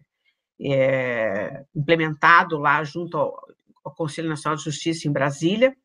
é 0.62 1.64
implementado 1.74 2.56
lá 2.58 2.82
junto 2.84 3.16
ao, 3.16 3.36
ao 3.84 3.94
Conselho 3.94 4.28
Nacional 4.28 4.56
de 4.56 4.64
Justiça 4.64 5.08
em 5.08 5.12
Brasília. 5.12 5.76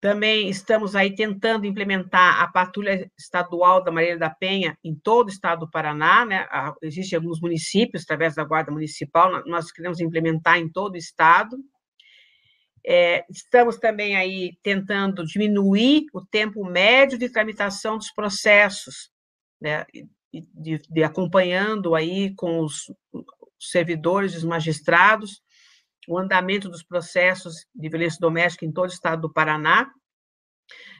Também 0.00 0.48
estamos 0.48 0.94
aí 0.94 1.12
tentando 1.12 1.66
implementar 1.66 2.40
a 2.40 2.46
patrulha 2.46 3.10
estadual 3.18 3.82
da 3.82 3.90
Maria 3.90 4.16
da 4.16 4.30
Penha 4.30 4.78
em 4.84 4.94
todo 4.94 5.26
o 5.26 5.30
estado 5.30 5.60
do 5.60 5.70
Paraná, 5.70 6.24
né? 6.24 6.46
Existem 6.82 7.16
alguns 7.16 7.40
municípios, 7.40 8.04
através 8.04 8.36
da 8.36 8.44
Guarda 8.44 8.70
Municipal, 8.70 9.44
nós 9.46 9.72
queremos 9.72 9.98
implementar 10.00 10.58
em 10.58 10.70
todo 10.70 10.94
o 10.94 10.98
estado. 10.98 11.56
É, 12.86 13.24
estamos 13.28 13.76
também 13.76 14.16
aí 14.16 14.52
tentando 14.62 15.26
diminuir 15.26 16.06
o 16.14 16.24
tempo 16.24 16.64
médio 16.64 17.18
de 17.18 17.28
tramitação 17.28 17.98
dos 17.98 18.12
processos, 18.12 19.10
né? 19.60 19.84
De, 20.32 20.80
de 20.88 21.02
acompanhando 21.02 21.96
aí 21.96 22.32
com 22.36 22.60
os 22.60 22.84
servidores, 23.58 24.36
os 24.36 24.44
magistrados, 24.44 25.42
o 26.08 26.18
andamento 26.18 26.68
dos 26.68 26.82
processos 26.82 27.66
de 27.74 27.88
violência 27.88 28.18
doméstica 28.18 28.64
em 28.64 28.72
todo 28.72 28.88
o 28.88 28.92
estado 28.92 29.22
do 29.22 29.32
Paraná, 29.32 29.90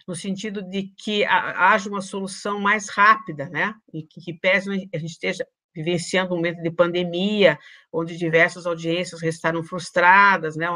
no 0.06 0.14
sentido 0.14 0.62
de 0.62 0.92
que 0.96 1.24
haja 1.24 1.88
uma 1.88 2.00
solução 2.00 2.60
mais 2.60 2.88
rápida, 2.88 3.48
né? 3.48 3.74
E 3.92 4.02
que, 4.02 4.20
que 4.20 4.34
pese 4.34 4.88
a 4.94 4.98
gente 4.98 5.10
esteja 5.10 5.46
vivenciando 5.74 6.32
um 6.32 6.36
momento 6.36 6.62
de 6.62 6.70
pandemia, 6.70 7.58
onde 7.92 8.16
diversas 8.16 8.66
audiências 8.66 9.20
restaram 9.20 9.62
frustradas, 9.62 10.56
né? 10.56 10.66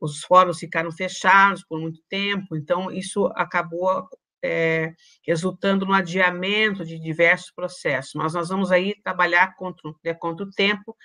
Os 0.00 0.22
fóruns 0.24 0.58
ficaram 0.58 0.90
fechados 0.90 1.64
por 1.64 1.80
muito 1.80 2.00
tempo, 2.08 2.56
então 2.56 2.90
isso 2.90 3.26
acabou 3.34 4.08
é, 4.44 4.92
resultando 5.26 5.86
no 5.86 5.92
adiamento 5.92 6.84
de 6.84 6.98
diversos 6.98 7.50
processos. 7.50 8.12
Mas 8.14 8.34
nós 8.34 8.48
vamos 8.48 8.70
aí 8.70 8.94
trabalhar 9.02 9.56
contra, 9.56 9.90
né, 10.04 10.14
contra 10.14 10.44
o 10.44 10.50
tempo 10.50 10.96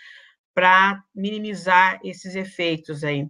para 0.60 1.02
minimizar 1.16 2.02
esses 2.04 2.36
efeitos 2.36 3.06
aí. 3.06 3.30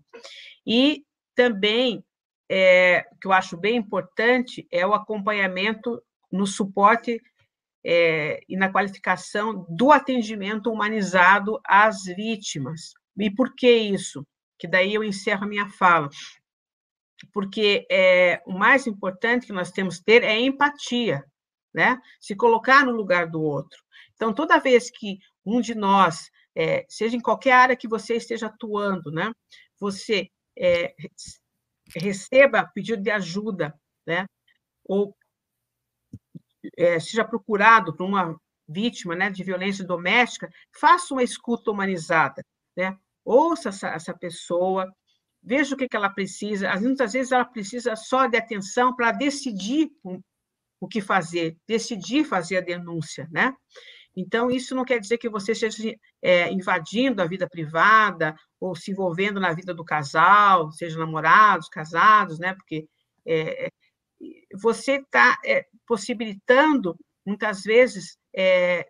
E 0.65 1.05
também, 1.35 2.03
é, 2.49 3.05
que 3.21 3.27
eu 3.27 3.31
acho 3.31 3.55
bem 3.55 3.75
importante, 3.75 4.67
é 4.71 4.83
o 4.83 4.95
acompanhamento 4.95 6.01
no 6.31 6.47
suporte 6.47 7.21
é, 7.85 8.41
e 8.49 8.57
na 8.57 8.71
qualificação 8.71 9.63
do 9.69 9.91
atendimento 9.91 10.71
humanizado 10.71 11.59
às 11.63 12.05
vítimas. 12.05 12.93
E 13.15 13.29
por 13.29 13.53
que 13.53 13.71
isso? 13.71 14.25
Que 14.57 14.67
daí 14.67 14.91
eu 14.91 15.03
encerro 15.03 15.43
a 15.43 15.47
minha 15.47 15.69
fala. 15.69 16.09
Porque 17.31 17.85
é, 17.91 18.41
o 18.47 18.57
mais 18.57 18.87
importante 18.87 19.45
que 19.45 19.53
nós 19.53 19.69
temos 19.69 19.99
que 19.99 20.05
ter 20.05 20.23
é 20.23 20.39
empatia, 20.39 21.23
né? 21.71 22.01
Se 22.19 22.35
colocar 22.35 22.83
no 22.83 22.91
lugar 22.91 23.27
do 23.27 23.39
outro. 23.39 23.77
Então, 24.15 24.33
toda 24.33 24.57
vez 24.57 24.89
que 24.89 25.19
um 25.45 25.61
de 25.61 25.75
nós 25.75 26.31
é, 26.55 26.85
seja 26.89 27.15
em 27.15 27.21
qualquer 27.21 27.53
área 27.53 27.75
que 27.75 27.87
você 27.87 28.15
esteja 28.15 28.47
atuando, 28.47 29.11
né? 29.11 29.31
Você 29.79 30.29
é, 30.57 30.93
receba 31.95 32.69
pedido 32.73 33.01
de 33.01 33.11
ajuda, 33.11 33.73
né? 34.05 34.25
Ou 34.85 35.15
é, 36.77 36.99
seja 36.99 37.23
procurado 37.23 37.95
por 37.95 38.05
uma 38.05 38.39
vítima, 38.67 39.15
né, 39.15 39.31
de 39.31 39.43
violência 39.43 39.83
doméstica, 39.83 40.49
faça 40.79 41.13
uma 41.13 41.23
escuta 41.23 41.71
humanizada, 41.71 42.43
né? 42.77 42.95
Ouça 43.25 43.69
essa, 43.69 43.89
essa 43.89 44.13
pessoa, 44.13 44.91
veja 45.41 45.73
o 45.73 45.77
que, 45.77 45.87
que 45.87 45.95
ela 45.95 46.09
precisa. 46.09 46.73
Muitas 46.79 47.13
vezes 47.13 47.31
ela 47.31 47.45
precisa 47.45 47.95
só 47.95 48.27
de 48.27 48.37
atenção 48.37 48.95
para 48.95 49.11
decidir 49.11 49.89
o 50.79 50.87
que 50.87 51.01
fazer, 51.01 51.57
decidir 51.67 52.23
fazer 52.23 52.57
a 52.57 52.61
denúncia, 52.61 53.27
né? 53.31 53.53
Então, 54.19 54.51
isso 54.51 54.75
não 54.75 54.83
quer 54.83 54.99
dizer 54.99 55.17
que 55.17 55.29
você 55.29 55.53
esteja 55.53 55.95
é, 56.21 56.51
invadindo 56.51 57.21
a 57.21 57.25
vida 57.25 57.47
privada 57.47 58.35
ou 58.59 58.75
se 58.75 58.91
envolvendo 58.91 59.39
na 59.39 59.53
vida 59.53 59.73
do 59.73 59.85
casal, 59.85 60.71
seja 60.71 60.99
namorados, 60.99 61.69
casados, 61.69 62.37
né? 62.37 62.53
Porque 62.53 62.85
é, 63.25 63.67
é 63.67 63.69
você 64.61 64.95
está 64.95 65.37
é, 65.45 65.65
possibilitando, 65.87 66.97
muitas 67.25 67.63
vezes, 67.63 68.17
é, 68.35 68.85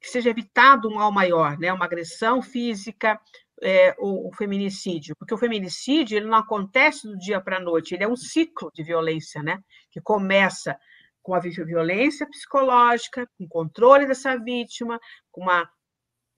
que 0.00 0.08
seja 0.08 0.30
evitado 0.30 0.88
um 0.88 0.94
mal 0.94 1.10
maior, 1.10 1.58
né? 1.58 1.72
Uma 1.72 1.86
agressão 1.86 2.40
física, 2.40 3.20
é, 3.60 3.92
o, 3.98 4.28
o, 4.28 4.32
feminicídio, 4.34 5.16
porque 5.18 5.34
o 5.34 5.38
feminicídio 5.38 6.16
ele 6.16 6.26
não 6.26 6.38
acontece 6.38 7.08
do 7.08 7.18
dia 7.18 7.40
para 7.40 7.56
a 7.56 7.60
noite, 7.60 7.94
ele 7.94 8.04
é 8.04 8.08
um 8.08 8.14
ciclo 8.14 8.70
de 8.72 8.84
violência, 8.84 9.42
né? 9.42 9.58
Que 9.90 10.00
começa 10.00 10.78
com 11.26 11.34
a 11.34 11.40
violência 11.40 12.24
psicológica, 12.24 13.28
com 13.36 13.48
controle 13.48 14.06
dessa 14.06 14.38
vítima, 14.38 15.00
com 15.32 15.40
uma, 15.40 15.68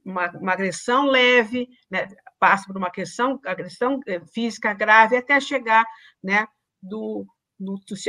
uma, 0.03 0.31
uma 0.31 0.53
agressão 0.55 1.05
leve, 1.05 1.69
né, 1.91 2.09
passa 2.41 2.67
por 2.67 2.75
uma 2.79 2.87
agressão, 2.87 3.39
agressão 3.45 4.01
eh, 4.07 4.25
física 4.33 4.73
grave, 4.73 5.15
até 5.15 5.39
chegar 5.41 5.85
né, 6.25 6.49
do, 6.83 7.27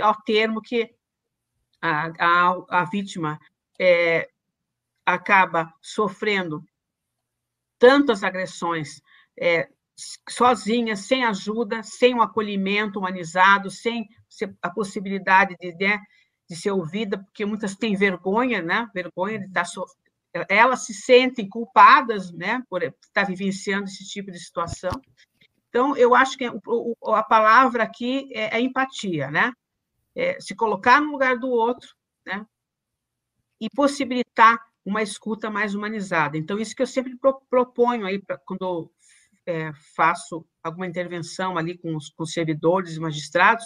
ao 0.02 0.22
termo 0.22 0.62
que 0.62 0.90
a, 1.82 2.14
a, 2.18 2.66
a 2.70 2.86
vítima 2.86 3.38
é, 3.78 4.30
acaba 5.06 5.74
sofrendo 5.82 6.64
tantas 7.78 8.24
agressões 8.24 9.02
é, 9.38 9.68
sozinha, 10.30 10.96
sem 10.96 11.26
ajuda, 11.26 11.84
sem 11.84 12.16
um 12.16 12.22
acolhimento 12.22 13.00
humanizado, 13.00 13.70
sem 13.70 14.08
a 14.62 14.70
possibilidade 14.70 15.58
de, 15.60 15.76
né, 15.76 16.00
de 16.50 16.56
ser 16.56 16.72
ouvida, 16.72 17.18
porque 17.20 17.46
muitas 17.46 17.76
têm 17.76 17.96
vergonha, 17.96 18.62
né? 18.62 18.90
Vergonha 18.94 19.40
de 19.40 19.46
estar 19.46 19.66
so... 19.66 19.86
elas 20.50 20.86
se 20.86 20.94
sentem 20.94 21.48
culpadas, 21.48 22.32
né, 22.32 22.64
por 22.70 22.82
estar 22.84 23.26
vivenciando 23.26 23.86
esse 23.86 24.04
tipo 24.06 24.32
de 24.32 24.40
situação. 24.40 24.92
Então, 25.70 25.96
eu 25.96 26.16
acho 26.16 26.36
que 26.36 26.46
a 26.46 27.24
palavra 27.24 27.84
aqui 27.84 28.28
é, 28.34 28.58
é 28.58 28.60
empatia, 28.60 29.30
né? 29.30 29.54
É 30.16 30.40
se 30.42 30.56
colocar 30.56 31.00
no 31.00 31.12
lugar 31.12 31.38
do 31.38 31.48
outro, 31.48 31.96
né? 32.26 32.44
E 33.62 33.70
possibilitar 33.70 34.58
uma 34.84 35.04
escuta 35.04 35.52
mais 35.52 35.76
humanizada. 35.76 36.38
Então, 36.38 36.58
isso 36.58 36.76
que 36.76 36.82
eu 36.82 36.88
sempre 36.88 37.16
proponho 37.48 38.08
aí 38.08 38.20
pra, 38.20 38.40
quando 38.40 38.92
é, 39.46 39.72
faço 39.96 40.44
alguma 40.64 40.88
intervenção 40.88 41.58
ali 41.58 41.78
com 41.78 41.96
os, 41.96 42.10
com 42.10 42.24
os 42.24 42.34
servidores 42.34 42.96
e 42.96 43.00
magistrados, 43.00 43.66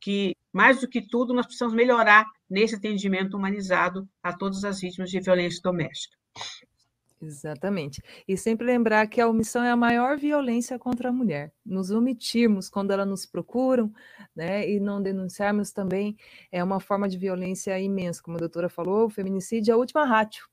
que, 0.00 0.34
mais 0.52 0.80
do 0.80 0.88
que 0.88 1.00
tudo, 1.00 1.34
nós 1.34 1.46
precisamos 1.46 1.74
melhorar 1.74 2.26
nesse 2.48 2.76
atendimento 2.76 3.36
humanizado 3.36 4.08
a 4.22 4.32
todas 4.32 4.64
as 4.64 4.80
vítimas 4.80 5.10
de 5.10 5.20
violência 5.20 5.60
doméstica. 5.62 6.16
Exatamente. 7.22 8.02
E 8.26 8.34
sempre 8.34 8.66
lembrar 8.66 9.06
que 9.06 9.20
a 9.20 9.28
omissão 9.28 9.62
é 9.62 9.70
a 9.70 9.76
maior 9.76 10.16
violência 10.16 10.78
contra 10.78 11.10
a 11.10 11.12
mulher. 11.12 11.52
Nos 11.64 11.90
omitirmos 11.90 12.70
quando 12.70 12.92
elas 12.92 13.06
nos 13.06 13.26
procuram, 13.26 13.92
né, 14.34 14.66
e 14.68 14.80
não 14.80 15.02
denunciarmos 15.02 15.70
também 15.70 16.16
é 16.50 16.64
uma 16.64 16.80
forma 16.80 17.06
de 17.06 17.18
violência 17.18 17.78
imensa. 17.78 18.22
Como 18.22 18.38
a 18.38 18.40
doutora 18.40 18.70
falou, 18.70 19.06
o 19.06 19.10
feminicídio 19.10 19.72
é 19.72 19.74
a 19.74 19.78
última 19.78 20.06
rátio 20.06 20.48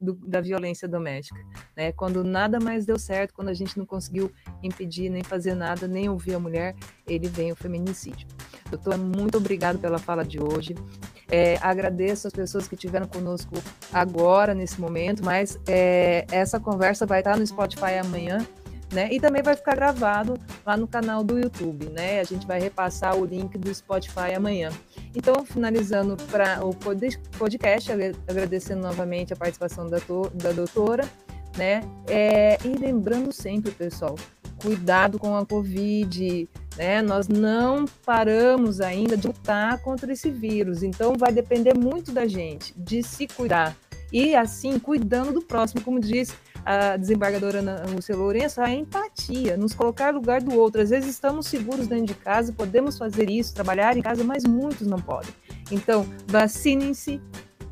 do, 0.00 0.14
da 0.14 0.40
violência 0.40 0.88
doméstica. 0.88 1.38
Né? 1.76 1.92
Quando 1.92 2.24
nada 2.24 2.58
mais 2.58 2.84
deu 2.84 2.98
certo, 2.98 3.32
quando 3.32 3.50
a 3.50 3.54
gente 3.54 3.78
não 3.78 3.86
conseguiu 3.86 4.32
impedir, 4.62 5.10
nem 5.10 5.22
fazer 5.22 5.54
nada, 5.54 5.86
nem 5.86 6.08
ouvir 6.08 6.34
a 6.34 6.40
mulher, 6.40 6.74
ele 7.06 7.28
vem 7.28 7.52
o 7.52 7.56
feminicídio. 7.56 8.26
Doutor, 8.70 8.96
muito 8.96 9.38
obrigado 9.38 9.78
pela 9.78 9.98
fala 9.98 10.24
de 10.24 10.42
hoje. 10.42 10.74
É, 11.30 11.58
agradeço 11.60 12.26
as 12.26 12.32
pessoas 12.32 12.66
que 12.66 12.74
estiveram 12.74 13.06
conosco 13.06 13.54
agora, 13.92 14.54
nesse 14.54 14.80
momento, 14.80 15.24
mas 15.24 15.58
é, 15.68 16.26
essa 16.30 16.58
conversa 16.58 17.06
vai 17.06 17.20
estar 17.20 17.36
no 17.36 17.46
Spotify 17.46 17.98
amanhã 18.02 18.46
né? 18.92 19.08
E 19.10 19.20
também 19.20 19.42
vai 19.42 19.54
ficar 19.54 19.74
gravado 19.76 20.38
lá 20.66 20.76
no 20.76 20.86
canal 20.86 21.22
do 21.22 21.38
YouTube, 21.38 21.88
né? 21.90 22.20
A 22.20 22.24
gente 22.24 22.46
vai 22.46 22.60
repassar 22.60 23.16
o 23.16 23.24
link 23.24 23.56
do 23.56 23.72
Spotify 23.72 24.34
amanhã. 24.36 24.70
Então, 25.14 25.44
finalizando 25.44 26.16
para 26.30 26.64
o 26.64 26.74
podcast, 27.38 27.90
agradecendo 28.28 28.82
novamente 28.82 29.32
a 29.32 29.36
participação 29.36 29.86
da, 29.86 29.98
da 30.34 30.52
doutora, 30.52 31.08
né? 31.56 31.82
É, 32.08 32.58
e 32.64 32.68
lembrando 32.68 33.32
sempre, 33.32 33.70
pessoal, 33.70 34.16
cuidado 34.60 35.18
com 35.18 35.36
a 35.36 35.46
Covid, 35.46 36.48
né? 36.80 37.02
Nós 37.02 37.28
não 37.28 37.84
paramos 38.06 38.80
ainda 38.80 39.14
de 39.14 39.26
lutar 39.26 39.78
contra 39.82 40.10
esse 40.10 40.30
vírus, 40.30 40.82
então 40.82 41.12
vai 41.12 41.30
depender 41.30 41.76
muito 41.76 42.10
da 42.10 42.26
gente, 42.26 42.72
de 42.74 43.02
se 43.02 43.28
cuidar. 43.28 43.76
E 44.10 44.34
assim, 44.34 44.78
cuidando 44.78 45.30
do 45.30 45.42
próximo, 45.42 45.82
como 45.82 46.00
disse 46.00 46.32
a 46.64 46.96
desembargadora 46.96 47.58
Ana 47.58 47.84
Lúcia 47.94 48.16
Lourenço, 48.16 48.62
a 48.62 48.70
empatia, 48.70 49.58
nos 49.58 49.74
colocar 49.74 50.12
no 50.12 50.20
lugar 50.20 50.40
do 50.40 50.58
outro. 50.58 50.80
Às 50.80 50.88
vezes 50.88 51.10
estamos 51.10 51.46
seguros 51.48 51.86
dentro 51.86 52.06
de 52.06 52.14
casa, 52.14 52.50
podemos 52.50 52.96
fazer 52.96 53.28
isso, 53.28 53.54
trabalhar 53.54 53.94
em 53.96 54.02
casa, 54.02 54.24
mas 54.24 54.44
muitos 54.44 54.86
não 54.86 54.98
podem. 54.98 55.32
Então, 55.70 56.06
vacinem-se, 56.26 57.20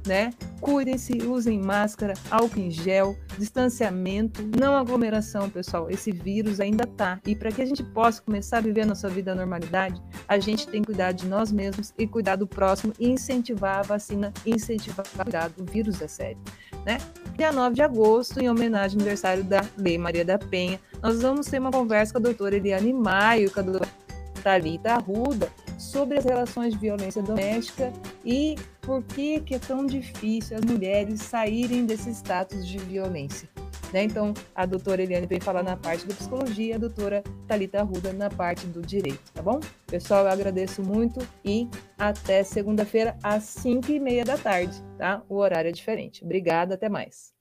né? 0.06 0.30
Cuidem-se, 0.60 1.18
usem 1.18 1.60
máscara, 1.60 2.14
álcool 2.30 2.60
em 2.60 2.70
gel, 2.70 3.16
distanciamento, 3.38 4.42
não 4.58 4.74
aglomeração, 4.74 5.48
pessoal. 5.48 5.88
Esse 5.90 6.10
vírus 6.10 6.60
ainda 6.60 6.86
tá. 6.86 7.20
E 7.26 7.34
para 7.34 7.52
que 7.52 7.62
a 7.62 7.66
gente 7.66 7.82
possa 7.82 8.20
começar 8.22 8.58
a 8.58 8.60
viver 8.60 8.82
a 8.82 8.86
nossa 8.86 9.08
vida 9.08 9.32
à 9.32 9.34
normalidade, 9.34 10.00
a 10.26 10.38
gente 10.38 10.66
tem 10.66 10.80
que 10.80 10.86
cuidar 10.86 11.12
de 11.12 11.26
nós 11.26 11.52
mesmos 11.52 11.92
e 11.98 12.06
cuidar 12.06 12.36
do 12.36 12.46
próximo 12.46 12.92
e 12.98 13.08
incentivar 13.08 13.78
a 13.78 13.82
vacina, 13.82 14.32
incentivar 14.44 15.06
o 15.06 15.22
cuidado. 15.22 15.54
O 15.60 15.64
vírus 15.64 16.00
é 16.02 16.08
sério, 16.08 16.38
né? 16.84 16.98
Dia 17.36 17.52
9 17.52 17.76
de 17.76 17.82
agosto, 17.82 18.40
em 18.40 18.50
homenagem 18.50 18.96
ao 18.96 19.00
aniversário 19.00 19.44
da 19.44 19.64
Lei 19.76 19.96
Maria 19.96 20.24
da 20.24 20.38
Penha, 20.38 20.80
nós 21.00 21.22
vamos 21.22 21.46
ter 21.46 21.60
uma 21.60 21.70
conversa 21.70 22.12
com 22.12 22.18
a 22.18 22.22
doutora 22.22 22.56
Eliane 22.56 22.92
Maio, 22.92 23.50
com 23.50 23.60
a 23.60 23.62
doutora 23.62 23.88
Thalita 24.42 24.94
Arruda, 24.94 25.48
sobre 25.78 26.18
as 26.18 26.24
relações 26.24 26.72
de 26.72 26.80
violência 26.80 27.22
doméstica 27.22 27.92
e 28.24 28.56
por 28.88 29.02
que, 29.02 29.38
que 29.40 29.54
é 29.54 29.58
tão 29.58 29.84
difícil 29.84 30.56
as 30.56 30.64
mulheres 30.64 31.20
saírem 31.20 31.84
desse 31.84 32.08
status 32.08 32.66
de 32.66 32.78
violência. 32.78 33.46
Né? 33.92 34.04
Então, 34.04 34.32
a 34.54 34.64
doutora 34.64 35.02
Eliane 35.02 35.26
vem 35.26 35.38
falar 35.38 35.62
na 35.62 35.76
parte 35.76 36.06
da 36.06 36.14
psicologia, 36.14 36.76
a 36.76 36.78
doutora 36.78 37.22
Talita 37.46 37.80
Arruda 37.80 38.14
na 38.14 38.30
parte 38.30 38.66
do 38.66 38.80
direito, 38.80 39.30
tá 39.34 39.42
bom? 39.42 39.60
Pessoal, 39.86 40.24
eu 40.24 40.32
agradeço 40.32 40.82
muito 40.82 41.20
e 41.44 41.68
até 41.98 42.42
segunda-feira 42.42 43.14
às 43.22 43.42
5 43.44 43.92
e 43.92 44.00
meia 44.00 44.24
da 44.24 44.38
tarde, 44.38 44.82
tá? 44.96 45.22
O 45.28 45.36
horário 45.36 45.68
é 45.68 45.72
diferente. 45.72 46.24
Obrigada, 46.24 46.74
até 46.74 46.88
mais. 46.88 47.37